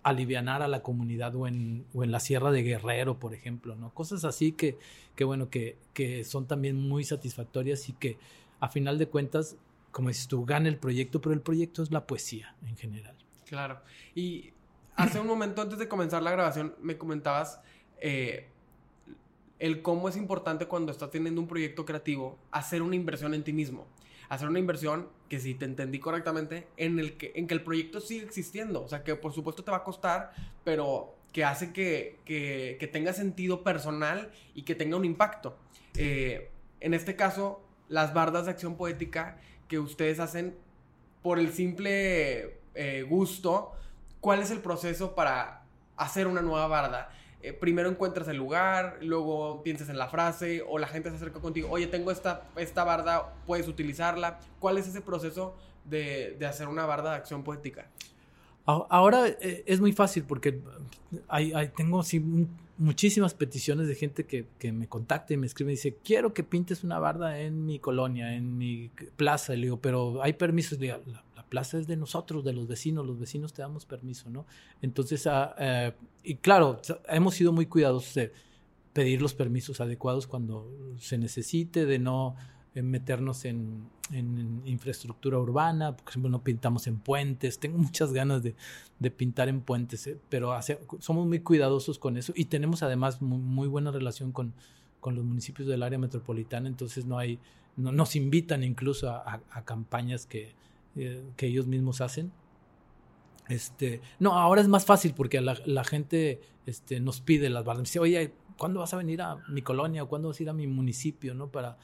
alivianar 0.06 0.62
a 0.62 0.68
la 0.68 0.84
comunidad 0.84 1.34
o 1.34 1.48
en, 1.48 1.84
o 1.92 2.04
en 2.04 2.12
la 2.12 2.20
Sierra 2.20 2.52
de 2.52 2.62
Guerrero, 2.62 3.18
por 3.18 3.34
ejemplo, 3.34 3.74
¿no? 3.74 3.92
Cosas 3.92 4.24
así 4.24 4.52
que, 4.52 4.78
que 5.16 5.24
bueno, 5.24 5.50
que, 5.50 5.76
que 5.94 6.22
son 6.22 6.46
también 6.46 6.76
muy 6.76 7.02
satisfactorias 7.02 7.88
y 7.88 7.92
que 7.92 8.16
a 8.60 8.68
final 8.68 8.98
de 8.98 9.08
cuentas, 9.08 9.56
como 9.90 10.06
dices 10.06 10.28
tú, 10.28 10.44
gana 10.44 10.68
el 10.68 10.78
proyecto, 10.78 11.20
pero 11.20 11.34
el 11.34 11.40
proyecto 11.40 11.82
es 11.82 11.90
la 11.90 12.06
poesía 12.06 12.54
en 12.68 12.76
general. 12.76 13.16
Claro. 13.46 13.80
Y 14.14 14.52
hace 14.94 15.18
un 15.18 15.26
momento 15.26 15.60
antes 15.60 15.76
de 15.76 15.88
comenzar 15.88 16.22
la 16.22 16.30
grabación 16.30 16.76
me 16.80 16.96
comentabas 16.96 17.58
eh, 18.00 18.46
el 19.58 19.82
cómo 19.82 20.08
es 20.08 20.16
importante 20.16 20.66
cuando 20.66 20.92
estás 20.92 21.10
teniendo 21.10 21.40
un 21.40 21.48
proyecto 21.48 21.84
creativo 21.84 22.38
hacer 22.52 22.80
una 22.80 22.94
inversión 22.94 23.34
en 23.34 23.42
ti 23.42 23.52
mismo 23.52 23.88
hacer 24.28 24.48
una 24.48 24.58
inversión 24.58 25.08
que 25.28 25.40
si 25.40 25.54
te 25.54 25.64
entendí 25.64 25.98
correctamente, 25.98 26.66
en, 26.76 26.98
el 26.98 27.16
que, 27.16 27.32
en 27.34 27.46
que 27.46 27.54
el 27.54 27.62
proyecto 27.62 28.00
sigue 28.00 28.24
existiendo. 28.24 28.82
O 28.82 28.88
sea, 28.88 29.02
que 29.04 29.14
por 29.14 29.32
supuesto 29.32 29.64
te 29.64 29.70
va 29.70 29.78
a 29.78 29.84
costar, 29.84 30.32
pero 30.64 31.14
que 31.32 31.44
hace 31.44 31.72
que, 31.72 32.18
que, 32.24 32.90
tenga 32.92 33.12
sentido 33.12 33.62
personal 33.62 34.30
y 34.54 34.62
que 34.62 34.74
tenga 34.74 34.96
un 34.96 35.04
impacto. 35.04 35.56
Eh, 35.96 36.50
en 36.80 36.94
este 36.94 37.14
caso, 37.16 37.60
las 37.88 38.14
bardas 38.14 38.46
de 38.46 38.52
acción 38.52 38.76
poética 38.76 39.38
que 39.68 39.78
ustedes 39.78 40.20
hacen 40.20 40.56
por 41.22 41.38
el 41.38 41.52
simple 41.52 42.58
eh, 42.74 43.04
gusto, 43.08 43.72
¿cuál 44.20 44.40
es 44.40 44.50
el 44.50 44.60
proceso 44.60 45.14
para 45.14 45.62
hacer 45.96 46.26
una 46.26 46.40
nueva 46.40 46.68
barda? 46.68 47.10
Eh, 47.46 47.52
primero 47.52 47.88
encuentras 47.88 48.26
el 48.26 48.38
lugar, 48.38 48.98
luego 49.02 49.62
piensas 49.62 49.88
en 49.88 49.96
la 49.96 50.08
frase 50.08 50.64
o 50.66 50.78
la 50.78 50.88
gente 50.88 51.10
se 51.10 51.14
acerca 51.14 51.38
contigo, 51.38 51.68
oye, 51.70 51.86
tengo 51.86 52.10
esta, 52.10 52.42
esta 52.56 52.82
barda, 52.82 53.34
puedes 53.46 53.68
utilizarla. 53.68 54.40
¿Cuál 54.58 54.78
es 54.78 54.88
ese 54.88 55.00
proceso 55.00 55.54
de, 55.84 56.34
de 56.40 56.46
hacer 56.46 56.66
una 56.66 56.86
barda 56.86 57.10
de 57.10 57.16
acción 57.18 57.44
poética? 57.44 57.88
Ahora 58.64 59.28
eh, 59.28 59.62
es 59.64 59.80
muy 59.80 59.92
fácil 59.92 60.24
porque 60.24 60.60
hay, 61.28 61.52
tengo 61.76 62.02
muchísimas 62.78 63.32
peticiones 63.32 63.86
de 63.86 63.94
gente 63.94 64.24
que, 64.24 64.46
que, 64.58 64.72
me 64.72 64.88
contacta 64.88 65.32
y 65.32 65.36
me 65.36 65.46
escribe 65.46 65.70
y 65.70 65.76
dice, 65.76 65.98
quiero 66.02 66.34
que 66.34 66.42
pintes 66.42 66.82
una 66.82 66.98
barda 66.98 67.38
en 67.38 67.64
mi 67.64 67.78
colonia, 67.78 68.34
en 68.34 68.58
mi 68.58 68.90
plaza. 69.14 69.54
Y 69.54 69.58
le 69.58 69.62
digo, 69.66 69.80
pero 69.80 70.20
hay 70.20 70.32
permisos. 70.32 70.80
Le 70.80 70.86
digo, 70.86 70.98
plaza 71.48 71.78
es 71.78 71.86
de 71.86 71.96
nosotros, 71.96 72.44
de 72.44 72.52
los 72.52 72.66
vecinos, 72.66 73.06
los 73.06 73.18
vecinos 73.18 73.52
te 73.52 73.62
damos 73.62 73.86
permiso, 73.86 74.30
¿no? 74.30 74.46
Entonces, 74.82 75.26
ah, 75.26 75.54
eh, 75.58 75.92
y 76.22 76.36
claro, 76.36 76.80
hemos 77.08 77.34
sido 77.34 77.52
muy 77.52 77.66
cuidadosos 77.66 78.14
de 78.14 78.32
pedir 78.92 79.20
los 79.20 79.34
permisos 79.34 79.80
adecuados 79.80 80.26
cuando 80.26 80.70
se 80.98 81.18
necesite, 81.18 81.86
de 81.86 81.98
no 81.98 82.34
eh, 82.74 82.82
meternos 82.82 83.44
en, 83.44 83.94
infraestructura 84.64 85.38
urbana, 85.38 85.96
por 85.96 86.08
ejemplo, 86.08 86.30
no 86.30 86.44
pintamos 86.44 86.86
en 86.86 86.98
puentes, 86.98 87.58
tengo 87.58 87.76
muchas 87.78 88.12
ganas 88.12 88.42
de, 88.42 88.54
pintar 89.10 89.48
en 89.48 89.60
puentes, 89.62 90.06
eh, 90.06 90.16
pero 90.28 90.52
somos 91.00 91.26
muy 91.26 91.40
cuidadosos 91.40 91.98
con 91.98 92.16
eso 92.16 92.32
y 92.36 92.44
tenemos 92.44 92.84
además 92.84 93.20
muy, 93.20 93.66
buena 93.66 93.90
relación 93.90 94.32
con, 94.32 94.54
los 95.04 95.24
municipios 95.24 95.68
del 95.68 95.84
área 95.84 95.98
metropolitana, 96.00 96.68
entonces 96.68 97.06
no 97.06 97.18
hay, 97.18 97.38
no, 97.76 97.92
nos 97.92 98.16
invitan 98.16 98.64
incluso 98.64 99.08
a 99.08 99.62
campañas 99.64 100.26
que, 100.26 100.52
eh, 100.96 101.22
que 101.36 101.46
ellos 101.46 101.66
mismos 101.66 102.00
hacen. 102.00 102.32
Este, 103.48 104.00
no, 104.18 104.32
ahora 104.32 104.60
es 104.60 104.68
más 104.68 104.84
fácil 104.84 105.12
porque 105.14 105.40
la, 105.40 105.84
gente 105.84 106.40
este, 106.64 107.00
nos 107.00 107.20
pide 107.20 107.50
las 107.50 107.64
bardas. 107.64 107.84
Dice, 107.84 108.00
oye, 108.00 108.32
¿cuándo 108.56 108.80
vas 108.80 108.94
a 108.94 108.96
venir 108.96 109.22
a 109.22 109.36
mi 109.48 109.62
colonia 109.62 110.02
o 110.02 110.08
cuándo 110.08 110.28
vas 110.28 110.40
a 110.40 110.42
ir 110.42 110.48
a 110.48 110.52
mi 110.52 110.66
municipio? 110.66 111.34
¿no? 111.34 111.50
Para, 111.50 111.78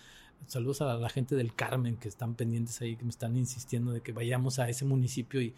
saludos 0.47 0.81
a 0.81 0.95
la 0.95 1.09
gente 1.09 1.37
del 1.37 1.55
Carmen 1.55 1.97
que 1.97 2.09
están 2.09 2.35
pendientes 2.35 2.81
ahí, 2.81 2.97
que 2.97 3.05
me 3.05 3.11
están 3.11 3.37
insistiendo 3.37 3.93
de 3.93 4.01
que 4.01 4.13
vayamos 4.13 4.59
a 4.59 4.69
ese 4.69 4.85
municipio 4.85 5.41
y, 5.41 5.55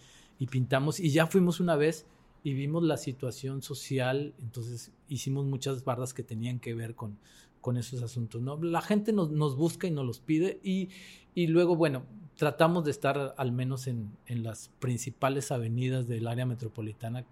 pintamos. 0.51 1.01
Y 1.01 1.09
ya 1.09 1.27
fuimos 1.27 1.59
una 1.61 1.75
vez 1.75 2.07
y 2.43 2.53
vimos 2.53 2.83
la 2.83 2.99
situación 2.99 3.63
social, 3.63 4.35
entonces 4.43 4.93
hicimos 5.09 5.47
muchas 5.47 5.85
bardas 5.85 6.13
que 6.13 6.23
tenían 6.23 6.59
que 6.61 6.75
ver 6.75 6.95
con, 6.95 7.19
esos 7.79 8.03
asuntos. 8.03 8.43
¿no? 8.43 8.63
La 8.63 8.83
gente 8.83 9.15
nos, 9.15 9.57
busca 9.57 9.87
y 9.87 9.91
nos 9.91 10.05
los 10.05 10.21
pide 10.21 10.61
y 10.63 11.47
luego, 11.47 11.77
bueno, 11.77 12.05
tratamos 12.37 12.85
de 12.85 12.91
estar 12.91 13.35
al 13.37 13.53
menos 13.53 13.87
en, 13.87 14.17
en, 14.27 14.43
las 14.43 14.71
principales 14.81 15.53
avenidas 15.53 16.09
del 16.09 16.27
área 16.27 16.47
metropolitana 16.47 17.25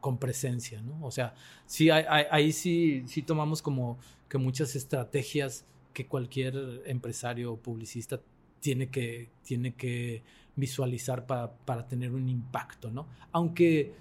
con, 0.00 0.18
presencia, 0.18 0.80
¿no? 0.82 1.04
O 1.04 1.10
sea, 1.10 1.34
sí, 1.66 1.90
ahí 1.90 2.52
sí, 2.52 3.04
sí 3.06 3.22
tomamos 3.22 3.62
como 3.62 3.98
que 4.28 4.38
muchas 4.38 4.76
estrategias 4.76 5.64
que 5.92 6.06
cualquier 6.06 6.82
empresario 6.86 7.52
o 7.52 7.56
publicista 7.56 8.20
tiene 8.60 8.88
que, 8.88 9.30
tiene 9.42 9.74
que 9.74 10.22
visualizar 10.54 11.26
para, 11.26 11.52
para 11.52 11.86
tener 11.86 12.12
un 12.12 12.28
impacto, 12.28 12.90
¿no? 12.90 13.06
Aunque 13.32 13.94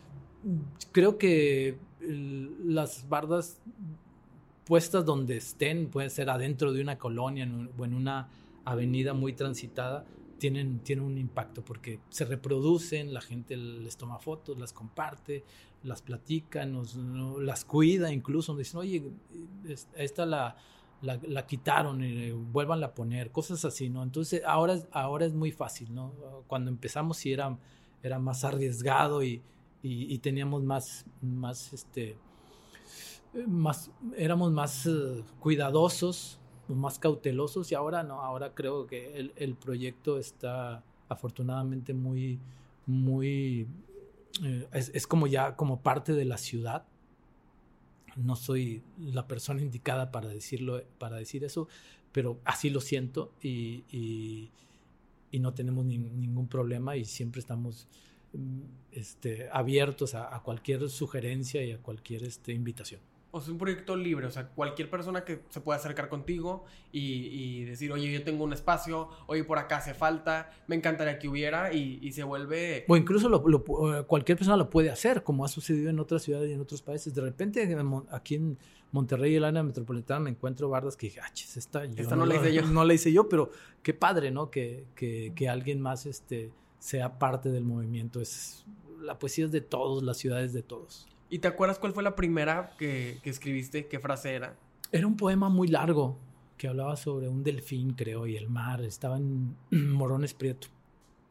creo 0.91 1.17
que 1.17 1.77
las 1.99 3.07
bardas 3.09 3.59
puestas 4.65 5.05
donde 5.05 5.37
estén, 5.37 5.89
puede 5.89 6.09
ser 6.09 6.29
adentro 6.29 6.73
de 6.73 6.81
una 6.81 6.97
colonia 6.97 7.47
o 7.77 7.85
en 7.85 7.93
una 7.93 8.29
avenida 8.63 9.13
muy 9.13 9.33
transitada, 9.33 10.05
tienen, 10.37 10.79
tienen 10.79 11.05
un 11.05 11.17
impacto 11.17 11.63
porque 11.63 11.99
se 12.09 12.25
reproducen, 12.25 13.13
la 13.13 13.21
gente 13.21 13.55
les 13.57 13.97
toma 13.97 14.19
fotos, 14.19 14.57
las 14.57 14.73
comparte, 14.73 15.43
las 15.83 16.01
platica, 16.01 16.65
nos, 16.65 16.95
las 16.95 17.65
cuida 17.65 18.11
incluso, 18.11 18.53
nos 18.53 18.59
dicen, 18.59 18.79
oye, 18.79 19.11
esta 19.95 20.25
la, 20.25 20.57
la, 21.01 21.45
quitaron, 21.45 22.03
y 22.03 22.31
vuelvan 22.31 22.83
a 22.83 22.93
poner, 22.93 23.31
cosas 23.31 23.63
así, 23.65 23.89
¿no? 23.89 24.03
Entonces 24.03 24.41
ahora, 24.45 24.79
ahora 24.91 25.25
es 25.25 25.33
muy 25.33 25.51
fácil, 25.51 25.93
¿no? 25.93 26.11
Cuando 26.47 26.69
empezamos 26.69 27.17
sí 27.17 27.31
era, 27.31 27.57
era 28.01 28.19
más 28.19 28.43
arriesgado 28.43 29.23
y, 29.23 29.41
y, 29.83 30.17
teníamos 30.17 30.63
más, 30.63 31.05
más, 31.21 31.71
este, 31.71 32.17
más, 33.45 33.91
éramos 34.17 34.51
más 34.51 34.87
eh, 34.87 35.23
cuidadosos 35.39 36.39
más 36.73 36.99
cautelosos 36.99 37.71
y 37.71 37.75
ahora 37.75 38.03
no, 38.03 38.21
ahora 38.21 38.53
creo 38.53 38.87
que 38.87 39.17
el, 39.17 39.33
el 39.35 39.55
proyecto 39.55 40.17
está 40.17 40.83
afortunadamente 41.09 41.93
muy, 41.93 42.39
muy, 42.85 43.67
eh, 44.43 44.67
es, 44.73 44.91
es, 44.93 45.07
como 45.07 45.27
ya 45.27 45.55
como 45.55 45.81
parte 45.81 46.13
de 46.13 46.25
la 46.25 46.37
ciudad. 46.37 46.85
No 48.15 48.35
soy 48.35 48.81
la 48.97 49.27
persona 49.27 49.61
indicada 49.61 50.11
para 50.11 50.29
decirlo, 50.29 50.81
para 50.97 51.17
decir 51.17 51.43
eso, 51.43 51.67
pero 52.11 52.39
así 52.45 52.69
lo 52.69 52.79
siento 52.79 53.33
y, 53.41 53.83
y, 53.91 54.51
y 55.31 55.39
no 55.39 55.53
tenemos 55.53 55.85
ningún 55.85 56.47
problema 56.47 56.95
y 56.95 57.03
siempre 57.03 57.41
estamos 57.41 57.87
mm, 58.33 58.61
este, 58.93 59.49
abiertos 59.51 60.15
a, 60.15 60.33
a, 60.33 60.41
cualquier 60.41 60.89
sugerencia 60.89 61.61
y 61.63 61.73
a 61.73 61.77
cualquier 61.79 62.23
este, 62.23 62.53
invitación 62.53 63.01
o 63.35 63.41
sea, 63.41 63.47
es 63.47 63.51
un 63.51 63.57
proyecto 63.57 63.97
libre, 63.97 64.27
o 64.27 64.31
sea, 64.31 64.47
cualquier 64.47 64.89
persona 64.89 65.25
que 65.25 65.41
se 65.49 65.59
pueda 65.59 65.77
acercar 65.77 66.07
contigo 66.07 66.63
y, 66.93 67.65
decir, 67.65 67.91
oye, 67.91 68.09
yo 68.09 68.23
tengo 68.23 68.45
un 68.45 68.53
espacio, 68.53 69.09
oye, 69.27 69.43
por 69.43 69.59
acá 69.59 69.77
hace 69.77 69.93
falta, 69.93 70.51
me 70.67 70.77
encantaría 70.77 71.19
que 71.19 71.27
hubiera 71.27 71.73
y, 71.73 72.09
se 72.13 72.23
vuelve... 72.23 72.85
O 72.87 72.95
incluso 72.95 73.29
cualquier 74.07 74.37
persona 74.37 74.55
lo 74.55 74.69
puede 74.69 74.89
hacer, 74.89 75.21
como 75.21 75.43
ha 75.43 75.49
sucedido 75.49 75.89
en 75.89 75.99
otras 75.99 76.23
ciudades 76.23 76.49
y 76.49 76.53
en 76.53 76.61
otros 76.61 76.81
países. 76.81 77.13
De 77.13 77.21
repente, 77.21 77.77
aquí 78.09 78.35
en 78.35 78.57
Monterrey, 78.93 79.35
el 79.35 79.43
área 79.43 79.63
metropolitana, 79.63 80.21
me 80.21 80.29
encuentro 80.29 80.69
bardas 80.69 80.95
que 80.95 81.07
dije, 81.07 81.19
ah, 81.19 81.29
esta, 81.35 81.83
esta 81.83 82.15
no, 82.15 82.25
la 82.25 82.35
hice 82.35 82.53
yo. 82.53 82.61
No 82.71 82.85
la 82.85 82.93
hice 82.93 83.11
yo, 83.11 83.27
pero 83.27 83.51
qué 83.83 83.93
padre, 83.93 84.31
¿no? 84.31 84.49
Que, 84.49 84.85
que, 84.95 85.33
que 85.35 85.49
alguien 85.49 85.81
más 85.81 86.05
este, 86.05 86.53
sea 86.79 87.19
parte 87.19 87.51
del 87.51 87.65
movimiento. 87.65 88.21
Es, 88.21 88.65
la 89.01 89.19
poesía 89.19 89.43
es 89.43 89.51
de 89.51 89.59
todos, 89.59 90.03
las 90.03 90.15
ciudades 90.15 90.53
de 90.53 90.63
todos. 90.63 91.09
¿Y 91.29 91.39
te 91.39 91.47
acuerdas 91.47 91.79
cuál 91.79 91.93
fue 91.93 92.03
la 92.03 92.15
primera 92.15 92.73
que, 92.77 93.19
escribiste? 93.23 93.87
¿Qué 93.87 93.99
frase 93.99 94.33
era? 94.33 94.55
Era 94.91 95.07
un 95.07 95.17
poema 95.17 95.49
muy 95.49 95.67
largo 95.67 96.17
que 96.57 96.67
hablaba 96.67 96.95
sobre 96.95 97.27
un 97.27 97.43
delfín, 97.43 97.93
creo, 97.93 98.27
y 98.27 98.37
el 98.37 98.49
mar. 98.49 98.81
Estaba 98.81 99.17
en 99.17 99.55
Morones 99.71 100.33
Prieto. 100.33 100.67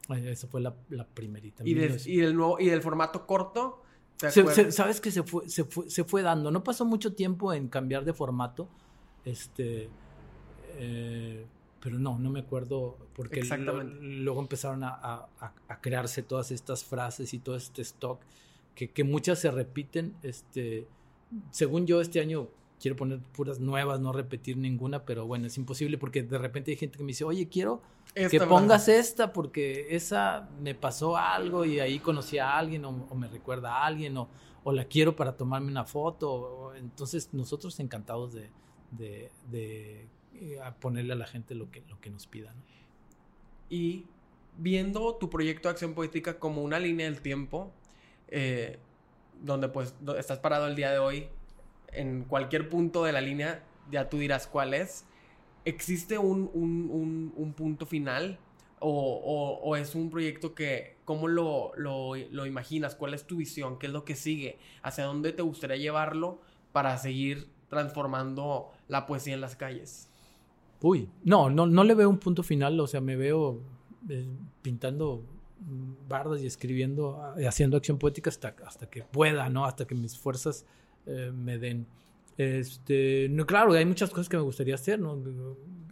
Esa 0.09 0.49
fue 0.49 0.61
la, 0.61 0.75
la 0.91 1.07
primerita. 1.07 1.65
¿Y, 1.65 1.73
y, 1.73 2.17
del 2.19 2.37
nuevo, 2.37 2.61
¿Y 2.61 2.67
del 2.67 2.83
formato 2.83 3.27
corto? 3.27 3.83
Sabes 4.17 5.01
que 5.01 5.11
se 5.11 5.23
fue, 5.23 5.49
se, 5.49 5.65
fue, 5.65 5.89
se 5.89 6.05
fue 6.05 6.23
dando. 6.23 6.51
No 6.51 6.63
pasó 6.63 6.85
mucho 6.85 7.15
tiempo 7.15 7.53
en 7.53 7.69
cambiar 7.69 8.05
de 8.05 8.13
formato. 8.13 8.69
Este. 9.25 9.89
Eh, 10.77 11.47
pero 11.81 11.99
no, 11.99 12.19
no 12.19 12.31
me 12.31 12.41
acuerdo 12.41 12.97
porque 13.15 13.43
luego 14.01 14.41
empezaron 14.41 14.83
a, 14.85 15.29
a, 15.39 15.81
crearse 15.83 16.23
todas 16.23 16.51
estas 16.51 16.83
frases 16.83 17.35
y 17.35 17.39
todo 17.39 17.57
este 17.57 17.83
stock 17.83 18.21
que, 18.75 18.91
que, 18.91 19.05
muchas 19.05 19.39
se 19.39 19.51
repiten. 19.51 20.15
Este, 20.23 20.87
según 21.51 21.87
yo, 21.87 22.01
este 22.01 22.21
año 22.21 22.49
quiero 22.81 22.97
poner 22.97 23.21
puras 23.21 23.61
nuevas, 23.61 24.01
no 24.01 24.13
repetir 24.13 24.57
ninguna, 24.57 25.05
pero 25.05 25.27
bueno, 25.27 25.47
es 25.47 25.57
imposible 25.57 25.99
porque 25.99 26.23
de 26.23 26.39
repente 26.39 26.71
hay 26.71 26.77
gente 26.77 26.99
que 26.99 27.05
me 27.05 27.09
dice, 27.09 27.25
oye, 27.25 27.49
quiero 27.49 27.81
que 28.15 28.41
pongas 28.41 28.89
esta 28.89 29.33
porque 29.33 29.87
esa 29.91 30.49
me 30.61 30.75
pasó 30.75 31.17
algo 31.17 31.65
y 31.65 31.81
ahí 31.81 31.99
conocí 31.99 32.39
a 32.39 32.57
alguien 32.57 32.85
o, 32.85 32.93
me 33.15 33.29
recuerda 33.29 33.75
a 33.75 33.87
alguien 33.87 34.17
o, 34.17 34.29
o, 34.63 34.73
la 34.73 34.85
quiero 34.85 35.17
para 35.17 35.37
tomarme 35.37 35.71
una 35.71 35.85
foto. 35.85 36.75
Entonces 36.75 37.31
nosotros 37.33 37.81
encantados 37.81 38.35
de, 38.35 38.51
de, 38.91 39.31
de 39.51 40.07
eh, 40.35 40.61
ponerle 40.81 41.13
a 41.13 41.17
la 41.17 41.27
gente 41.27 41.55
lo 41.55 41.71
que, 41.71 41.83
lo 41.89 42.01
que 42.01 42.11
nos 42.11 42.27
pida. 42.27 42.55
Y 43.71 44.05
viendo 44.59 45.15
tu 45.17 45.31
proyecto 45.31 45.69
de 45.69 45.73
acción 45.73 45.95
poética 45.95 46.39
como 46.39 46.63
una 46.63 46.79
línea 46.79 47.07
del 47.07 47.21
tiempo, 47.21 47.73
eh, 48.29 48.79
donde 49.43 49.69
pues 49.69 49.95
estás 50.19 50.39
parado 50.39 50.67
el 50.67 50.77
día 50.77 50.91
de 50.91 50.99
hoy, 50.99 51.29
en 51.93 52.25
cualquier 52.25 52.69
punto 52.69 53.05
de 53.05 53.13
la 53.13 53.21
línea, 53.21 53.63
ya 53.91 54.09
tú 54.09 54.19
dirás 54.19 54.47
cuál 54.47 54.75
es 54.75 55.05
¿existe 55.65 56.19
un, 56.19 56.51
un, 56.53 57.33
un, 57.37 57.53
punto 57.53 57.87
final? 57.87 58.39
O, 58.81 59.61
o, 59.63 59.77
es 59.77 59.95
un 59.95 60.11
proyecto 60.11 60.55
que, 60.55 60.97
¿cómo 61.05 61.27
lo, 61.27 61.73
lo, 61.77 62.15
lo, 62.17 62.47
imaginas? 62.47 62.95
¿Cuál 62.95 63.15
es 63.15 63.27
tu 63.27 63.37
visión? 63.37 63.79
¿Qué 63.79 63.87
es 63.87 63.93
lo 63.93 64.05
que 64.05 64.15
sigue? 64.15 64.59
¿Hacia 64.83 65.05
dónde 65.05 65.33
te 65.33 65.43
gustaría 65.43 65.77
llevarlo 65.77 66.41
para 66.73 66.99
seguir 66.99 67.49
transformando 67.69 68.73
la 68.89 69.07
poesía 69.07 69.35
en 69.35 69.41
las 69.41 69.57
calles? 69.57 70.11
Uy, 70.83 71.09
no, 71.23 71.49
no, 71.49 71.67
no 71.67 71.83
le 71.83 71.95
veo 71.95 72.11
un 72.11 72.19
punto 72.19 72.43
final, 72.43 72.79
o 72.79 72.87
sea, 72.87 73.01
me 73.01 73.17
veo 73.17 73.63
eh, 74.11 74.29
pintando 74.61 75.23
bardas 76.09 76.43
y 76.43 76.47
escribiendo, 76.47 77.23
haciendo 77.47 77.77
acción 77.77 77.99
poética 77.99 78.31
hasta, 78.31 78.55
hasta 78.67 78.89
que 78.89 79.03
pueda, 79.03 79.49
¿no? 79.49 79.65
Hasta 79.65 79.87
que 79.87 79.95
mis 79.95 80.19
fuerzas 80.19 80.67
eh, 81.07 81.33
me 81.35 81.59
den. 81.59 81.87
Este, 82.37 83.29
no, 83.31 83.47
claro, 83.47 83.73
hay 83.73 83.85
muchas 83.85 84.11
cosas 84.11 84.29
que 84.29 84.37
me 84.37 84.43
gustaría 84.43 84.75
hacer, 84.75 84.99
¿no? 84.99 85.23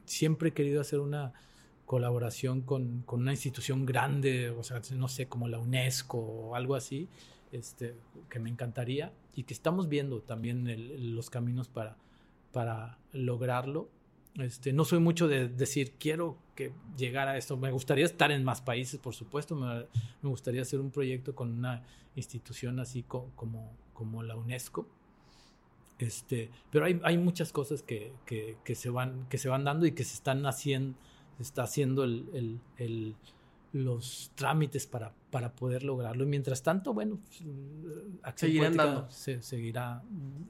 Siempre 0.04 0.50
he 0.50 0.52
querido 0.52 0.80
hacer 0.80 0.98
una 0.98 1.32
colaboración 1.86 2.62
con, 2.62 3.02
con, 3.02 3.20
una 3.20 3.32
institución 3.32 3.86
grande, 3.86 4.50
o 4.50 4.62
sea, 4.62 4.80
no 4.94 5.08
sé, 5.08 5.26
como 5.26 5.48
la 5.48 5.58
UNESCO 5.58 6.18
o 6.18 6.54
algo 6.54 6.74
así, 6.74 7.08
este, 7.52 7.94
que 8.28 8.38
me 8.38 8.50
encantaría 8.50 9.12
y 9.34 9.44
que 9.44 9.54
estamos 9.54 9.88
viendo 9.88 10.20
también 10.20 11.14
los 11.14 11.30
caminos 11.30 11.68
para, 11.68 11.96
para 12.50 12.98
lograrlo. 13.12 13.88
Este, 14.38 14.72
no 14.72 14.84
soy 14.84 14.98
mucho 14.98 15.28
de 15.28 15.48
decir, 15.48 15.92
quiero 15.98 16.38
que 16.54 16.72
llegara 16.96 17.32
a 17.32 17.36
esto. 17.36 17.56
Me 17.56 17.70
gustaría 17.70 18.04
estar 18.04 18.30
en 18.32 18.44
más 18.44 18.60
países, 18.60 18.98
por 18.98 19.14
supuesto. 19.14 19.54
Me, 19.54 19.86
me 20.22 20.28
gustaría 20.30 20.62
hacer 20.62 20.80
un 20.80 20.90
proyecto 20.90 21.34
con 21.34 21.52
una 21.52 21.82
institución 22.16 22.80
así 22.80 23.02
como, 23.02 23.30
como 23.92 24.22
la 24.22 24.36
UNESCO 24.36 24.86
este, 26.02 26.50
pero 26.70 26.86
hay, 26.86 27.00
hay 27.04 27.16
muchas 27.16 27.52
cosas 27.52 27.82
que, 27.82 28.12
que, 28.26 28.56
que, 28.64 28.74
se 28.74 28.90
van, 28.90 29.26
que 29.28 29.38
se 29.38 29.48
van 29.48 29.62
dando 29.62 29.86
y 29.86 29.92
que 29.92 30.02
se 30.02 30.14
están 30.14 30.44
haciendo, 30.46 30.98
se 31.36 31.44
está 31.44 31.62
haciendo 31.62 32.02
el, 32.02 32.28
el, 32.34 32.60
el, 32.78 33.14
los 33.72 34.32
trámites 34.34 34.88
para, 34.88 35.12
para 35.30 35.52
poder 35.52 35.84
lograrlo. 35.84 36.24
Y 36.24 36.26
mientras 36.26 36.64
tanto, 36.64 36.92
bueno, 36.92 37.20
pues, 37.24 38.34
Seguirán 38.34 39.10
Se, 39.10 39.42
seguirá, 39.42 40.02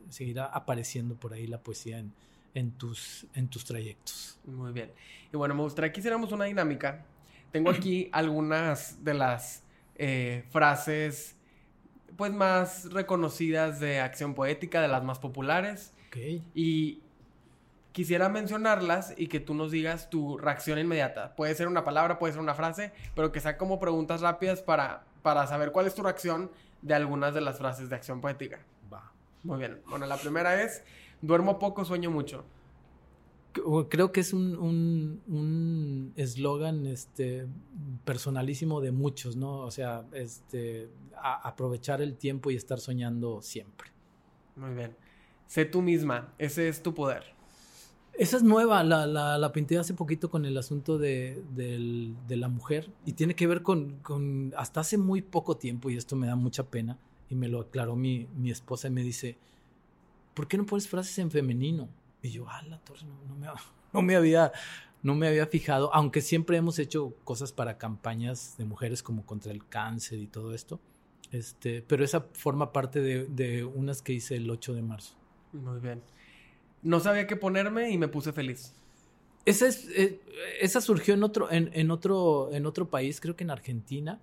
seguirá 0.08 0.46
apareciendo 0.46 1.16
por 1.16 1.34
ahí 1.34 1.46
la 1.46 1.62
poesía 1.62 1.98
en, 1.98 2.14
en, 2.54 2.72
tus, 2.72 3.26
en 3.34 3.48
tus 3.48 3.64
trayectos. 3.64 4.38
Muy 4.44 4.72
bien. 4.72 4.92
Y 5.32 5.36
bueno, 5.36 5.54
me 5.54 5.62
gustaría 5.62 5.92
que 5.92 6.00
hiciéramos 6.00 6.32
una 6.32 6.44
dinámica. 6.44 7.04
Tengo 7.50 7.70
aquí 7.70 8.08
algunas 8.12 9.04
de 9.04 9.14
las 9.14 9.62
eh, 9.96 10.44
frases 10.50 11.36
pues 12.16 12.32
más 12.32 12.92
reconocidas 12.92 13.80
de 13.80 14.00
acción 14.00 14.34
poética, 14.34 14.80
de 14.80 14.88
las 14.88 15.02
más 15.02 15.18
populares. 15.18 15.92
Y 16.54 17.00
quisiera 17.92 18.28
mencionarlas 18.28 19.14
y 19.16 19.28
que 19.28 19.40
tú 19.40 19.54
nos 19.54 19.70
digas 19.70 20.10
tu 20.10 20.36
reacción 20.36 20.78
inmediata. 20.78 21.34
Puede 21.36 21.54
ser 21.54 21.68
una 21.68 21.84
palabra, 21.84 22.18
puede 22.18 22.34
ser 22.34 22.42
una 22.42 22.54
frase, 22.54 22.92
pero 23.14 23.32
que 23.32 23.40
sea 23.40 23.56
como 23.56 23.80
preguntas 23.80 24.20
rápidas 24.20 24.60
para, 24.60 25.04
para 25.22 25.46
saber 25.46 25.72
cuál 25.72 25.86
es 25.86 25.94
tu 25.94 26.02
reacción 26.02 26.50
de 26.82 26.94
algunas 26.94 27.32
de 27.34 27.40
las 27.40 27.58
frases 27.58 27.88
de 27.88 27.96
acción 27.96 28.20
poética. 28.20 28.60
Va. 28.92 29.10
Muy 29.42 29.58
bien. 29.58 29.80
Bueno, 29.86 30.06
la 30.06 30.16
primera 30.16 30.62
es, 30.62 30.82
duermo 31.22 31.58
poco, 31.58 31.84
sueño 31.84 32.10
mucho 32.10 32.44
creo 33.88 34.12
que 34.12 34.20
es 34.20 34.32
un 34.32 36.12
eslogan 36.16 36.86
este, 36.86 37.46
personalísimo 38.04 38.80
de 38.80 38.92
muchos, 38.92 39.36
¿no? 39.36 39.60
O 39.60 39.70
sea, 39.70 40.04
este, 40.12 40.88
aprovechar 41.16 42.00
el 42.02 42.16
tiempo 42.16 42.50
y 42.50 42.56
estar 42.56 42.80
soñando 42.80 43.42
siempre. 43.42 43.90
Muy 44.56 44.74
bien. 44.74 44.96
Sé 45.46 45.64
tú 45.64 45.82
misma, 45.82 46.32
ese 46.38 46.68
es 46.68 46.82
tu 46.82 46.94
poder. 46.94 47.24
Esa 48.14 48.36
es 48.36 48.42
nueva, 48.42 48.84
la, 48.84 49.06
la, 49.06 49.38
la 49.38 49.52
pinté 49.52 49.78
hace 49.78 49.94
poquito 49.94 50.30
con 50.30 50.44
el 50.44 50.58
asunto 50.58 50.98
de, 50.98 51.42
de, 51.54 52.36
la 52.36 52.48
mujer 52.48 52.90
y 53.06 53.14
tiene 53.14 53.34
que 53.34 53.46
ver 53.46 53.62
con, 53.62 54.00
con, 54.00 54.52
hasta 54.56 54.80
hace 54.80 54.98
muy 54.98 55.22
poco 55.22 55.56
tiempo, 55.56 55.88
y 55.88 55.96
esto 55.96 56.14
me 56.14 56.26
da 56.26 56.36
mucha 56.36 56.64
pena, 56.64 56.98
y 57.30 57.34
me 57.34 57.48
lo 57.48 57.60
aclaró 57.60 57.96
mi, 57.96 58.28
mi 58.36 58.50
esposa 58.50 58.88
y 58.88 58.90
me 58.90 59.02
dice, 59.02 59.38
¿por 60.34 60.48
qué 60.48 60.56
no 60.56 60.66
pones 60.66 60.88
frases 60.88 61.18
en 61.18 61.30
femenino? 61.30 61.88
Y 62.22 62.30
yo, 62.30 62.46
ah, 62.48 62.62
la 62.68 62.78
torre, 62.78 63.04
no, 63.28 63.34
me, 63.34 63.46
no, 63.92 64.02
me, 64.02 64.16
había, 64.16 64.52
no 65.02 65.14
me 65.14 65.28
había 65.28 65.46
fijado, 65.46 65.92
aunque 65.94 66.20
siempre 66.20 66.56
hemos 66.56 66.78
hecho 66.78 67.14
cosas 67.24 67.52
para 67.52 67.78
campañas 67.78 68.56
de 68.58 68.64
mujeres 68.64 69.02
como 69.02 69.26
contra 69.26 69.52
el 69.52 69.66
cáncer 69.66 70.18
y 70.18 70.26
todo 70.26 70.54
esto. 70.54 70.80
Este, 71.32 71.82
pero 71.82 72.04
esa 72.04 72.26
forma 72.34 72.72
parte 72.72 73.00
de, 73.00 73.24
de 73.24 73.64
unas 73.64 74.02
que 74.02 74.12
hice 74.12 74.36
el 74.36 74.50
8 74.50 74.74
de 74.74 74.82
marzo. 74.82 75.14
Muy 75.52 75.80
bien. 75.80 76.02
No 76.82 77.00
sabía 77.00 77.26
qué 77.26 77.36
ponerme 77.36 77.90
y 77.90 77.98
me 77.98 78.08
puse 78.08 78.32
feliz. 78.32 78.74
Esa, 79.44 79.66
es, 79.66 79.88
eh, 79.96 80.20
esa 80.60 80.80
surgió 80.80 81.14
en 81.14 81.24
otro, 81.24 81.50
en, 81.50 81.70
en, 81.72 81.90
otro, 81.90 82.50
en 82.52 82.66
otro 82.66 82.90
país, 82.90 83.20
creo 83.20 83.34
que 83.34 83.44
en 83.44 83.50
Argentina. 83.50 84.20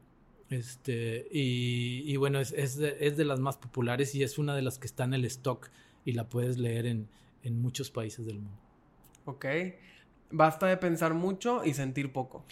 Este, 0.49 1.27
y, 1.31 2.03
y 2.05 2.15
bueno, 2.17 2.39
es, 2.39 2.53
es, 2.53 2.77
de, 2.77 2.97
es 3.01 3.17
de 3.17 3.25
las 3.25 3.39
más 3.39 3.57
populares 3.57 4.15
y 4.15 4.23
es 4.23 4.37
una 4.37 4.55
de 4.55 4.61
las 4.61 4.79
que 4.79 4.87
está 4.87 5.03
en 5.03 5.13
el 5.13 5.25
stock 5.25 5.69
y 6.09 6.13
la 6.13 6.27
puedes 6.27 6.57
leer 6.57 6.87
en, 6.87 7.07
en 7.43 7.61
muchos 7.61 7.91
países 7.91 8.25
del 8.25 8.39
mundo. 8.39 8.59
Ok. 9.25 9.45
Basta 10.31 10.67
de 10.67 10.77
pensar 10.77 11.13
mucho 11.13 11.63
y 11.63 11.73
sentir 11.73 12.11
poco. 12.11 12.43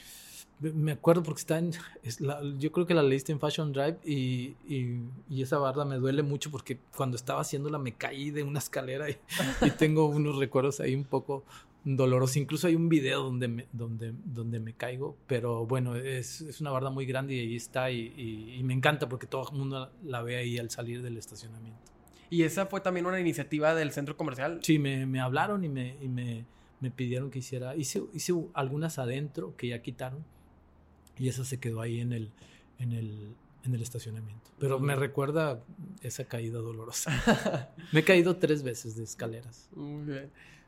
Me 0.60 0.93
acuerdo 0.93 1.22
porque 1.22 1.39
está 1.39 1.60
en. 1.60 1.72
yo 2.58 2.72
creo 2.72 2.88
que 2.88 2.95
la 2.95 3.03
leíste 3.03 3.32
en 3.32 3.39
Fashion 3.39 3.72
Drive 3.72 3.97
y, 4.03 4.55
y, 4.68 5.41
esa 5.41 5.60
barda 5.60 5.86
me 5.86 5.97
duele 5.97 6.24
mucho 6.24 6.49
porque 6.49 6.80
cuando 6.95 7.16
estaba 7.16 7.41
haciéndola 7.41 7.78
me 7.78 7.93
caí 7.93 8.32
de 8.32 8.41
una 8.41 8.58
escalera 8.58 9.05
y, 9.62 9.70
tengo 9.78 10.08
unos 10.08 10.38
recuerdos 10.38 10.80
ahí 10.80 10.95
un 10.95 11.03
poco 11.03 11.43
dolorosos. 11.84 12.38
Incluso 12.38 12.66
hay 12.66 12.76
un 12.76 12.89
video 12.89 13.22
donde 13.22 13.47
me, 13.47 13.68
donde, 13.72 14.14
donde 14.26 14.60
me 14.60 14.74
caigo, 14.74 15.16
pero 15.28 15.68
bueno, 15.68 15.95
es, 15.95 16.41
es 16.41 16.60
una 16.60 16.72
barda 16.72 16.89
muy 16.89 17.05
grande 17.05 17.36
y 17.36 17.39
ahí 17.39 17.55
está 17.55 17.91
y, 17.91 18.55
y 18.58 18.64
me 18.64 18.74
encanta 18.74 19.08
porque 19.08 19.28
todo 19.28 19.47
el 19.51 19.58
mundo 19.58 19.91
la 20.03 20.24
ve 20.24 20.38
ahí 20.38 20.58
al 20.58 20.72
salir 20.72 21.03
del 21.03 21.18
estacionamiento. 21.18 21.97
¿Y 22.30 22.43
esa 22.43 22.65
fue 22.65 22.82
también 22.82 23.05
una 23.05 23.19
iniciativa 23.19 23.73
del 23.73 23.91
centro 23.91 24.17
comercial? 24.17 24.59
Sí, 24.63 24.80
me, 24.80 25.05
me 25.05 25.19
hablaron 25.19 25.63
y, 25.63 25.69
me, 25.69 25.97
y 26.01 26.07
me, 26.07 26.45
me, 26.80 26.91
pidieron 26.91 27.32
que 27.32 27.39
hiciera. 27.39 27.75
Hice, 27.75 28.03
hice 28.13 28.34
algunas 28.53 28.99
adentro 28.99 29.55
que 29.55 29.69
ya 29.69 29.82
quitaron 29.82 30.23
y 31.17 31.30
esa 31.30 31.43
se 31.45 31.59
quedó 31.59 31.82
ahí 31.82 31.99
en 32.01 32.13
el, 32.13 32.32
en 32.80 32.91
el, 32.91 33.36
en 33.63 33.73
el 33.73 33.82
estacionamiento. 33.82 34.51
Pero 34.59 34.80
me 34.80 34.95
recuerda 34.95 35.61
esa 36.01 36.25
caída 36.25 36.59
dolorosa. 36.59 37.71
me 37.91 38.01
he 38.01 38.03
caído 38.03 38.38
tres 38.38 38.63
veces 38.63 38.95
de 38.95 39.03
escaleras. 39.03 39.69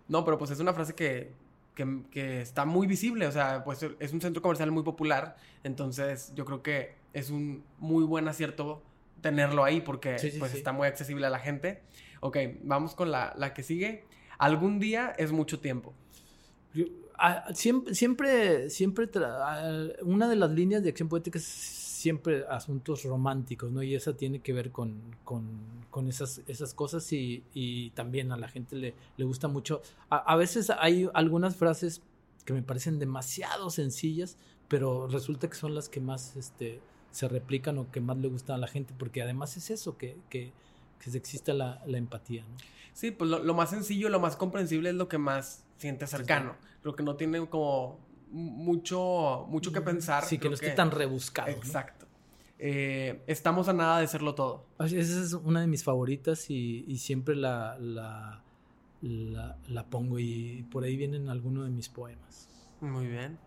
No, 0.07 0.25
pero 0.25 0.37
pues 0.37 0.51
es 0.51 0.59
una 0.59 0.73
frase 0.73 0.95
que, 0.95 1.33
que, 1.75 2.03
que, 2.11 2.41
está 2.41 2.65
muy 2.65 2.87
visible. 2.87 3.27
O 3.27 3.31
sea, 3.31 3.63
pues 3.63 3.85
es 3.99 4.13
un 4.13 4.21
centro 4.21 4.41
comercial 4.41 4.71
muy 4.71 4.83
popular. 4.83 5.35
Entonces 5.63 6.31
yo 6.35 6.45
creo 6.45 6.63
que 6.63 6.95
es 7.13 7.29
un 7.29 7.63
muy 7.79 8.03
buen 8.03 8.27
acierto 8.27 8.81
tenerlo 9.21 9.63
ahí 9.63 9.81
porque 9.81 10.15
pues 10.39 10.53
está 10.53 10.71
muy 10.71 10.87
accesible 10.87 11.25
a 11.25 11.29
la 11.29 11.39
gente. 11.39 11.81
Ok, 12.21 12.37
vamos 12.63 12.95
con 12.95 13.11
la, 13.11 13.33
la 13.37 13.53
que 13.53 13.63
sigue. 13.63 14.05
Algún 14.37 14.79
día 14.79 15.13
es 15.17 15.31
mucho 15.31 15.59
tiempo. 15.59 15.93
Siempre, 17.53 17.95
siempre, 17.95 18.69
siempre 18.69 19.09
una 20.03 20.29
de 20.29 20.35
las 20.35 20.51
líneas 20.51 20.83
de 20.83 20.89
acción 20.89 21.09
poética 21.09 21.37
es 21.37 21.79
siempre 21.99 22.45
asuntos 22.49 23.03
románticos, 23.03 23.71
¿no? 23.71 23.83
Y 23.83 23.93
esa 23.93 24.15
tiene 24.15 24.39
que 24.39 24.53
ver 24.53 24.71
con, 24.71 25.01
con, 25.25 26.07
esas, 26.07 26.41
esas 26.47 26.73
cosas 26.73 27.11
y, 27.11 27.43
y, 27.53 27.89
también 27.89 28.31
a 28.31 28.37
la 28.37 28.47
gente 28.47 28.77
le, 28.77 28.95
le 29.17 29.25
gusta 29.25 29.49
mucho. 29.49 29.81
A, 30.09 30.35
veces 30.37 30.69
hay 30.69 31.09
algunas 31.13 31.57
frases 31.57 32.01
que 32.45 32.53
me 32.53 32.63
parecen 32.63 32.99
demasiado 32.99 33.69
sencillas, 33.69 34.37
pero 34.69 35.07
resulta 35.07 35.49
que 35.49 35.55
son 35.55 35.75
las 35.75 35.89
que 35.89 35.99
más 35.99 36.37
este, 36.37 36.79
se 37.11 37.27
replican 37.27 37.77
o 37.77 37.91
que 37.91 38.01
más 38.01 38.17
le 38.17 38.27
gustan 38.27 38.55
a 38.55 38.59
la 38.59 38.67
gente, 38.67 38.93
porque 38.97 39.21
además 39.21 39.57
es 39.57 39.69
eso, 39.69 39.97
que, 39.97 40.17
que, 40.29 40.51
que 40.99 41.17
exista 41.17 41.53
la, 41.53 41.81
la 41.85 41.97
empatía, 41.97 42.43
¿no? 42.43 42.57
Sí, 42.93 43.11
pues 43.11 43.29
lo, 43.29 43.39
lo, 43.39 43.53
más 43.53 43.69
sencillo, 43.69 44.09
lo 44.09 44.19
más 44.19 44.35
comprensible 44.35 44.89
es 44.89 44.95
lo 44.95 45.07
que 45.07 45.17
más 45.17 45.63
siente 45.77 46.05
cercano, 46.05 46.55
lo 46.83 46.95
que 46.95 47.03
no 47.03 47.15
tiene 47.15 47.47
como 47.47 47.99
mucho, 48.31 49.45
mucho 49.49 49.71
que 49.71 49.81
pensar. 49.81 50.25
Sí, 50.25 50.37
que 50.37 50.49
no 50.49 50.55
esté 50.55 50.71
tan 50.71 50.91
rebuscado. 50.91 51.49
Exacto. 51.49 52.05
Eh, 52.57 53.23
estamos 53.27 53.69
a 53.69 53.73
nada 53.73 53.99
de 53.99 54.07
serlo 54.07 54.35
todo. 54.35 54.65
Esa 54.79 54.97
es 54.97 55.33
una 55.33 55.61
de 55.61 55.67
mis 55.67 55.83
favoritas 55.83 56.49
y, 56.49 56.97
siempre 56.97 57.35
la, 57.35 57.77
la, 57.79 58.43
la, 59.01 59.85
pongo 59.85 60.19
y 60.19 60.65
por 60.69 60.83
ahí 60.83 60.97
vienen 60.97 61.29
algunos 61.29 61.65
de 61.65 61.71
mis 61.71 61.87
poemas. 61.87 62.49
Muy 62.81 63.07
bien. 63.07 63.37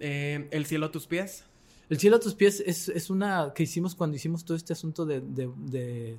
Eh, 0.00 0.48
¿El 0.50 0.66
cielo 0.66 0.86
a 0.86 0.90
tus 0.90 1.06
pies? 1.06 1.44
El 1.88 1.98
cielo 1.98 2.16
a 2.16 2.20
tus 2.20 2.34
pies 2.34 2.62
es, 2.64 2.88
es 2.88 3.10
una 3.10 3.52
que 3.54 3.64
hicimos 3.64 3.94
cuando 3.94 4.16
hicimos 4.16 4.44
todo 4.44 4.56
este 4.56 4.72
asunto 4.72 5.04
de, 5.04 5.20
de, 5.20 6.18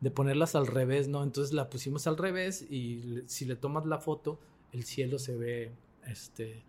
de, 0.00 0.10
ponerlas 0.10 0.54
al 0.54 0.66
revés, 0.66 1.08
¿no? 1.08 1.22
Entonces 1.22 1.52
la 1.52 1.68
pusimos 1.68 2.06
al 2.06 2.16
revés 2.16 2.62
y 2.62 3.22
si 3.26 3.44
le 3.44 3.56
tomas 3.56 3.84
la 3.84 3.98
foto, 3.98 4.38
el 4.72 4.84
cielo 4.84 5.18
se 5.18 5.36
ve 5.36 5.72
este, 6.06 6.62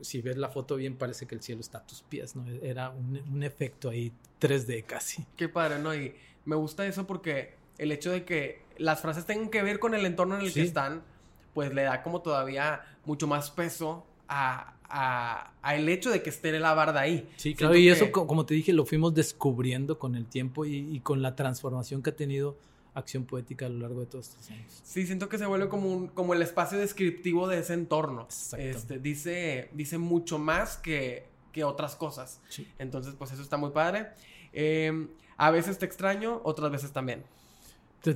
si 0.00 0.20
ves 0.20 0.36
la 0.36 0.48
foto 0.48 0.76
bien, 0.76 0.96
parece 0.96 1.26
que 1.26 1.34
el 1.34 1.42
cielo 1.42 1.60
está 1.60 1.78
a 1.78 1.86
tus 1.86 2.02
pies, 2.02 2.36
¿no? 2.36 2.44
Era 2.62 2.90
un, 2.90 3.42
efecto 3.42 3.90
ahí 3.90 4.12
3D 4.40 4.84
casi. 4.84 5.24
Qué 5.36 5.48
padre, 5.48 5.78
¿no? 5.78 5.94
Y 5.94 6.14
me 6.44 6.56
gusta 6.56 6.86
eso 6.86 7.06
porque 7.06 7.54
el 7.78 7.92
hecho 7.92 8.10
de 8.10 8.24
que 8.24 8.62
las 8.78 9.00
frases 9.00 9.26
tengan 9.26 9.50
que 9.50 9.62
ver 9.62 9.78
con 9.78 9.94
el 9.94 10.04
entorno 10.06 10.36
en 10.38 10.46
el 10.46 10.52
que 10.52 10.62
están, 10.62 11.02
pues 11.54 11.72
le 11.74 11.82
da 11.82 12.02
como 12.02 12.22
todavía 12.22 12.82
mucho 13.04 13.26
más 13.26 13.50
peso 13.50 14.04
a, 14.28 14.74
el 15.74 15.88
hecho 15.88 16.10
de 16.10 16.22
que 16.22 16.30
esté 16.30 16.58
la 16.58 16.74
barda 16.74 17.00
ahí. 17.00 17.28
Sí, 17.36 17.54
claro, 17.54 17.76
y 17.76 17.88
eso, 17.88 18.10
como 18.10 18.46
te 18.46 18.54
dije, 18.54 18.72
lo 18.72 18.84
fuimos 18.84 19.14
descubriendo 19.14 19.98
con 19.98 20.14
el 20.14 20.26
tiempo 20.26 20.64
y, 20.64 20.76
y 20.76 21.00
con 21.00 21.22
la 21.22 21.34
transformación 21.36 22.02
que 22.02 22.10
ha 22.10 22.16
tenido 22.16 22.56
acción 22.98 23.24
poética 23.24 23.66
a 23.66 23.68
lo 23.68 23.78
largo 23.78 24.00
de 24.00 24.06
todos 24.06 24.28
estos 24.28 24.50
años. 24.50 24.80
Sí, 24.84 25.06
siento 25.06 25.28
que 25.28 25.38
se 25.38 25.46
vuelve 25.46 25.68
como, 25.68 25.90
un, 25.90 26.08
como 26.08 26.34
el 26.34 26.42
espacio 26.42 26.78
descriptivo 26.78 27.48
de 27.48 27.60
ese 27.60 27.74
entorno. 27.74 28.26
Este, 28.56 28.98
dice, 28.98 29.70
dice 29.72 29.98
mucho 29.98 30.38
más 30.38 30.76
que, 30.76 31.26
que 31.52 31.64
otras 31.64 31.96
cosas. 31.96 32.40
Entonces, 32.78 33.14
pues 33.16 33.32
eso 33.32 33.42
está 33.42 33.56
muy 33.56 33.70
padre. 33.70 34.08
Em, 34.52 35.08
a 35.36 35.50
veces 35.50 35.78
te 35.78 35.86
extraño, 35.86 36.40
otras 36.44 36.70
veces 36.70 36.92
también. 36.92 37.24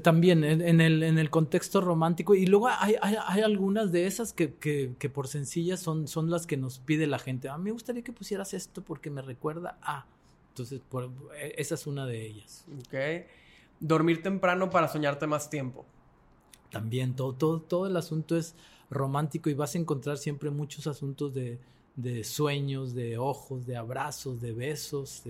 También 0.03 0.45
en, 0.45 0.81
el, 0.81 1.03
en 1.03 1.19
el 1.19 1.29
contexto 1.29 1.81
romántico. 1.81 2.35
Y 2.35 2.47
luego 2.47 2.69
hay, 2.69 2.97
hay, 3.01 3.41
algunas 3.41 3.91
de 3.91 4.07
esas 4.07 4.33
que, 4.33 4.55
que, 4.55 5.11
por 5.11 5.27
sencillas 5.27 5.81
son, 5.81 6.07
son 6.07 6.31
las 6.31 6.47
que 6.47 6.57
nos 6.57 6.79
pide 6.79 7.07
la 7.07 7.19
gente. 7.19 7.49
A 7.49 7.59
mí 7.59 7.65
me 7.65 7.71
gustaría 7.73 8.03
que 8.03 8.13
pusieras 8.13 8.55
esto 8.55 8.83
porque 8.83 9.11
me 9.11 9.23
recuerda 9.23 9.79
a. 9.83 10.07
Entonces, 10.51 10.81
por, 10.89 11.11
e, 11.37 11.55
esa 11.59 11.75
es 11.75 11.87
una 11.87 12.07
de 12.07 12.27
ellas. 12.27 12.65
Ok 12.87 12.95
dormir 13.83 14.23
temprano 14.23 14.71
para 14.71 14.89
soñarte 14.89 15.27
más 15.27 15.51
tiempo. 15.51 15.85
También 16.71 17.15
todo, 17.15 17.35
todo, 17.35 17.61
todo 17.61 17.87
el 17.87 17.97
asunto 17.97 18.37
es 18.37 18.55
romántico 18.89 19.51
y 19.51 19.55
vas 19.55 19.75
a 19.75 19.79
encontrar 19.79 20.17
siempre 20.17 20.51
muchos 20.51 20.87
asuntos 20.87 21.35
de, 21.35 21.59
de 21.97 22.25
sueños, 22.25 22.95
de 22.95 23.19
ojos, 23.19 23.67
de 23.67 23.77
abrazos, 23.77 24.41
de 24.41 24.53
besos, 24.53 25.25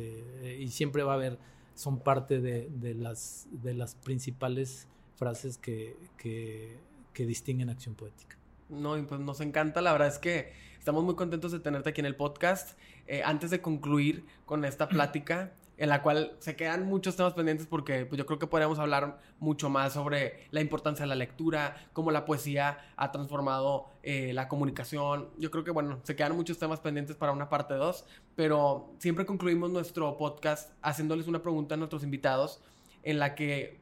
y 0.58 0.68
siempre 0.68 1.02
va 1.02 1.12
a 1.12 1.16
haber, 1.16 1.38
son 1.74 1.98
parte 1.98 2.40
de, 2.40 2.68
de, 2.70 2.94
las, 2.94 3.46
de 3.50 3.74
las 3.74 3.94
principales 3.94 4.88
frases 5.16 5.58
que, 5.58 5.96
que, 6.16 6.78
que 7.12 7.26
distinguen 7.26 7.70
acción 7.70 7.94
poética. 7.94 8.36
No, 8.68 8.96
y 8.96 9.02
pues 9.02 9.20
nos 9.20 9.40
encanta, 9.40 9.82
la 9.82 9.92
verdad 9.92 10.08
es 10.08 10.18
que 10.18 10.52
estamos 10.78 11.04
muy 11.04 11.14
contentos 11.14 11.52
de 11.52 11.60
tenerte 11.60 11.90
aquí 11.90 12.00
en 12.00 12.06
el 12.06 12.16
podcast. 12.16 12.78
Eh, 13.06 13.22
antes 13.24 13.50
de 13.50 13.60
concluir 13.60 14.24
con 14.46 14.64
esta 14.64 14.88
plática, 14.88 15.52
en 15.76 15.88
la 15.88 16.02
cual 16.02 16.36
se 16.38 16.54
quedan 16.54 16.86
muchos 16.86 17.16
temas 17.16 17.34
pendientes 17.34 17.66
porque 17.66 18.06
pues, 18.06 18.18
yo 18.18 18.26
creo 18.26 18.38
que 18.38 18.46
podríamos 18.46 18.78
hablar 18.78 19.18
mucho 19.38 19.68
más 19.70 19.92
sobre 19.94 20.46
la 20.50 20.60
importancia 20.60 21.04
de 21.04 21.08
la 21.08 21.14
lectura, 21.14 21.76
cómo 21.92 22.10
la 22.10 22.24
poesía 22.24 22.78
ha 22.96 23.10
transformado 23.10 23.86
eh, 24.02 24.32
la 24.32 24.48
comunicación. 24.48 25.30
Yo 25.38 25.50
creo 25.50 25.64
que, 25.64 25.70
bueno, 25.70 26.00
se 26.02 26.14
quedan 26.14 26.36
muchos 26.36 26.58
temas 26.58 26.80
pendientes 26.80 27.16
para 27.16 27.32
una 27.32 27.48
parte 27.48 27.74
2, 27.74 28.04
pero 28.36 28.94
siempre 28.98 29.26
concluimos 29.26 29.70
nuestro 29.70 30.16
podcast 30.16 30.72
haciéndoles 30.82 31.26
una 31.26 31.42
pregunta 31.42 31.74
a 31.74 31.78
nuestros 31.78 32.04
invitados 32.04 32.62
en 33.02 33.18
la 33.18 33.34
que 33.34 33.80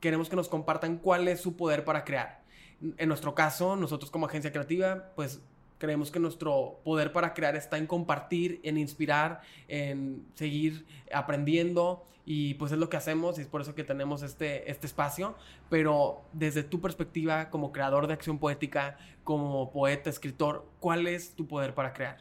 queremos 0.00 0.28
que 0.28 0.36
nos 0.36 0.48
compartan 0.48 0.98
cuál 0.98 1.28
es 1.28 1.40
su 1.40 1.56
poder 1.56 1.84
para 1.84 2.04
crear. 2.04 2.42
En 2.96 3.08
nuestro 3.08 3.34
caso, 3.34 3.76
nosotros 3.76 4.10
como 4.10 4.26
agencia 4.26 4.52
creativa, 4.52 5.12
pues 5.16 5.40
Creemos 5.78 6.10
que 6.10 6.18
nuestro 6.18 6.80
poder 6.84 7.12
para 7.12 7.34
crear 7.34 7.56
está 7.56 7.78
en 7.78 7.86
compartir, 7.86 8.60
en 8.62 8.76
inspirar, 8.78 9.40
en 9.68 10.26
seguir 10.34 10.86
aprendiendo 11.12 12.04
y 12.30 12.54
pues 12.54 12.72
es 12.72 12.78
lo 12.78 12.90
que 12.90 12.98
hacemos 12.98 13.38
y 13.38 13.40
es 13.40 13.46
por 13.46 13.62
eso 13.62 13.74
que 13.74 13.84
tenemos 13.84 14.22
este, 14.22 14.70
este 14.70 14.86
espacio. 14.86 15.34
Pero 15.70 16.20
desde 16.34 16.62
tu 16.62 16.80
perspectiva 16.80 17.48
como 17.48 17.72
creador 17.72 18.06
de 18.06 18.12
acción 18.12 18.38
poética, 18.38 18.98
como 19.24 19.70
poeta, 19.70 20.10
escritor, 20.10 20.68
¿cuál 20.78 21.06
es 21.06 21.30
tu 21.34 21.46
poder 21.46 21.74
para 21.74 21.94
crear? 21.94 22.18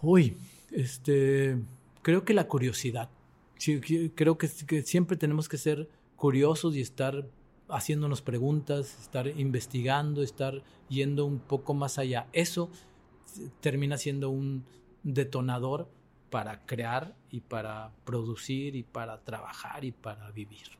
Uy, 0.00 0.36
este, 0.70 1.56
creo 2.02 2.24
que 2.24 2.34
la 2.34 2.46
curiosidad. 2.46 3.08
creo 4.14 4.38
que, 4.38 4.48
que 4.66 4.82
siempre 4.82 5.16
tenemos 5.16 5.48
que 5.48 5.58
ser 5.58 5.88
curiosos 6.14 6.76
y 6.76 6.80
estar 6.80 7.26
haciéndonos 7.72 8.22
preguntas, 8.22 8.98
estar 9.00 9.26
investigando, 9.26 10.22
estar 10.22 10.62
yendo 10.88 11.24
un 11.26 11.38
poco 11.38 11.74
más 11.74 11.98
allá. 11.98 12.28
Eso 12.32 12.70
termina 13.60 13.96
siendo 13.96 14.30
un 14.30 14.64
detonador 15.02 15.88
para 16.30 16.64
crear 16.64 17.14
y 17.30 17.40
para 17.40 17.92
producir 18.04 18.76
y 18.76 18.82
para 18.82 19.22
trabajar 19.22 19.84
y 19.84 19.92
para 19.92 20.30
vivir. 20.30 20.78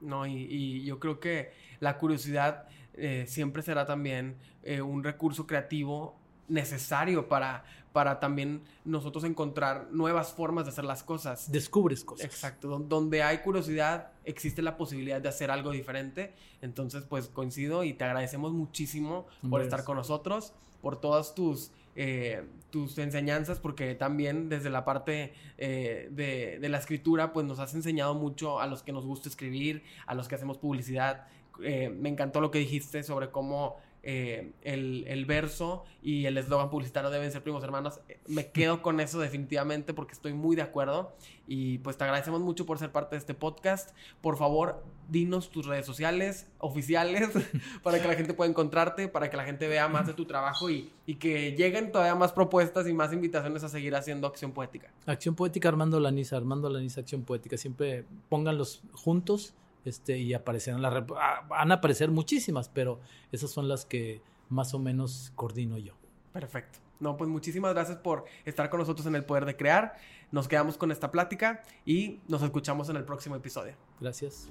No, 0.00 0.26
y, 0.26 0.84
yo 0.84 0.98
creo 0.98 1.20
que 1.20 1.52
la 1.80 1.98
curiosidad 1.98 2.66
eh, 2.94 3.24
siempre 3.28 3.62
será 3.62 3.86
también 3.86 4.36
eh, 4.62 4.82
un 4.82 5.04
recurso 5.04 5.46
creativo 5.46 6.18
necesario 6.48 7.28
para, 7.28 7.64
para 7.92 8.20
también 8.20 8.62
nosotros 8.84 9.24
encontrar 9.24 9.88
nuevas 9.90 10.32
formas 10.32 10.64
de 10.64 10.70
hacer 10.70 10.84
las 10.84 11.02
cosas. 11.02 11.50
Descubres 11.50 12.04
cosas. 12.04 12.26
Exacto. 12.26 12.78
Donde 12.78 13.22
hay 13.22 13.38
curiosidad, 13.38 14.12
existe 14.24 14.62
la 14.62 14.76
posibilidad 14.76 15.20
de 15.20 15.28
hacer 15.28 15.50
algo 15.50 15.70
diferente. 15.70 16.34
Entonces, 16.60 17.04
pues 17.04 17.28
coincido 17.28 17.84
y 17.84 17.94
te 17.94 18.04
agradecemos 18.04 18.52
muchísimo 18.52 19.26
por 19.48 19.62
estar 19.62 19.84
con 19.84 19.96
nosotros, 19.96 20.52
por 20.80 21.00
todas 21.00 21.34
tus, 21.34 21.70
eh, 21.94 22.44
tus 22.70 22.98
enseñanzas, 22.98 23.60
porque 23.60 23.94
también 23.94 24.48
desde 24.48 24.70
la 24.70 24.84
parte 24.84 25.34
eh, 25.58 26.08
de, 26.10 26.58
de, 26.60 26.68
la 26.68 26.78
escritura, 26.78 27.32
pues 27.32 27.46
nos 27.46 27.58
has 27.58 27.74
enseñado 27.74 28.14
mucho 28.14 28.60
a 28.60 28.66
los 28.66 28.82
que 28.82 28.92
nos 28.92 29.04
gusta 29.04 29.28
escribir, 29.28 29.84
a 30.06 30.14
los 30.14 30.28
que 30.28 30.34
hacemos 30.34 30.58
publicidad. 30.58 31.26
Eh, 31.62 31.90
me 31.90 32.08
encantó 32.08 32.40
lo 32.40 32.50
que 32.50 32.58
dijiste 32.58 33.02
sobre 33.02 33.30
cómo 33.30 33.76
eh, 34.04 34.52
el, 34.62 35.24
verso 35.26 35.84
y 36.02 36.26
el 36.26 36.36
eslogan 36.36 36.70
publicitario 36.70 37.10
deben 37.10 37.30
ser 37.30 37.42
primos 37.42 37.62
hermanos. 37.62 38.00
Me 38.26 38.50
quedo 38.50 38.82
con 38.82 38.98
eso 38.98 39.20
definitivamente 39.20 39.94
porque 39.94 40.12
estoy 40.12 40.32
muy 40.32 40.56
de 40.56 40.62
acuerdo 40.62 41.14
y 41.46 41.78
pues 41.78 41.96
te 41.96 42.04
agradecemos 42.04 42.40
mucho 42.40 42.66
por 42.66 42.78
ser 42.78 42.90
parte 42.90 43.14
de 43.14 43.20
este 43.20 43.34
podcast. 43.34 43.96
Por 44.20 44.36
favor, 44.36 44.82
dinos 45.08 45.50
tus 45.50 45.66
redes 45.66 45.86
sociales 45.86 46.48
oficiales 46.58 47.30
para 47.82 48.02
que 48.02 48.08
la 48.08 48.14
gente 48.14 48.34
pueda 48.34 48.50
encontrarte, 48.50 49.06
para 49.06 49.30
que 49.30 49.36
la 49.36 49.44
gente 49.44 49.68
vea 49.68 49.86
más 49.86 50.06
de 50.08 50.14
tu 50.14 50.24
trabajo 50.24 50.68
y, 50.68 50.90
y 51.06 51.16
que 51.16 51.52
lleguen 51.52 51.92
todavía 51.92 52.16
más 52.16 52.32
propuestas 52.32 52.88
y 52.88 52.92
más 52.92 53.12
invitaciones 53.12 53.62
a 53.62 53.68
seguir 53.68 53.94
haciendo 53.94 54.26
acción 54.26 54.52
poética. 54.52 54.92
Acción 55.06 55.36
poética 55.36 55.68
Armando 55.68 56.00
Laniza, 56.00 56.36
Armando 56.36 56.68
Laniza 56.68 57.00
Acción 57.02 57.22
Poética. 57.22 57.56
Siempre 57.56 58.04
pónganlos 58.28 58.82
juntos 58.92 59.54
este, 59.84 60.18
y 60.18 60.34
aparecerán 60.34 60.82
las, 60.82 61.04
ah, 61.16 61.44
van 61.48 61.70
a 61.72 61.76
aparecer 61.76 62.10
muchísimas, 62.10 62.68
pero 62.68 63.00
esas 63.30 63.50
son 63.50 63.68
las 63.68 63.84
que 63.84 64.22
más 64.48 64.74
o 64.74 64.78
menos 64.78 65.32
coordino 65.34 65.78
yo. 65.78 65.94
Perfecto. 66.32 66.78
No, 67.00 67.16
pues 67.16 67.28
muchísimas 67.28 67.74
gracias 67.74 67.98
por 67.98 68.24
estar 68.44 68.70
con 68.70 68.78
nosotros 68.78 69.06
en 69.06 69.16
el 69.16 69.24
Poder 69.24 69.44
de 69.44 69.56
Crear. 69.56 69.96
Nos 70.30 70.46
quedamos 70.46 70.76
con 70.78 70.92
esta 70.92 71.10
plática 71.10 71.62
y 71.84 72.20
nos 72.28 72.42
escuchamos 72.42 72.88
en 72.90 72.96
el 72.96 73.04
próximo 73.04 73.34
episodio. 73.34 73.74
Gracias. 74.00 74.48